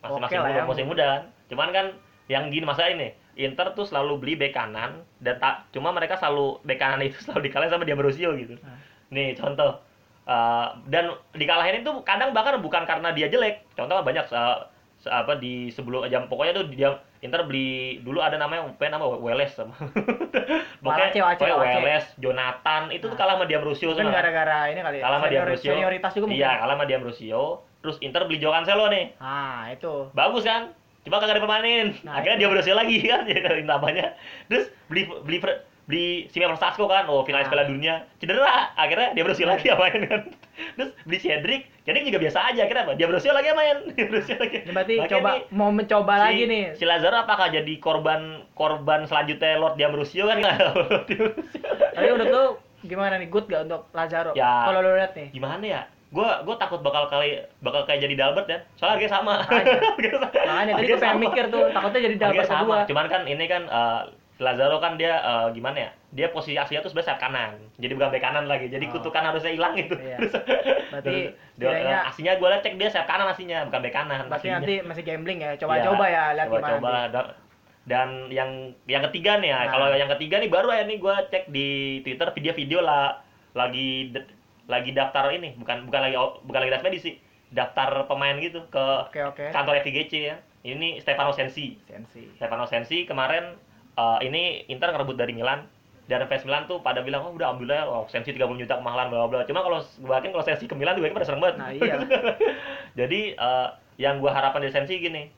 Masih 0.00 0.08
Oke 0.08 0.20
masih 0.24 0.36
lah 0.36 0.48
muda, 0.48 0.56
ya. 0.56 0.64
masih 0.64 0.84
muda 0.84 1.04
kan. 1.06 1.22
Cuman 1.46 1.68
kan 1.70 1.86
yang 2.26 2.48
gini 2.48 2.64
masalah 2.64 2.88
ini, 2.88 3.12
Inter 3.36 3.68
tuh 3.70 3.84
selalu 3.84 4.16
beli 4.16 4.34
bek 4.34 4.50
kanan 4.50 5.04
dan 5.18 5.36
tak 5.36 5.68
cuma 5.70 5.92
mereka 5.92 6.16
selalu 6.16 6.56
bek 6.64 6.78
kanan 6.78 7.04
itu 7.04 7.20
selalu 7.28 7.46
dikalahin 7.46 7.70
sama 7.70 7.84
Diambrosio 7.84 8.32
gitu. 8.34 8.56
Nah. 8.58 8.80
Nih 9.10 9.34
contoh 9.34 9.82
Eh, 10.20 10.66
dan 10.86 11.10
dikalahin 11.34 11.82
itu 11.82 11.90
kadang 12.06 12.30
bahkan 12.30 12.54
bukan 12.62 12.86
karena 12.86 13.10
dia 13.10 13.26
jelek. 13.26 13.66
Contoh 13.74 13.98
banyak 13.98 14.30
se- 14.30 14.62
apa 15.10 15.34
di 15.34 15.72
sebelum 15.74 16.06
jam 16.06 16.30
pokoknya 16.30 16.54
tuh 16.54 16.70
dia 16.70 16.92
Inter 17.18 17.42
beli 17.42 17.98
dulu 18.00 18.22
ada 18.22 18.38
namanya 18.38 18.68
apa 18.68 18.84
nama 18.86 19.02
Weles 19.10 19.50
sama. 19.52 19.74
Pokoknya 20.84 21.24
Wace. 21.24 21.42
Weles, 21.82 22.06
Jonathan 22.16 22.82
itu 22.88 23.04
tuh 23.04 23.12
Nah. 23.12 23.18
kalah 23.18 23.34
sama 23.36 23.44
Diambrosio 23.44 23.90
semua. 23.92 24.12
gara-gara 24.12 24.70
ini 24.70 24.80
kali 24.80 24.96
ya. 25.00 25.04
Kalah 25.04 25.18
sama 25.18 25.28
Diambrosio. 25.28 25.70
Senioritas 25.72 26.12
juga 26.14 26.26
mungkin. 26.26 26.40
Iya, 26.40 26.50
kalah 26.56 26.74
sama 26.76 26.84
Diambrosio. 26.86 27.42
Terus 27.80 27.96
Inter 28.00 28.22
beli 28.24 28.38
Joao 28.38 28.54
Cancelo 28.54 28.86
nih. 28.88 29.04
Ah, 29.18 29.68
itu. 29.68 30.08
Bagus 30.12 30.44
kan? 30.44 30.72
Cuma 31.00 31.16
kagak 31.16 31.40
dipermanin. 31.40 31.96
Nah, 32.04 32.20
Akhirnya 32.20 32.36
itu. 32.36 32.42
dia 32.44 32.48
berhasil 32.52 32.74
lagi 32.76 32.96
kan 33.02 33.20
jadi 33.24 33.64
namanya. 33.68 34.14
Terus 34.46 34.68
beli 34.86 35.08
beli 35.24 35.38
beli 35.88 36.28
Simon 36.30 36.54
Versasko 36.54 36.84
kan, 36.84 37.08
oh 37.08 37.22
finalis 37.24 37.48
Nah. 37.48 37.52
Piala 37.56 37.64
Dunia 37.68 37.94
cedera, 38.20 38.72
akhirnya 38.76 39.08
dia 39.16 39.22
berhasil 39.24 39.46
lagi 39.48 39.64
ya 39.68 39.76
main 39.78 40.00
kan. 40.06 40.20
Terus 40.76 40.90
beli 41.08 41.18
Cedric, 41.18 41.62
Cedric 41.88 42.04
juga 42.12 42.18
biasa 42.20 42.38
aja, 42.52 42.60
akhirnya 42.68 42.84
apa? 42.84 42.92
Dia 42.94 43.06
berhasil 43.08 43.32
lagi 43.32 43.48
main, 43.56 43.76
dia 43.96 44.06
berhasil 44.06 44.36
lagi. 44.36 44.58
Ini 44.64 44.72
berarti 44.76 44.94
Makanya 45.00 45.12
coba 45.16 45.30
nih, 45.32 45.42
mau 45.56 45.70
mencoba 45.72 46.12
si, 46.12 46.22
lagi 46.22 46.42
nih. 46.46 46.64
Si 46.76 46.84
Lazaro 46.84 47.16
apakah 47.24 47.46
jadi 47.48 47.72
korban 47.80 48.44
korban 48.52 49.00
selanjutnya 49.08 49.56
Lord 49.56 49.74
Diambrosio 49.80 50.28
kan? 50.28 50.38
Tapi 51.96 52.06
menurut 52.12 52.28
lu 52.30 52.44
gimana 52.80 53.20
nih 53.20 53.28
good 53.28 53.48
gak 53.48 53.68
untuk 53.68 53.88
Lazaro? 53.92 54.32
Ya. 54.36 54.68
Kalau 54.68 54.80
lu 54.84 54.92
lihat 54.96 55.12
nih. 55.16 55.28
Gimana 55.32 55.64
ya? 55.64 55.82
Gua 56.10 56.42
gua 56.42 56.58
takut 56.58 56.82
bakal 56.82 57.06
kali 57.06 57.38
bakal 57.62 57.86
kayak 57.86 58.02
jadi 58.02 58.14
Dalbert 58.18 58.48
ya. 58.50 58.58
Soalnya 58.74 58.94
harganya 58.98 59.12
sama. 59.14 59.34
Makanya 59.46 59.78
tadi 59.78 60.08
Harganya 60.10 60.86
gue 60.90 60.98
pengen 60.98 61.20
mikir 61.22 61.44
tuh, 61.54 61.62
takutnya 61.70 62.00
jadi 62.02 62.16
Harganya 62.18 62.26
Dalbert 62.26 62.48
sama. 62.50 62.60
kedua. 62.66 62.78
Cuman 62.90 63.06
kan 63.06 63.22
ini 63.30 63.44
kan 63.46 63.62
eh, 63.70 64.00
Lazaro 64.40 64.80
kan 64.80 64.96
dia 64.96 65.20
eh, 65.20 65.46
gimana 65.52 65.76
ya? 65.78 65.90
Dia 66.10 66.26
posisi 66.28 66.56
aslinya 66.56 66.80
tuh 66.80 66.90
sebenarnya 66.90 67.12
sayap 67.12 67.20
kanan. 67.22 67.50
Jadi 67.76 67.92
bukan 67.92 68.08
bek 68.08 68.18
kanan 68.18 68.44
lagi. 68.44 68.66
Jadi 68.66 68.88
Oh. 68.88 68.96
kutukan 68.96 69.20
harusnya 69.22 69.52
hilang 69.52 69.76
gitu. 69.76 69.94
Iya. 69.94 70.16
Berarti 70.90 71.16
dia, 71.54 71.68
eh, 71.70 72.00
aslinya 72.02 72.34
gue 72.34 72.48
cek 72.58 72.74
dia 72.74 72.88
sayap 72.88 73.06
kanan 73.06 73.28
aslinya, 73.28 73.68
bukan 73.68 73.80
bek 73.80 73.92
kanan. 73.92 74.26
Berarti 74.26 74.48
aslinya. 74.48 74.56
nanti 74.58 74.74
masih 74.82 75.02
gambling 75.04 75.38
ya. 75.38 75.50
Coba-coba 75.54 76.04
ya, 76.08 76.24
lihat 76.34 76.48
coba, 76.48 76.56
gimana. 76.58 76.72
coba 76.74 76.90
nanti. 76.90 77.12
Da- 77.12 77.32
dan 77.82 78.08
yang 78.28 78.50
yang 78.86 79.02
ketiga 79.08 79.36
nih 79.36 79.50
ya, 79.50 79.60
Nah. 79.60 79.70
kalau 79.70 79.86
yang 79.90 80.10
ketiga 80.14 80.36
nih 80.38 80.48
baru 80.48 80.68
ya 80.70 80.84
nih 80.84 80.98
gue 80.98 81.14
cek 81.28 81.44
di 81.48 81.68
Twitter 82.00 82.28
video-video 82.30 82.80
lah 82.80 83.18
lagi 83.52 84.14
lagi 84.66 84.90
daftar 84.92 85.28
ini, 85.30 85.52
bukan 85.54 85.84
bukan 85.84 86.00
lagi 86.00 86.16
bukan 86.44 86.60
lagi 86.60 86.72
tes 86.72 86.82
medis 86.82 87.02
sih. 87.02 87.16
daftar 87.50 88.06
pemain 88.06 88.38
gitu 88.38 88.62
ke 88.70 88.86
Oke 89.04 89.18
oke. 89.26 89.44
kantor 89.50 89.82
FIGC 89.82 90.12
ya. 90.22 90.38
Ini 90.62 91.02
Stefano 91.02 91.34
Sensi. 91.34 91.74
Sensi. 91.82 92.30
Stefano 92.38 92.62
Sensi 92.62 93.02
kemarin 93.02 93.58
eh, 94.00 94.18
ini 94.24 94.64
Inter 94.72 94.96
ngerebut 94.96 95.16
dari 95.20 95.36
Milan 95.36 95.68
dan 96.08 96.26
fans 96.26 96.42
Milan 96.42 96.66
tuh 96.66 96.82
pada 96.82 97.06
bilang 97.06 97.22
oh 97.22 97.30
udah 97.36 97.54
alhamdulillah 97.54 97.86
oh, 97.86 98.02
Sensi 98.10 98.34
30 98.34 98.42
juta 98.58 98.80
kemahalan 98.80 99.12
bla 99.14 99.30
bla. 99.30 99.46
Cuma 99.46 99.62
kalau 99.62 99.78
gue 99.78 100.10
yakin 100.10 100.30
kalau 100.34 100.42
Sensi 100.42 100.64
ke 100.66 100.74
Milan 100.74 100.98
juga 100.98 101.14
pada 101.14 101.28
seneng 101.28 101.42
banget. 101.44 101.56
Nah, 101.62 101.70
iya. 101.70 101.94
Jadi 102.98 103.20
eh, 103.38 103.68
yang 104.00 104.18
gua 104.18 104.32
harapkan 104.34 104.64
dari 104.64 104.72
Sensi 104.74 104.96
gini. 104.98 105.28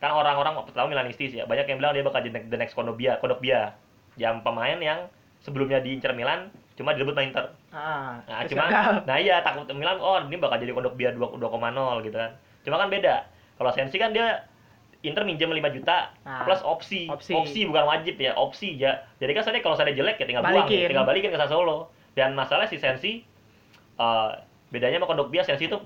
Kan 0.00 0.10
orang-orang 0.10 0.58
tahu 0.74 0.86
Milanistis 0.90 1.30
ya, 1.30 1.46
banyak 1.46 1.62
yang 1.70 1.78
bilang 1.78 1.94
dia 1.94 2.02
bakal 2.02 2.26
jadi 2.26 2.42
the 2.50 2.58
next 2.58 2.74
Kondogbia, 2.74 3.22
Kondogbia. 3.22 3.70
Yang 4.18 4.42
pemain 4.42 4.78
yang 4.82 5.06
sebelumnya 5.46 5.78
diincar 5.78 6.10
Milan 6.14 6.50
cuma 6.74 6.90
direbut 6.96 7.14
sama 7.14 7.22
Inter. 7.28 7.44
Ah, 7.70 8.18
Nah, 8.26 8.42
cuma 8.50 8.66
gagal. 8.66 9.04
nah 9.06 9.16
iya 9.20 9.44
takut 9.46 9.68
Milan 9.76 10.00
oh 10.02 10.18
ini 10.26 10.40
bakal 10.42 10.58
jadi 10.58 10.74
2 10.74 10.90
2,0 11.14 11.38
gitu 12.02 12.16
kan. 12.18 12.30
Cuma 12.66 12.76
kan 12.82 12.88
beda. 12.90 13.28
Kalau 13.60 13.70
Sensi 13.76 13.94
kan 14.00 14.10
dia 14.10 14.42
Inter 15.02 15.22
minjem 15.22 15.46
5 15.46 15.58
juta 15.72 16.14
Nah, 16.22 16.42
plus 16.42 16.62
opsi. 16.62 17.10
opsi. 17.10 17.66
bukan 17.66 17.84
wajib 17.84 18.14
ya, 18.16 18.32
opsi 18.32 18.74
ya. 18.74 19.02
Jadi 19.18 19.32
kan 19.32 19.42
saya 19.42 19.58
kalau 19.58 19.74
saya 19.74 19.90
jelek 19.90 20.16
ya 20.16 20.24
tinggal 20.24 20.40
buang, 20.40 20.62
Balikin. 20.62 20.78
ya, 20.78 20.88
tinggal 20.88 21.04
balikin 21.04 21.28
ke 21.28 21.38
Sassuolo. 21.38 21.90
Dan 22.12 22.32
masalah 22.32 22.64
si 22.64 22.76
Sensi 22.76 23.26
eh, 23.94 24.30
bedanya 24.68 24.96
sama 24.96 25.06
kondok 25.06 25.28
bias 25.28 25.44
Sensi 25.44 25.66
itu 25.66 25.78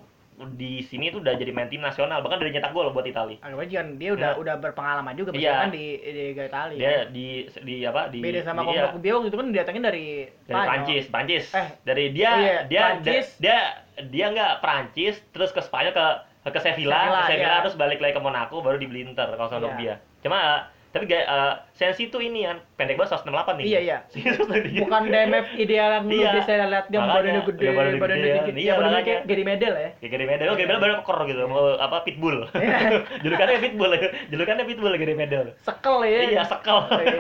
di 0.52 0.85
sini 0.85 1.09
tuh 1.09 1.24
udah 1.24 1.33
jadi 1.33 1.48
main 1.48 1.64
tim 1.64 1.81
nasional 1.81 2.20
bahkan 2.20 2.37
dari 2.37 2.52
nyetak 2.52 2.70
gol 2.70 2.92
buat 2.92 3.02
Itali. 3.02 3.40
Anggap 3.40 3.57
aja 3.62 3.74
kan 3.79 3.88
dia 3.96 4.11
udah 4.12 4.31
Nah. 4.31 4.37
udah 4.37 4.55
berpengalaman 4.61 5.16
juga 5.16 5.33
Iya. 5.33 5.52
kan 5.59 5.72
di 5.72 5.85
di 5.96 6.20
Liga 6.29 6.44
Italia. 6.44 6.76
Dia 6.76 6.92
di 7.09 7.26
di 7.59 7.76
apa 7.83 8.00
di 8.07 8.20
Beda 8.20 8.44
sama 8.44 8.61
di. 8.62 8.76
Komplok 8.76 9.00
Bio 9.00 9.14
waktu 9.16 9.29
itu 9.29 9.38
kan 9.38 9.46
didatengin 9.48 9.81
dari 9.83 10.07
dari 10.29 10.44
Spanyol. 10.44 10.68
Prancis, 10.68 11.05
Prancis. 11.09 11.44
Eh, 11.50 11.68
dari 11.83 12.05
dia 12.12 12.29
oh 12.29 12.37
iya, 12.38 12.57
dia 12.62 12.83
Prancis. 12.92 13.26
dia 13.38 13.59
dia 14.05 14.26
nggak 14.29 14.52
Prancis 14.61 15.14
terus 15.33 15.50
ke 15.50 15.61
Spanyol 15.62 15.96
ke 15.96 16.07
ke 16.50 16.61
Sevilla, 16.62 16.96
Sevilla, 17.06 17.20
ke 17.22 17.28
Sevilla 17.32 17.50
iya. 17.50 17.62
terus 17.66 17.76
balik 17.76 17.98
lagi 17.98 18.14
ke 18.14 18.22
Monaco 18.22 18.56
baru 18.62 18.76
dibeli 18.78 19.02
Inter 19.02 19.28
kalau 19.35 19.50
sama 19.50 19.74
Iya. 19.74 19.78
dia. 19.78 19.94
Cuma 20.22 20.38
eh, 20.38 20.61
tapi 20.96 21.12
gak, 21.12 21.28
eh, 21.28 21.54
Sensi 21.76 22.09
tuh 22.09 22.24
ini 22.24 22.48
kan 22.48 22.56
pendek 22.80 22.96
banget 22.96 23.20
168 23.20 23.61
nih. 23.61 23.64
Iya, 23.68 23.80
iya. 23.85 23.98
Bukan 24.88 25.02
DMF 25.12 25.46
ideal 25.61 26.00
yang 26.00 26.04
dulu 26.09 26.24
Iya. 26.24 26.32
bisa 26.40 26.52
lihat 26.56 26.87
dia 26.88 27.00
badannya 27.04 27.42
gede, 27.44 27.61
iya, 27.61 27.72
badannya 27.76 28.00
badannya 28.00 28.24
gede, 28.24 28.40
iya, 28.56 28.64
Iya, 28.64 28.72
badannya 28.80 29.02
kayak 29.04 29.20
Gary 29.28 29.44
Medel 29.44 29.74
ya. 29.76 29.90
Kayak 30.00 30.11
Gary 30.16 30.24
Medel, 30.24 30.46
oh 30.48 30.56
Gary 30.56 30.68
Medel 30.72 30.80
baru 30.80 30.94
kekor 31.04 31.18
gitu, 31.28 31.40
mau 31.44 31.64
apa 31.76 31.96
Pitbull. 32.09 32.38
Iya. 32.56 32.78
Julukannya 33.28 33.59
Pitbull, 33.61 33.92
julukannya 34.32 34.64
Pitbull 34.64 34.94
Gary 34.96 35.14
Medel. 35.18 35.44
Sekel 35.61 35.96
ya. 36.09 36.20
Iya, 36.32 36.42
sekel. 36.48 36.78
Iya. 36.88 37.18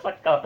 sekel. 0.00 0.36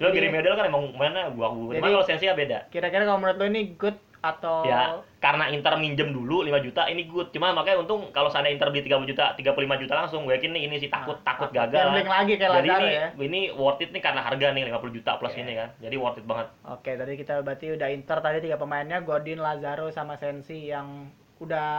Cuma 0.00 0.08
Gary 0.08 0.28
Medel 0.32 0.54
kan 0.56 0.64
emang 0.64 0.88
mana 0.96 1.28
gua 1.28 1.52
gua. 1.52 1.76
Cuma 1.76 1.92
kalau 1.92 2.06
Sensi 2.08 2.24
ya 2.24 2.32
beda. 2.32 2.72
Kira-kira 2.72 3.04
kalau 3.04 3.20
menurut 3.20 3.36
lo 3.36 3.44
ini 3.44 3.76
good 3.76 4.00
atau 4.18 4.62
Ya, 4.62 4.98
karena 5.18 5.46
Inter 5.48 5.74
minjem 5.76 6.10
dulu 6.10 6.42
5 6.42 6.58
juta 6.58 6.86
ini 6.86 7.06
good. 7.06 7.30
Cuma 7.30 7.50
makanya 7.50 7.82
untung 7.82 8.10
kalau 8.10 8.26
seandainya 8.26 8.58
Inter 8.58 8.68
beli 8.68 8.82
30 8.82 9.06
juta, 9.06 9.24
35 9.32 9.54
juta 9.78 9.94
langsung 9.94 10.26
gue 10.26 10.34
yakin 10.34 10.50
nih 10.50 10.62
ini 10.66 10.76
sih 10.76 10.88
takut 10.88 11.18
Ah, 11.18 11.24
takut 11.24 11.50
gagal. 11.50 11.78
gambling 11.78 12.06
lagi 12.06 12.34
kayak 12.34 12.52
Jadi 12.56 12.68
ini 12.68 12.88
ya. 12.90 13.06
ini 13.16 13.40
worth 13.52 13.78
it 13.78 13.90
nih 13.90 14.00
karena 14.00 14.20
harga 14.20 14.46
nih 14.50 14.62
50 14.66 14.90
juta 14.92 15.10
plus 15.16 15.32
Iya. 15.32 15.40
ini 15.40 15.52
kan. 15.54 15.68
Jadi 15.78 15.96
worth 15.96 16.18
it 16.18 16.26
banget. 16.26 16.46
Oke, 16.66 16.90
tadi 16.92 17.12
kita 17.14 17.34
berarti 17.40 17.66
udah 17.72 17.88
Inter 17.88 18.18
tadi 18.18 18.38
tiga 18.40 18.56
pemainnya 18.56 18.98
Godin, 19.00 19.38
Lazaro 19.38 19.88
sama 19.88 20.14
Sensi 20.14 20.66
yang 20.66 21.06
udah 21.38 21.70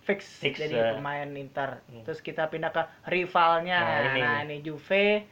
fix, 0.00 0.36
Fix, 0.36 0.60
jadi 0.60 0.76
ya. 0.76 0.92
pemain 0.92 1.24
Inter. 1.32 1.80
Hmm. 1.88 2.04
Terus 2.04 2.20
kita 2.20 2.46
pindah 2.46 2.70
ke 2.70 2.82
rivalnya. 3.08 3.80
Nah, 3.80 4.00
Nah, 4.12 4.44
ini. 4.44 4.52
ini, 4.52 4.56
Juve 4.60 5.24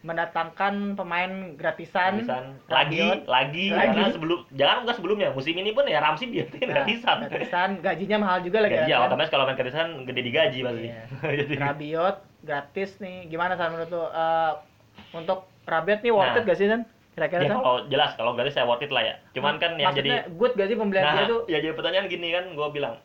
mendatangkan 0.00 0.74
pemain 0.94 1.28
gratisan. 1.54 2.18
Gratisan. 2.18 2.44
lagi 2.66 3.04
lagi 3.24 3.64
Lagi. 3.68 3.86
karena 3.90 4.08
sebelum 4.08 4.38
jangan 4.50 4.76
enggak 4.82 4.96
sebelumnya 4.96 5.28
musim 5.30 5.52
ini 5.52 5.70
pun 5.70 5.84
ya 5.84 6.00
Ramsey 6.00 6.28
dia 6.28 6.48
Nah, 6.48 6.72
gratisan. 6.74 7.16
gratisan, 7.22 7.70
gajinya 7.78 8.16
mahal 8.18 8.40
juga 8.40 8.58
lagi 8.60 8.76
Gaji 8.76 8.88
ya, 8.88 8.96
kan? 8.96 9.06
otomatis 9.06 9.28
kalau 9.28 9.44
main 9.44 9.54
gratisan 9.54 9.88
gede 10.02 10.20
digaji 10.22 10.58
pasti. 10.62 10.86
Iya. 10.86 11.02
Jadi 11.40 11.54
Rabiot 11.54 12.16
gratis 12.40 12.90
nih. 12.98 13.28
Gimana 13.28 13.54
San 13.54 13.70
menurut 13.70 13.90
lo? 13.90 14.04
Eh, 14.08 14.52
untuk 15.12 15.38
Rabiot 15.64 16.00
nih 16.00 16.10
worth 16.10 16.32
Nah. 16.32 16.40
it 16.40 16.44
gak 16.44 16.56
sih 16.56 16.66
San? 16.66 16.82
Kira-kira 17.10 17.42
ya 17.42 17.52
kalau 17.52 17.84
jelas 17.86 18.10
kalau 18.14 18.32
gratis 18.32 18.54
saya 18.54 18.64
worth 18.64 18.80
it 18.80 18.88
lah 18.88 19.02
ya. 19.02 19.14
Cuman 19.30 19.58
kan 19.58 19.74
yang 19.74 19.92
Maksudnya 19.92 20.24
jadi 20.24 20.32
good 20.34 20.52
gak 20.54 20.66
sih 20.66 20.76
pembelian 20.76 21.04
nah, 21.04 21.14
dia 21.14 21.26
tuh? 21.26 21.40
ya 21.44 21.58
jadi 21.58 21.74
pertanyaan 21.74 22.06
gini 22.06 22.28
kan 22.30 22.44
gue 22.48 22.68
bilang 22.70 22.96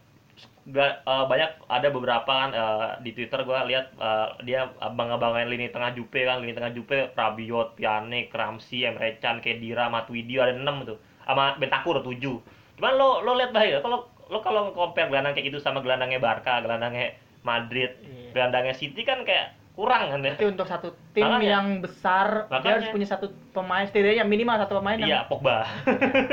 Ga- 0.66 0.98
eh, 1.06 1.26
banyak 1.30 1.70
ada 1.70 1.88
beberapa 1.94 2.26
kan 2.26 2.50
eh, 2.50 2.90
di 3.06 3.14
Twitter 3.14 3.46
gue 3.46 3.60
lihat 3.70 3.86
eh, 3.96 4.28
dia 4.50 4.66
abang-abangin 4.82 5.46
lini 5.46 5.70
tengah 5.70 5.94
Jupe 5.94 6.26
kan 6.26 6.42
lini 6.42 6.58
tengah 6.58 6.74
Jupe 6.74 7.14
Rabiot, 7.14 7.78
Pjanic, 7.78 8.34
Ramsey, 8.34 8.82
Emre 8.82 9.22
Can, 9.22 9.46
Kedira, 9.46 9.94
Matuidi 9.94 10.42
ada 10.42 10.58
6 10.58 10.66
tuh. 10.90 10.98
Sama 11.26 11.58
Bentakur 11.58 12.02
7 12.02 12.18
cuman 12.76 12.92
lo 13.00 13.24
lo 13.24 13.40
lihat 13.40 13.56
bahaya 13.56 13.80
kalau 13.80 14.04
lo 14.28 14.44
kalau 14.44 14.76
compare 14.76 15.08
gelandang 15.08 15.32
kayak 15.32 15.48
gitu 15.48 15.64
sama 15.64 15.80
gelandangnya 15.80 16.20
Barca 16.20 16.60
gelandangnya 16.60 17.16
Madrid 17.48 17.88
Iya. 18.04 18.36
gelandangnya 18.36 18.76
City 18.76 19.08
kan 19.08 19.24
kayak 19.24 19.56
kurang 19.76 20.04
kan 20.08 20.20
ya 20.20 20.32
Berarti 20.32 20.46
untuk 20.48 20.66
satu 20.66 20.88
tim 21.12 21.24
Makanya. 21.24 21.46
yang 21.46 21.68
besar 21.80 22.28
dia 22.42 22.52
Makanya. 22.54 22.74
harus 22.74 22.88
punya 22.90 23.08
satu 23.08 23.26
pemain 23.52 23.84
setidaknya 23.84 24.24
minimal 24.24 24.56
satu 24.58 24.74
pemain 24.80 24.96
yang 25.04 25.10
Iya, 25.12 25.20
Pogba. 25.28 25.68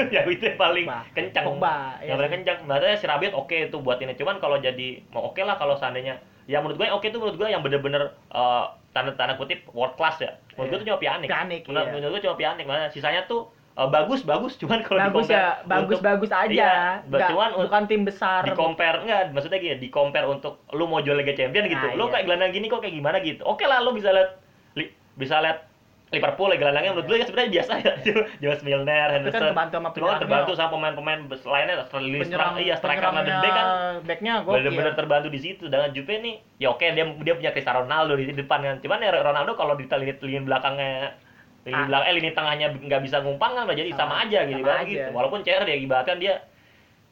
ya 0.09 0.23
itu 0.25 0.43
yang 0.45 0.57
paling 0.57 0.87
Pogba. 0.87 1.01
kencang. 1.13 1.45
Pogba, 1.45 1.75
iya 1.99 2.07
yang 2.07 2.17
paling 2.17 2.31
sih. 2.31 2.37
kencang. 2.39 2.59
Berarti 2.65 2.87
si 2.97 3.07
Rabiot 3.07 3.35
oke 3.35 3.57
itu 3.65 3.77
buat 3.77 3.99
ini. 3.99 4.15
Cuman 4.15 4.39
kalau 4.39 4.57
jadi 4.57 4.89
mau 5.11 5.27
oke 5.27 5.41
lah 5.41 5.57
kalau 5.57 5.75
seandainya 5.75 6.17
ya 6.45 6.59
menurut 6.59 6.77
gue 6.77 6.87
yang 6.87 6.97
oke 6.97 7.05
itu 7.05 7.19
menurut 7.19 7.37
gue 7.37 7.49
yang 7.49 7.61
bener-bener 7.61 8.03
eh, 8.29 8.65
tanda 8.91 9.11
tanda 9.13 9.35
kutip 9.35 9.67
world 9.71 9.95
class 9.95 10.19
ya. 10.19 10.39
Menurut 10.55 10.69
gue 10.69 10.69
Iya. 10.69 10.79
itu 10.79 10.87
cuma 10.87 10.99
Pjanic. 10.99 11.29
Pjanic, 11.29 11.63
menurut, 11.65 11.83
iya. 11.85 11.93
menurut 11.93 12.13
gue 12.13 12.23
cuma 12.23 12.37
Pjanic. 12.37 12.65
Mana 12.65 12.83
sisanya 12.89 13.27
tuh 13.27 13.51
eh, 13.73 13.89
bagus 13.89 14.21
bagus. 14.23 14.53
Cuman 14.61 14.85
kalau 14.85 15.01
bagus 15.01 15.27
di-compare 15.27 15.41
ya 15.41 15.49
bagus 15.65 15.99
untuk- 15.99 16.05
bagus 16.05 16.31
aja. 16.31 16.53
Iya, 16.53 16.75
Nggak- 17.09 17.29
cuman 17.33 17.51
bukan 17.65 17.83
tim 17.89 18.03
besar. 18.05 18.41
di 18.45 18.53
compare 18.53 18.97
enggak 19.03 19.21
maksudnya 19.33 19.59
gini 19.59 19.77
di 19.81 19.89
compare 19.89 20.27
untuk 20.29 20.65
lu 20.73 20.85
mau 20.85 21.01
jual 21.01 21.17
Liga 21.17 21.33
Champion 21.33 21.65
gitu. 21.67 21.81
Nah, 21.81 21.97
lu 21.97 22.09
iya. 22.09 22.13
kayak 22.19 22.25
gelandang 22.29 22.53
gini 22.53 22.67
kok 22.69 22.81
kayak 22.85 22.95
gimana 22.95 23.17
gitu? 23.25 23.43
Oke 23.49 23.65
lah 23.65 23.81
lu 23.81 23.97
bisa 23.97 24.13
lihat 24.13 24.31
li- 24.77 24.93
bisa 25.17 25.41
lihat 25.41 25.73
Liverpool 26.13 26.53
ya 26.53 26.61
gelandangnya. 26.61 26.93
Menurut 26.93 27.09
gue 27.09 27.17
ya 27.17 27.25
sebenarnya 27.25 27.51
biasa 27.57 27.73
ya. 27.81 27.93
James 28.45 28.61
Milner, 28.61 29.09
kan 29.09 29.13
Henderson. 29.17 29.41
terbantu 29.49 29.75
sama 29.81 29.89
kan 29.89 30.21
terbantu 30.21 30.53
sama 30.53 30.71
pemain-pemain 30.77 31.21
lainnya. 31.25 31.77
Lewis 32.05 32.29
penyerang 32.29 32.55
iya 32.61 32.75
striker 32.77 33.01
penyerangnya 33.01 33.25
dan 33.25 33.41
back 33.41 33.55
kan. 33.57 33.67
backnya 34.05 34.33
gokil. 34.45 34.57
Bener-bener 34.61 34.93
terbantu 34.93 35.29
di 35.33 35.41
situ. 35.41 35.73
Dengan 35.73 35.89
Juve 35.97 36.21
nih 36.21 36.35
ya 36.61 36.69
oke 36.77 36.85
dia 36.85 37.05
dia 37.09 37.35
punya 37.35 37.51
Cristiano 37.57 37.89
Ronaldo 37.89 38.21
di 38.21 38.29
depan 38.29 38.61
kan. 38.61 38.77
Cuman 38.85 39.01
ya 39.01 39.11
Ronaldo 39.25 39.57
kalau 39.57 39.73
di 39.73 39.89
lini, 39.89 40.13
lini 40.21 40.45
belakangnya 40.45 41.17
lini 41.63 41.77
Ah. 41.77 41.87
belakang 41.87 42.07
eh 42.07 42.15
lini 42.15 42.31
tengahnya 42.33 42.67
nggak 42.75 43.01
bisa 43.01 43.17
ngumpang 43.19 43.53
kan 43.53 43.63
udah 43.65 43.77
jadi 43.77 43.91
sama, 43.93 43.99
Sama- 44.03 44.17
aja 44.25 44.39
gitu 44.43 44.53
sama 44.53 44.63
ibarat 44.63 44.81
aja. 44.81 44.91
gitu 44.91 45.09
walaupun 45.13 45.39
CR 45.41 45.63
dia 45.63 45.77
ibaratkan 45.77 46.17
dia 46.17 46.35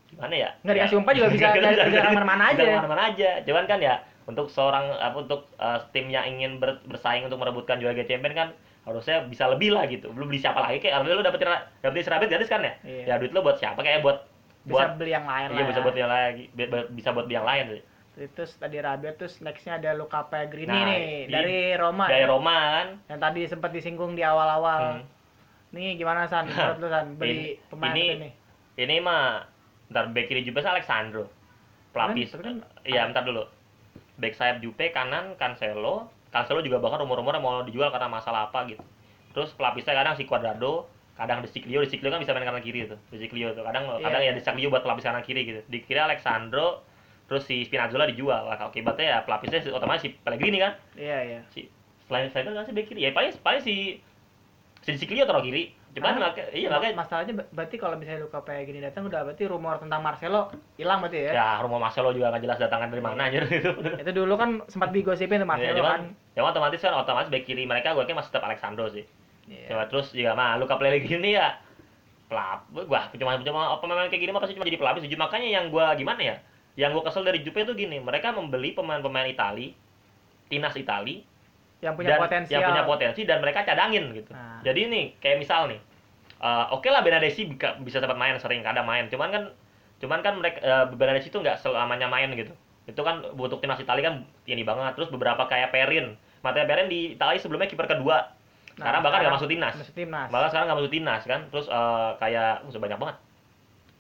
gimana 0.09 0.35
ya 0.35 0.51
Nggak 0.61 0.75
dikasih 0.75 0.91
Ya, 0.91 0.99
umpan 0.99 1.13
juga 1.15 1.29
bisa 1.29 1.47
dari- 1.47 1.61
bisa- 1.71 1.87
bisa 1.87 2.01
ke 2.01 2.11
mana-mana 2.11 2.45
aja. 2.45 2.55
bisa 2.57 2.67
ke 2.67 2.77
mana-mana 2.77 3.03
aja 3.07 3.31
cuman 3.41 3.65
kan 3.65 3.79
ya 3.81 3.95
untuk 4.27 4.47
seorang 4.47 4.85
apa 4.93 5.17
untuk 5.17 5.41
eh, 5.55 5.79
tim 5.91 6.07
yang 6.07 6.25
ingin 6.29 6.59
ber- 6.59 6.83
bersaing 6.85 7.23
untuk 7.23 7.39
merebutkan 7.39 7.79
juara 7.79 7.93
Liga 7.93 8.05
Champions 8.05 8.35
kan 8.37 8.49
harusnya 8.81 9.23
bisa 9.23 9.47
lebih 9.47 9.71
lah 9.71 9.87
gitu 9.87 10.09
belum 10.09 10.27
beli 10.27 10.39
siapa 10.39 10.59
lagi 10.59 10.79
kayak 10.79 10.95
harusnya 10.97 11.15
lu 11.15 11.23
dapetin 11.23 11.49
dapetin 11.79 12.03
Serabet 12.03 12.27
gratis 12.29 12.49
kan 12.49 12.61
ya 12.61 12.73
Iya. 12.83 13.05
ya 13.07 13.15
duit 13.17 13.31
lu 13.31 13.41
buat 13.41 13.55
siapa 13.55 13.79
kayak 13.79 14.01
buat 14.01 14.19
bisa 14.61 14.73
buat 14.73 14.89
beli 14.97 15.11
yang 15.11 15.25
lain 15.25 15.47
iya 15.49 15.57
lah 15.57 15.67
bisa 15.69 15.79
ya. 15.79 15.85
buat 15.85 15.97
yang 15.97 16.11
bi- 16.51 16.91
bisa 16.91 17.09
buat 17.11 17.27
yang 17.27 17.45
lain 17.45 17.65
sih. 17.71 17.83
Terus 18.13 18.53
tadi 18.55 18.77
Rabiot 18.77 19.17
terus 19.17 19.39
nextnya 19.39 19.77
ada 19.77 19.95
Luka 19.95 20.27
Pellegrini 20.27 20.69
Nah, 20.69 20.85
nih 20.85 21.01
di- 21.25 21.33
dari 21.33 21.59
Roma 21.73 22.05
dari 22.05 22.25
ya. 22.25 22.29
Roma 22.29 22.57
kan? 22.75 22.89
Yang 23.09 23.21
tadi 23.21 23.41
sempat 23.47 23.71
disinggung 23.71 24.13
di 24.13 24.23
awal-awal. 24.23 25.01
Hmm. 25.01 25.03
nih 25.71 25.95
gimana 25.95 26.27
San? 26.27 26.45
Menurut 26.51 26.79
lu 26.79 26.89
San? 26.89 27.07
Beli 27.15 27.31
Ini- 27.33 27.57
pemain 27.71 27.95
ini- 27.95 28.11
ini 28.13 28.29
ini 28.77 28.95
mah 28.99 29.47
ntar 29.89 30.11
back 30.11 30.27
kiri 30.27 30.43
Juve 30.43 30.61
Alexandro. 30.61 31.31
Pelapis. 31.91 32.35
Kan- 32.35 32.63
iya 32.83 33.03
bentar 33.05 33.23
dulu. 33.23 33.47
Back 34.17 34.35
sayap 34.35 34.59
Juve 34.59 34.91
kanan 34.91 35.35
Cancelo. 35.35 36.07
Cancelo 36.29 36.61
juga 36.61 36.79
bahkan 36.79 36.99
rumor-rumornya 36.99 37.39
mau 37.39 37.63
dijual 37.63 37.89
karena 37.89 38.07
masalah 38.07 38.47
apa 38.47 38.67
gitu. 38.67 38.83
Terus 39.31 39.51
pelapisnya 39.53 39.95
kadang 39.95 40.15
si 40.15 40.23
Cuadrado 40.23 40.87
kadang 41.15 41.41
De 41.41 41.49
Siglio 41.49 41.79
De 41.79 41.89
Siglio 41.89 42.09
kan 42.09 42.19
bisa 42.19 42.33
main 42.33 42.43
kanan 42.43 42.61
kiri 42.61 42.87
tuh. 42.87 42.99
De 43.09 43.19
Siglio 43.19 43.51
tuh. 43.53 43.63
Kadang 43.63 43.87
Iya, 43.93 44.03
kadang 44.03 44.23
ya 44.23 44.33
De 44.33 44.41
Siglio 44.41 44.69
buat 44.69 44.81
pelapis 44.81 45.05
kanan 45.05 45.23
kiri 45.23 45.43
gitu. 45.45 45.61
Di 45.67 45.83
kiri 45.83 45.99
Alexandro 45.99 46.83
terus 47.31 47.47
si 47.47 47.63
Spinazzola 47.63 48.05
dijual 48.05 48.43
Wah, 48.43 48.59
akibatnya 48.59 49.07
ya 49.07 49.19
pelapisnya 49.23 49.63
si- 49.63 49.71
otomatis 49.71 50.03
si 50.03 50.11
Pellegrini 50.17 50.59
kan 50.59 50.75
iya 50.99 51.19
iya 51.23 51.41
si 51.49 51.71
selain 52.05 52.27
striker 52.27 52.51
kan 52.51 52.67
si 52.67 52.75
back 52.75 52.87
kiri 52.87 53.07
ya 53.07 53.15
paling 53.15 53.31
paling 53.39 53.63
si 53.63 54.03
si 54.81 54.89
De 54.89 54.99
Siglio 54.99 55.23
taruh 55.23 55.39
kiri 55.41 55.71
cuman 55.91 56.19
Ah, 56.19 56.31
makanya 56.31 56.51
iya 56.51 56.67
makanya 56.69 56.95
masalahnya 56.97 57.35
ber- 57.35 57.51
berarti 57.51 57.75
kalau 57.75 57.95
misalnya 57.95 58.23
Luka 58.23 58.43
Pellegrini 58.43 58.79
datang 58.79 59.07
udah 59.07 59.23
berarti 59.23 59.47
rumor 59.47 59.79
tentang 59.79 59.99
Marcelo 60.01 60.51
hilang 60.75 60.99
berarti 61.01 61.19
ya 61.21 61.33
Ya, 61.33 61.49
rumah 61.59 61.79
Marcelo 61.79 62.11
juga 62.11 62.31
nggak 62.31 62.43
jelas 62.43 62.59
datangan 62.59 62.91
dari 62.91 63.03
mana 63.03 63.27
aja 63.27 63.43
gitu. 63.47 63.71
itu 63.75 64.11
dulu 64.11 64.35
kan 64.35 64.63
sempat 64.67 64.91
digosipin 64.91 65.39
tuh 65.39 65.47
Ya, 65.47 65.51
Marcelo 65.51 65.79
cuman, 65.79 65.91
kan 65.93 66.03
ya 66.35 66.43
otomatis 66.43 66.79
kan 66.79 66.95
otomatis 66.95 67.27
back 67.29 67.43
kiri 67.45 67.63
mereka 67.63 67.95
gue 67.95 68.07
masih 68.07 68.31
tetap 68.31 68.43
Alexandro 68.43 68.87
sih. 68.89 69.03
Iya. 69.47 69.67
Cuma 69.67 69.83
terus 69.87 70.11
juga 70.11 70.35
mah 70.35 70.59
Luka 70.59 70.75
Pellegrini 70.75 71.35
ya 71.35 71.59
pelap 72.27 72.63
wah 72.87 73.11
cuma 73.11 73.35
cuma 73.37 73.61
pemain 73.79 74.07
kayak 74.07 74.19
gini 74.21 74.31
mah 74.31 74.39
pasti 74.39 74.55
cuma 74.55 74.67
jadi 74.67 74.79
pelapis 74.79 75.03
aja. 75.03 75.17
Makanya 75.17 75.49
yang 75.51 75.65
gua 75.69 75.95
gimana 75.95 76.23
ya? 76.23 76.37
Yang 76.79 76.91
gua 76.99 77.05
kesel 77.11 77.27
dari 77.27 77.41
Juve 77.43 77.67
itu 77.67 77.75
gini, 77.75 77.99
mereka 77.99 78.31
membeli 78.31 78.75
pemain-pemain 78.75 79.27
Itali, 79.31 79.75
timnas 80.47 80.77
Itali 80.77 81.23
yang 81.81 81.97
punya 81.97 82.15
dan 82.15 82.21
potensial 82.21 82.61
yang 82.61 82.69
punya 82.69 82.85
potensi 82.85 83.21
dan 83.25 83.41
mereka 83.41 83.65
cadangin 83.65 84.13
gitu. 84.13 84.37
Nah. 84.37 84.61
Jadi 84.61 84.81
nih 84.93 85.05
kayak 85.17 85.41
misal 85.41 85.65
nih, 85.73 85.81
eh, 86.45 86.65
oke 86.71 86.85
lah 86.93 87.01
Benadesi 87.01 87.49
bisa 87.49 87.81
bisa 87.81 87.99
sempat 88.05 88.21
main 88.21 88.37
sering 88.37 88.61
kadang 88.61 88.85
main, 88.85 89.09
cuman 89.09 89.33
kan 89.33 89.45
Cuman 90.01 90.25
kan 90.25 90.41
mereka 90.41 90.59
uh, 90.65 90.85
Bernardeschi 90.89 91.29
itu 91.29 91.39
nggak 91.39 91.61
selamanya 91.61 92.09
main 92.09 92.33
gitu. 92.33 92.57
Itu 92.89 93.05
kan 93.05 93.21
untuk 93.37 93.61
timnas 93.61 93.79
Italia 93.79 94.09
kan 94.11 94.25
ini 94.49 94.65
banget. 94.65 94.97
Terus 94.97 95.13
beberapa 95.13 95.45
kayak 95.45 95.71
Perin. 95.71 96.17
Matteo 96.41 96.65
Perin 96.65 96.89
di 96.89 97.15
Italia 97.15 97.37
sebelumnya 97.37 97.69
kiper 97.69 97.85
kedua. 97.85 98.33
Sekarang 98.81 99.05
bahkan 99.05 99.21
nggak 99.21 99.37
masuk 99.37 99.49
timnas. 99.53 99.77
Masuk 99.77 99.95
timnas. 99.95 100.29
Bahkan 100.33 100.49
sekarang 100.49 100.67
nggak 100.73 100.79
masuk 100.81 100.93
timnas 100.93 101.23
kan. 101.29 101.41
Terus 101.53 101.67
uh, 101.69 102.17
kayak 102.17 102.65
uh, 102.65 102.81
banyak 102.81 102.99
banget. 102.99 103.17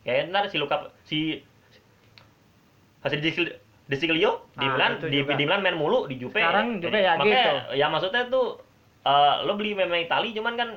Kayak 0.00 0.20
ntar 0.32 0.44
si 0.48 0.56
Luka 0.56 0.76
si 1.04 1.44
hasil 3.00 3.18
De 3.90 3.96
Siglio 3.98 4.46
di 4.54 4.62
Nah, 4.62 4.78
Milan 4.78 4.90
itu 5.02 5.06
di, 5.10 5.18
di 5.26 5.44
Milan 5.44 5.60
main 5.66 5.74
mulu 5.74 6.06
di 6.06 6.14
Juve. 6.14 6.38
Sekarang 6.38 6.78
Juve 6.78 6.94
ya 7.02 7.18
makanya, 7.18 7.42
gitu. 7.42 7.54
ya 7.74 7.86
maksudnya 7.90 8.22
tuh 8.30 8.46
eh, 9.02 9.34
lo 9.42 9.52
beli 9.58 9.74
pemain 9.74 9.98
Itali 9.98 10.30
cuman 10.30 10.54
kan 10.54 10.68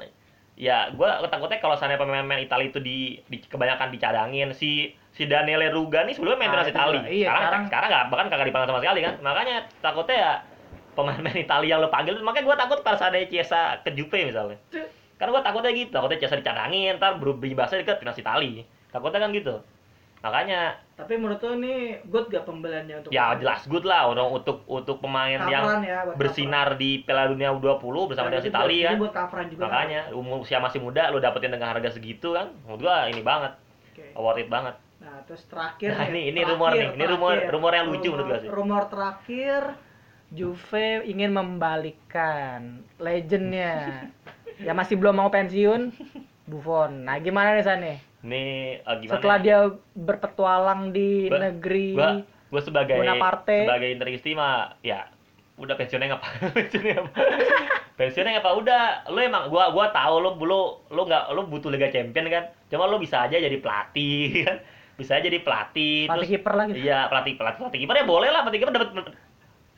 ya 0.57 0.89
gua 0.97 1.21
takutnya 1.29 1.61
kalau 1.61 1.77
sana 1.77 1.97
pemain-pemain 1.97 2.41
Itali 2.41 2.73
itu 2.73 2.79
di, 2.81 3.21
di 3.29 3.37
kebanyakan 3.41 3.93
dicadangin 3.93 4.49
si 4.57 4.93
si 5.13 5.29
Daniele 5.29 5.69
Ruga 5.69 6.05
nih 6.09 6.17
sebelumnya 6.17 6.41
main 6.41 6.49
Nah, 6.49 6.65
timnas 6.65 6.69
itu 6.69 6.77
Itali. 6.77 6.97
Iya, 6.97 7.05
sekarang 7.05 7.29
sekarang- 7.29 7.65
sekarang 7.69 7.89
nggak 7.93 8.03
bahkan 8.09 8.27
kagak 8.33 8.45
dipanggil 8.49 8.69
sama 8.73 8.81
sekali 8.81 8.99
kan. 9.05 9.13
Makanya 9.21 9.55
takutnya 9.81 10.15
ya 10.17 10.31
pemain-pemain 10.97 11.37
Itali 11.37 11.67
yang 11.69 11.79
lo 11.85 11.89
panggil 11.93 12.13
makanya 12.25 12.45
gua 12.49 12.57
takut 12.57 12.79
pas 12.81 12.97
ada 12.97 13.17
Chiesa 13.29 13.77
ke 13.85 13.93
Juve 13.93 14.25
misalnya. 14.25 14.57
Karena 15.21 15.29
gua 15.37 15.43
takutnya 15.45 15.69
gitu 15.69 15.93
takutnya 15.93 16.17
Chiesa 16.17 16.37
dicadangin 16.41 16.97
ntar 16.97 17.21
berubah 17.21 17.69
ke 17.69 17.93
timnas 18.01 18.17
Itali. 18.17 18.65
Takutnya 18.89 19.21
kan 19.21 19.29
gitu 19.33 19.61
makanya 20.23 20.79
Tapi 20.93 21.19
menurut 21.19 21.41
lo 21.41 21.51
ini 21.53 21.73
good 22.05 22.29
gak 22.29 22.45
pembeliannya 22.45 23.01
untuk 23.01 23.11
ya 23.11 23.35
jelas 23.35 23.65
good 23.65 23.83
lah 23.83 24.07
orang 24.07 24.29
untuk 24.31 24.63
untuk 24.63 25.01
pemain 25.01 25.35
yang 25.43 25.83
ya, 25.83 26.07
bersinar 26.15 26.77
di 26.77 27.01
Piala 27.01 27.27
Dunia 27.27 27.51
U20 27.51 27.81
bersama 28.07 28.29
dengan 28.29 28.45
Italia 28.45 28.89
kan. 28.89 28.99
buat 29.01 29.13
juga. 29.49 29.63
Makanya 29.67 30.01
umur 30.13 30.35
usia 30.39 30.57
masih 30.57 30.79
muda 30.79 31.09
lo 31.09 31.17
dapetin 31.17 31.51
dengan 31.51 31.67
harga 31.67 31.91
segitu 31.91 32.31
kan. 32.31 32.55
Menurut 32.63 32.79
gua 32.79 33.09
ini 33.09 33.19
banget, 33.19 33.51
Oke. 33.91 34.05
worth 34.15 34.37
it 34.37 34.47
banget. 34.47 34.75
Nah, 35.01 35.19
terus 35.25 35.43
terakhir 35.43 35.91
Nah, 35.91 36.07
nih, 36.07 36.07
ini- 36.07 36.25
ini 36.29 36.39
terakhir, 36.39 36.53
rumor 36.53 36.69
nih, 36.71 36.87
ini 36.87 37.03
rumor- 37.03 37.43
rumor 37.51 37.71
yang 37.73 37.87
lucu 37.89 37.99
Rumor- 37.99 38.11
menurut 38.13 38.25
gua 38.25 38.39
sih. 38.39 38.49
Rumor 38.49 38.83
terakhir 38.87 39.61
Juve 40.31 40.87
ingin 41.03 41.29
membalikkan 41.29 42.59
legendnya 42.97 44.07
yang 44.65 44.73
masih 44.73 44.95
belum 44.95 45.13
mau 45.15 45.27
pensiun 45.27 45.91
Buffon. 46.45 47.03
Nah, 47.03 47.17
gimana 47.17 47.53
nih 47.53 47.61
San 47.61 47.81
nih? 47.81 47.97
Ini 48.23 48.43
eh, 48.79 48.95
gimana? 48.99 49.13
Setelah 49.13 49.37
ya? 49.37 49.43
dia 49.43 49.59
berpetualang 49.93 50.81
di 50.89 51.27
Gua- 51.27 51.41
negeri 51.41 51.87
gua 51.91 52.09
gua 52.47 52.61
sebagai 52.61 52.97
Bonaparte. 52.97 53.57
sebagai 53.65 53.89
interisti 53.89 54.31
mah 54.31 54.79
ya 54.79 55.09
udah 55.53 55.75
pensiunnya 55.75 56.07
ngapa? 56.09 56.27
pensiunnya 56.55 56.95
apa? 56.97 57.11
pensiunnya 57.99 58.31
ngapa? 58.33 58.49
Udah, 58.55 58.81
lu 59.07 59.19
emang 59.19 59.47
gua 59.47 59.69
gua 59.69 59.91
tahu 59.91 60.15
lu 60.17 60.29
lu 60.39 60.59
lu 60.87 61.01
nggak 61.03 61.23
lu 61.29 61.41
butuh 61.45 61.67
Liga 61.67 61.89
Champion 61.89 62.25
kan. 62.27 62.43
Cuma 62.67 62.87
lu 62.87 62.97
bisa 62.97 63.21
aja 63.21 63.35
jadi 63.35 63.59
pelatih 63.59 64.29
kan. 64.47 64.57
Bisa 64.93 65.17
aja 65.17 65.25
jadi 65.25 65.41
pelatih. 65.41 66.05
pelatih 66.05 66.29
kiper 66.31 66.53
lagi. 66.53 66.71
Iya, 66.79 67.09
pelatih 67.09 67.33
pelatih 67.35 67.59
pelatih 67.59 67.79
kiper 67.81 67.95
ya 67.95 68.05
boleh 68.05 68.29
lah, 68.29 68.41
pelatih 68.41 68.59
kiper 68.61 68.71
dapat 68.71 68.89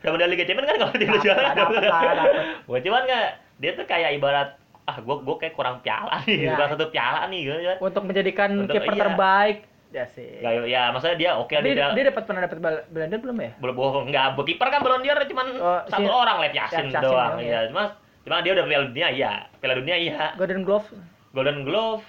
dapat 0.05 0.17
Liga 0.29 0.45
Champions 0.45 0.69
kan 0.69 0.77
kalau 0.77 0.93
dia 0.93 1.07
Dapat, 1.07 1.21
juara. 1.23 1.49
dapat 1.55 1.81
lah, 1.81 2.25
cuman 2.69 3.01
nggak 3.09 3.27
dia 3.57 3.71
tuh 3.73 3.85
kayak 3.87 4.11
ibarat 4.13 4.49
ah 4.85 4.97
gua 4.99 5.17
gua 5.19 5.35
kayak 5.35 5.53
kurang 5.53 5.81
piala 5.81 6.21
nih, 6.23 6.37
Iya. 6.39 6.51
kurang 6.53 6.69
satu 6.71 6.85
piala 6.87 7.25
nih 7.25 7.39
gitu 7.41 7.57
kan. 7.59 7.77
Untuk 7.81 8.03
menjadikan 8.03 8.49
Untuk- 8.55 8.75
kiper 8.75 8.93
iya. 8.93 9.01
terbaik. 9.03 9.57
Ya 9.89 10.03
sih. 10.07 10.27
Nggak, 10.37 10.53
ya 10.67 10.81
maksudnya 10.91 11.15
dia 11.15 11.31
oke 11.33 11.55
dia, 11.55 11.71
dia, 11.71 11.87
dia 11.89 12.03
dapat 12.05 12.23
pernah 12.23 12.41
dapat 12.43 12.57
bal- 12.59 12.85
Belanda 12.87 13.15
belum 13.15 13.37
ya? 13.39 13.51
belum 13.57 13.75
bohong 13.75 14.05
nggak 14.07 14.25
kiper 14.37 14.67
kan 14.67 14.79
belum 14.79 14.99
dia 14.99 15.13
cuman 15.15 15.47
Oh, 15.55 15.79
satu 15.87 16.03
si- 16.03 16.11
orang 16.11 16.37
Lev 16.37 16.51
Yasin 16.51 16.75
Lev 16.83 16.91
Yassin 16.91 17.01
doang 17.01 17.31
doang, 17.31 17.33
ya 17.39 17.59
cuma 17.65 17.83
cuma 18.21 18.35
dia 18.41 18.51
udah 18.51 18.65
Piala 18.65 18.85
Dunia 18.85 19.07
iya 19.09 19.31
Piala 19.55 19.75
Dunia 19.75 19.95
iya 19.95 20.35
Golden 20.35 20.61
Glove. 20.61 20.87
Golden 21.31 21.59
Glove 21.63 22.03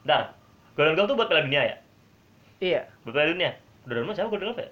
dar 0.00 0.22
Golden 0.74 0.94
Glove 0.94 1.08
tuh 1.10 1.16
buat 1.16 1.26
Piala 1.26 1.42
Dunia 1.42 1.62
ya 1.64 1.76
Iya. 2.60 2.80
buat 3.02 3.12
Piala 3.12 3.28
Dunia 3.28 3.50
udah 3.82 3.94
dulu 3.96 4.10
siapa 4.12 4.28
Golden 4.28 4.46
Glove 4.46 4.60
ya 4.60 4.70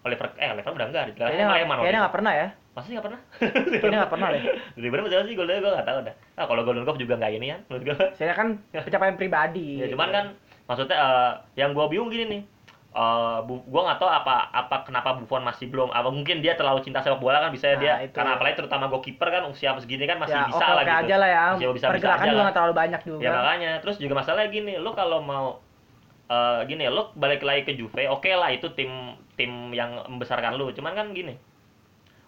Oliver 0.00 0.26
eh 0.34 0.48
Oliver 0.48 0.72
udah 0.72 0.86
enggak 0.88 1.04
Kayaknya 1.14 2.00
nggak 2.00 2.14
pernah 2.14 2.32
ya. 2.32 2.48
Pasti 2.78 2.94
nggak 2.94 3.04
pernah 3.04 3.20
Kayaknya 3.68 3.98
nggak 3.98 4.12
pernah 4.12 4.28
deh. 4.30 4.42
Jadi 4.72 4.86
bener 4.86 5.02
siapa 5.04 5.24
sih 5.24 5.34
Glove 5.34 5.58
gue 5.58 5.72
nggak 5.74 5.84
tahu 5.84 5.98
dah 6.00 6.14
ah 6.34 6.44
kalau 6.46 6.62
Golden 6.62 6.82
Glove 6.82 6.98
juga 6.98 7.14
nggak 7.16 7.32
ini 7.34 7.46
ya 7.48 7.56
menurut 7.66 7.82
gue 7.84 7.96
Saya 8.14 8.32
kan 8.32 8.62
pencapaian 8.70 9.16
pribadi. 9.16 9.82
ya 9.82 9.86
cuman 9.88 10.08
kan 10.08 10.26
maksudnya 10.64 10.94
eh, 10.94 11.32
yang 11.56 11.72
gua 11.72 11.88
bingung 11.88 12.06
gini 12.06 12.24
nih 12.28 12.42
eh 12.88 13.38
bu, 13.42 13.60
gua 13.64 13.82
nggak 13.84 13.98
tahu 13.98 14.06
apa 14.06 14.34
apa 14.48 14.76
kenapa 14.82 15.12
Buffon 15.14 15.40
masih 15.40 15.66
belum 15.66 15.90
apa 15.90 16.08
mungkin 16.08 16.38
dia 16.38 16.54
terlalu 16.54 16.80
cinta 16.80 17.00
sepak 17.00 17.18
bola 17.18 17.38
kan 17.38 17.50
bisa 17.50 17.72
Nah, 17.72 17.78
dia 17.78 17.94
itu. 18.00 18.12
karena 18.12 18.36
apalagi 18.36 18.56
terutama 18.56 18.86
goalkeeper 18.86 19.28
kan 19.28 19.42
usia 19.44 19.72
segini 19.76 20.04
kan 20.04 20.16
masih 20.16 20.34
ya, 20.34 20.46
bisa 20.46 20.56
oke, 20.56 20.68
lah 20.68 20.76
oke 20.78 20.86
gitu 20.86 21.00
aja 21.02 21.16
lah 21.16 21.28
ya. 21.28 21.44
Masih 21.52 21.66
bisa-bisa 21.68 21.88
Pergerakan 21.90 22.16
aja 22.16 22.26
juga 22.26 22.34
lah. 22.34 22.44
nggak 22.44 22.56
terlalu 22.56 22.74
banyak 22.76 23.00
juga. 23.02 23.20
ya 23.20 23.30
makanya 23.32 23.70
terus 23.80 23.96
juga 23.96 24.14
masalahnya 24.14 24.48
gini 24.48 24.72
lu 24.76 24.90
kalau 24.92 25.18
mau 25.20 25.46
eh 26.28 26.60
gini 26.64 26.84
lu 26.86 27.02
balik 27.14 27.40
lagi 27.40 27.64
ke 27.64 27.72
Juve 27.72 28.04
oke 28.06 28.28
lah 28.28 28.52
itu 28.52 28.68
tim 28.72 28.90
tim 29.32 29.50
yang 29.72 30.04
membesarkan 30.06 30.54
lu 30.54 30.68
cuman 30.70 30.92
kan 30.92 31.08
gini 31.10 31.32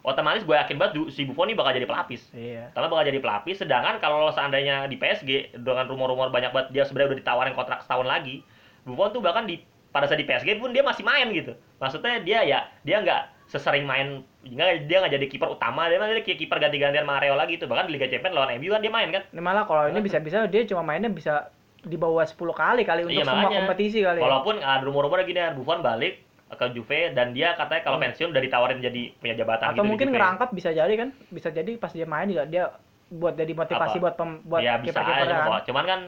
otomatis 0.02 0.42
gue 0.42 0.52
yakin 0.52 0.76
banget 0.76 0.92
si 1.08 1.22
Buffon 1.22 1.46
ini 1.46 1.54
bakal 1.54 1.72
jadi 1.72 1.84
pelapis 1.84 2.30
Iya. 2.30 2.70
Pertama 2.70 2.92
bakal 2.94 3.06
jadi 3.06 3.20
pelapis, 3.20 3.56
sedangkan 3.58 3.98
kalau 3.98 4.28
seandainya 4.28 4.84
di 4.84 4.94
PSG 4.94 5.30
dengan 5.56 5.84
rumor-rumor 5.84 6.28
banyak 6.28 6.50
banget 6.50 6.68
dia 6.70 6.82
sebenarnya 6.82 7.08
udah 7.10 7.20
ditawarin 7.20 7.52
kontrak 7.52 7.80
setahun 7.80 8.04
lagi, 8.04 8.40
Buffon 8.82 9.10
tuh 9.10 9.20
bahkan 9.20 9.44
di 9.44 9.60
pada 9.88 10.06
saat 10.06 10.16
di 10.16 10.24
PSG 10.24 10.56
pun 10.56 10.70
dia 10.70 10.80
masih 10.80 11.02
main 11.02 11.28
gitu. 11.30 11.52
Maksudnya 11.76 12.20
dia 12.20 12.40
ya 12.42 12.58
dia 12.80 12.96
nggak 12.98 13.22
sesering 13.46 13.82
main 13.82 14.22
nggak 14.40 14.86
dia 14.86 14.96
nggak 14.98 15.12
jadi 15.12 15.26
kiper 15.26 15.50
utama 15.50 15.84
dia 15.86 15.98
mah 15.98 16.06
jadi 16.08 16.22
kayak 16.22 16.38
kiper 16.38 16.56
ganti-gantian 16.58 17.02
sama 17.02 17.18
Areola 17.18 17.44
gitu 17.44 17.66
bahkan 17.66 17.84
di 17.84 17.98
Liga 17.98 18.06
Champions 18.06 18.32
lawan 18.32 18.54
MU 18.56 18.70
kan 18.70 18.78
dia 18.78 18.88
main 18.88 19.10
kan 19.10 19.22
Ini 19.26 19.42
malah 19.42 19.66
kalau 19.66 19.84
ini 19.84 19.98
bisa-bisa 19.98 20.46
dia 20.46 20.62
cuma 20.64 20.86
mainnya 20.86 21.10
bisa 21.10 21.50
di 21.80 21.98
bawah 21.98 22.22
10 22.22 22.38
kali 22.54 22.82
kali 22.84 23.02
untuk 23.02 23.12
Iya, 23.12 23.26
semua 23.26 23.42
makanya. 23.42 23.58
kompetisi 23.58 23.98
kali. 24.00 24.16
ya. 24.16 24.22
walaupun 24.22 24.54
ada 24.56 24.80
rumor-rumor 24.80 25.18
gini 25.24 25.42
Buffon 25.52 25.82
balik 25.82 26.22
ke 26.50 26.66
Juve 26.72 27.12
dan 27.12 27.30
dia 27.30 27.54
katanya 27.54 27.82
kalau 27.82 27.96
pensiun 27.96 28.28
udah 28.28 28.42
ditawarin 28.42 28.78
jadi 28.78 29.14
punya 29.14 29.34
jabatan 29.36 29.64
Hmm. 29.64 29.72
Atau 29.72 29.80
gitu 29.80 29.88
mungkin 29.88 30.08
ngerangkap 30.10 30.48
bisa 30.50 30.70
jadi 30.70 30.92
kan. 30.92 31.08
Bisa 31.28 31.48
jadi 31.48 31.70
pas 31.74 31.88
dia 31.88 32.04
main 32.04 32.26
juga 32.26 32.44
dia 32.44 32.64
buat 33.08 33.34
jadi 33.34 33.52
motivasi 33.52 33.96
Apa? 33.96 34.02
buat 34.04 34.14
pem, 34.14 34.30
buat 34.44 34.60
ya 34.60 34.78
bisa 34.78 34.94
kiper-kiper 34.96 35.18
aja 35.20 35.34
kan. 35.36 35.46
kok. 35.48 35.62
cuman 35.66 35.84
kan 35.84 36.00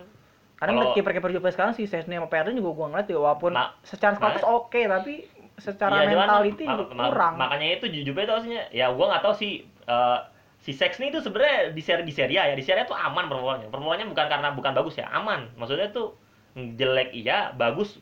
Karena 0.56 0.72
kalau- 0.76 0.94
kiper-kiper 0.94 1.30
Juve 1.32 1.48
sekarang 1.48 1.72
si 1.72 1.82
Sesni 1.84 2.14
sama 2.14 2.26
Perrin 2.26 2.54
juga 2.54 2.70
gua 2.72 2.86
ngeliat 2.88 3.06
juga 3.06 3.20
walaupun 3.24 3.52
Ma- 3.52 3.74
secara 3.82 4.14
status 4.14 4.42
oke 4.44 4.78
tapi 4.80 5.26
secara 5.56 5.94
cuman 6.00 6.14
mentality 6.16 6.64
ma- 6.64 6.74
juga 6.76 6.92
ma- 6.92 7.06
kurang. 7.08 7.34
makanya 7.36 7.66
itu 7.72 7.86
Juve 8.00 8.20
tuh 8.20 8.34
harusnya 8.36 8.70
ya 8.70 8.86
gua 8.88 9.06
nggak 9.08 9.22
tahu 9.22 9.34
sih 9.36 9.52
eh, 9.64 10.18
si 10.58 10.70
Sex 10.70 10.94
ini 10.96 11.10
tuh 11.10 11.18
sebenarnya 11.20 11.70
di 11.70 11.80
seri 11.80 12.02
di 12.02 12.10
Serie 12.10 12.38
A 12.40 12.46
ya 12.46 12.54
di 12.54 12.62
Serie 12.62 12.82
A 12.82 12.86
tuh 12.86 12.94
aman 12.94 13.26
performanya 13.26 13.66
performanya 13.66 14.06
bukan 14.06 14.26
karena 14.28 14.48
bukan 14.50 14.72
bagus 14.72 14.94
ya 14.94 15.06
aman 15.08 15.50
maksudnya 15.52 15.90
tuh 15.90 16.14
jelek 16.54 17.10
iya 17.12 17.50
bagus 17.50 17.98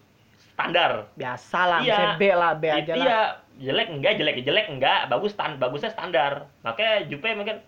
standar. 0.53 1.09
Biasa 1.15 1.61
lah, 1.67 1.81
Iya. 1.83 2.17
B 2.19 2.23
lah, 2.33 2.53
B 2.57 2.65
aja 2.69 2.81
Itu 2.83 2.93
lah. 2.93 3.05
iya 3.07 3.21
jelek 3.61 3.89
enggak 3.93 4.13
jelek 4.17 4.37
jelek 4.43 4.67
enggak. 4.69 5.09
Bagus 5.09 5.33
stand 5.33 5.61
bagusnya 5.61 5.91
standar. 5.93 6.49
Makanya 6.65 7.07
Juve 7.07 7.33
mungkin 7.35 7.61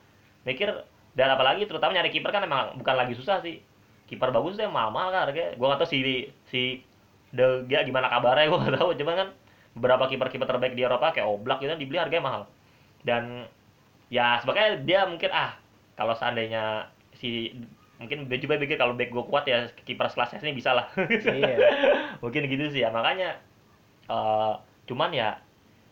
mikir 0.42 0.68
dan 1.12 1.28
apalagi 1.28 1.68
terutama 1.68 1.92
nyari 1.92 2.08
kiper 2.08 2.32
kan 2.32 2.42
emang 2.42 2.76
bukan 2.76 2.94
lagi 2.96 3.12
susah 3.12 3.40
sih. 3.40 3.60
Kiper 4.08 4.28
bagus 4.28 4.56
tuh 4.56 4.64
yang 4.64 4.74
mahal-mahal 4.74 5.12
kan 5.12 5.20
harganya. 5.28 5.56
Gua 5.56 5.72
nggak 5.72 5.80
tahu 5.84 5.90
si 5.92 5.98
si 6.48 6.62
De 7.32 7.64
Gea 7.64 7.84
gimana 7.84 8.08
kabarnya 8.08 8.48
gua 8.48 8.58
nggak 8.64 8.76
tahu. 8.76 8.90
Cuman 8.96 9.14
kan 9.16 9.28
beberapa 9.72 10.04
kiper-kiper 10.04 10.44
terbaik 10.44 10.76
di 10.76 10.84
Eropa 10.84 11.12
kayak 11.12 11.28
Oblak 11.28 11.64
gitu 11.64 11.72
dibeli 11.76 11.96
harganya 11.96 12.24
mahal. 12.24 12.42
Dan 13.04 13.48
ya 14.12 14.36
sebabnya 14.40 14.76
dia 14.84 15.08
mungkin 15.08 15.32
ah 15.32 15.56
kalau 15.96 16.12
seandainya 16.12 16.88
si 17.16 17.52
mungkin 17.96 18.26
dia 18.26 18.36
juga 18.36 18.58
pikir 18.58 18.74
kalau 18.76 18.98
back 18.98 19.14
gue 19.14 19.24
kuat 19.30 19.46
ya 19.46 19.70
kiper 19.86 20.10
sekelas 20.10 20.36
ini 20.42 20.52
bisa 20.52 20.74
lah. 20.74 20.88
Iya. 20.98 21.56
mungkin 22.22 22.46
gitu 22.46 22.70
sih 22.70 22.80
ya 22.80 22.88
makanya 22.88 23.36
eh 24.04 24.52
cuman 24.84 25.10
ya 25.10 25.36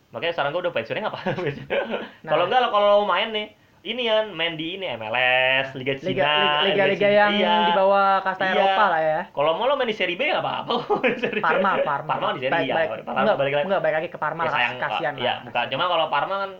makanya 0.09 0.33
sekarang 0.33 0.51
gue 0.51 0.61
udah 0.61 0.73
pensiunnya 0.73 1.03
ngapa 1.05 1.19
Nah. 2.23 2.29
kalau 2.29 2.43
enggak 2.45 2.67
kalau 2.67 3.03
main 3.03 3.29
nih 3.29 3.47
ini 3.81 4.05
kan 4.05 4.29
main 4.29 4.53
di 4.53 4.77
ini 4.77 4.85
MLS 4.93 5.73
Liga 5.73 5.97
Cina 5.97 6.11
Liga 6.11 6.31
liga, 6.63 6.83
liga 6.87 7.01
Cina. 7.01 7.17
yang 7.17 7.31
Iya. 7.33 7.55
di 7.63 7.73
bawah 7.73 8.21
kasta 8.21 8.43
Iya. 8.45 8.53
Eropa 8.53 8.85
lah 8.87 9.01
ya. 9.01 9.19
kalau 9.27 9.51
mau 9.53 9.65
lo 9.65 9.73
main 9.73 9.85
di 9.85 9.95
Serie 9.95 10.13
B 10.13 10.23
nggak 10.23 10.39
apa-apa 10.39 10.71
B. 11.01 11.41
Parma, 11.41 11.71
Parma. 11.81 12.09
Parma 12.09 12.27
di 12.31 12.41
Serie 12.41 12.53
Baik- 12.53 12.69
ya 12.69 13.01
Parma 13.01 13.19
enggak, 13.21 13.37
balik 13.37 13.53
lagi 13.53 13.65
enggak 13.65 13.81
baik 13.81 13.95
lagi 13.97 14.07
ke 14.07 14.17
Parma 14.17 14.41
Ya, 14.41 14.49
lah, 14.49 14.59
kasihan 14.79 15.13
ya 15.15 15.23
lah. 15.25 15.37
bukan 15.43 15.65
cuma 15.67 15.83
kalau 15.87 16.05
Parma 16.07 16.35
kan 16.39 16.51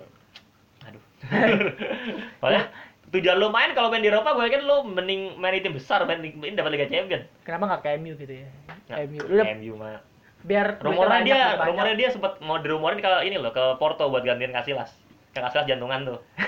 aduh 0.83 1.01
Soalnya 2.41 2.63
tujuan 3.11 3.37
lo 3.37 3.47
main 3.47 3.71
kalau 3.71 3.87
main 3.87 3.99
di 3.99 4.07
Eropa 4.07 4.31
gue 4.31 4.43
yakin 4.45 4.63
lo 4.63 4.81
mending 4.81 5.35
main 5.35 5.51
di 5.53 5.61
tim 5.61 5.73
besar 5.73 6.03
main, 6.03 6.19
main 6.19 6.55
dapat 6.55 6.71
Liga 6.71 6.87
Champion 6.87 7.21
Kenapa 7.43 7.63
nggak 7.67 7.81
ke 7.81 7.89
MU 7.99 8.13
gitu 8.15 8.33
ya? 8.39 8.47
Nah, 8.87 8.97
MU. 9.03 9.19
Lu 9.21 9.41
MU 9.43 9.73
mah 9.75 9.99
biar 10.41 10.81
rumornya 10.81 11.21
dia 11.21 11.37
banyak. 11.53 11.67
rumornya 11.69 11.95
dia 11.95 12.09
sempat 12.09 12.41
mau 12.41 12.57
dirumorin 12.57 12.97
kalau 12.97 13.21
ini 13.21 13.37
loh 13.37 13.53
ke 13.53 13.61
Porto 13.77 14.09
buat 14.09 14.25
gantiin 14.25 14.49
Casillas 14.49 14.89
ke 15.29 15.39
Casillas 15.39 15.69
jantungan 15.69 16.01
tuh 16.01 16.19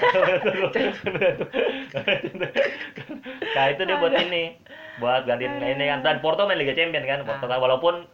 nah 3.54 3.66
itu 3.70 3.82
dia 3.84 3.98
buat 3.98 4.14
ini 4.14 4.58
buat 4.98 5.24
gantiin 5.26 5.62
ini 5.62 5.86
kan 5.88 6.00
dan 6.02 6.18
Porto 6.20 6.46
main 6.46 6.58
Liga 6.58 6.74
Champion 6.74 7.04
kan 7.04 7.22
Porto 7.22 7.46
Ah. 7.46 7.60
walaupun 7.60 8.10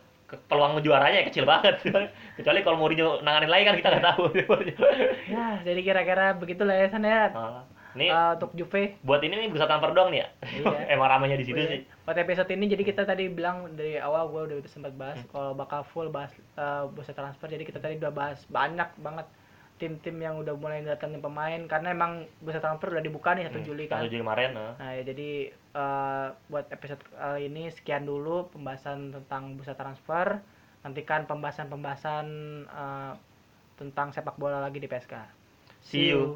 peluang 0.45 0.83
juaranya 0.83 1.23
ya 1.23 1.25
kecil 1.25 1.47
banget 1.47 1.79
kecuali 2.37 2.59
kalau 2.61 2.77
Mourinho 2.77 3.23
nanganin 3.23 3.49
lagi 3.49 3.63
kan 3.63 3.75
kita 3.77 3.87
nggak 3.89 4.05
tahu 4.05 4.23
Ya, 5.25 5.63
jadi 5.63 5.79
kira-kira 5.79 6.35
begitulah 6.35 6.75
ya 6.75 6.85
San 6.85 7.01
ya. 7.01 7.33
Ini 7.89 8.05
Eh, 8.05 8.31
untuk 8.35 8.51
Juve 8.53 9.01
buat 9.01 9.17
ini 9.19 9.33
nih 9.35 9.47
bursa 9.47 9.65
transfer 9.65 9.89
doang 9.91 10.09
nih 10.09 10.21
ya. 10.21 10.27
Iya. 10.43 10.65
Emang 10.93 11.07
ramenya 11.07 11.33
di 11.33 11.43
situ 11.43 11.57
Iya. 11.57 11.69
sih. 11.69 11.79
Buat 12.03 12.17
episode 12.19 12.49
ini 12.49 12.65
jadi 12.67 12.83
kita 12.83 13.01
tadi 13.03 13.25
bilang 13.27 13.73
dari 13.73 13.97
awal 13.97 14.27
gue 14.27 14.41
udah, 14.47 14.57
sempat 14.65 14.93
bahas 14.93 15.17
Hmm. 15.17 15.29
kalau 15.29 15.51
bakal 15.53 15.81
full 15.83 16.07
bahas 16.07 16.29
eh, 16.53 16.83
bursa 16.87 17.11
transfer. 17.11 17.47
Jadi 17.47 17.63
kita 17.63 17.77
tadi 17.77 17.97
udah 17.97 18.09
bahas 18.09 18.45
banyak 18.45 18.89
banget 18.97 19.25
tim-tim 19.75 20.19
yang 20.19 20.35
udah 20.35 20.53
mulai 20.53 20.83
datangin 20.83 21.17
pemain 21.17 21.55
karena 21.63 21.89
emang 21.89 22.11
bursa 22.39 22.59
transfer 22.59 22.91
udah 22.91 22.99
dibuka 22.99 23.31
nih 23.31 23.47
1 23.47 23.55
Hmm, 23.55 23.65
Juli 23.65 23.85
kan. 23.85 23.99
1 23.99 24.05
Juli 24.05 24.19
kemarin. 24.19 24.51
nah. 24.51 24.75
Nah, 24.75 24.91
ya, 24.91 25.01
jadi 25.03 25.29
eh, 25.49 26.27
buat 26.45 26.65
episode 26.67 26.99
kali 27.09 27.47
ini 27.47 27.69
sekian 27.69 28.03
dulu 28.03 28.49
pembahasan 28.49 29.13
tentang 29.13 29.55
bursa 29.55 29.73
transfer. 29.73 30.43
Nantikan 30.79 31.25
pembahasan-pembahasan 31.25 32.25
eh, 32.65 33.13
tentang 33.75 34.11
sepak 34.11 34.35
bola 34.35 34.59
lagi 34.59 34.77
di 34.77 34.85
PSK. 34.85 35.15
See 35.81 36.11
you. 36.11 36.35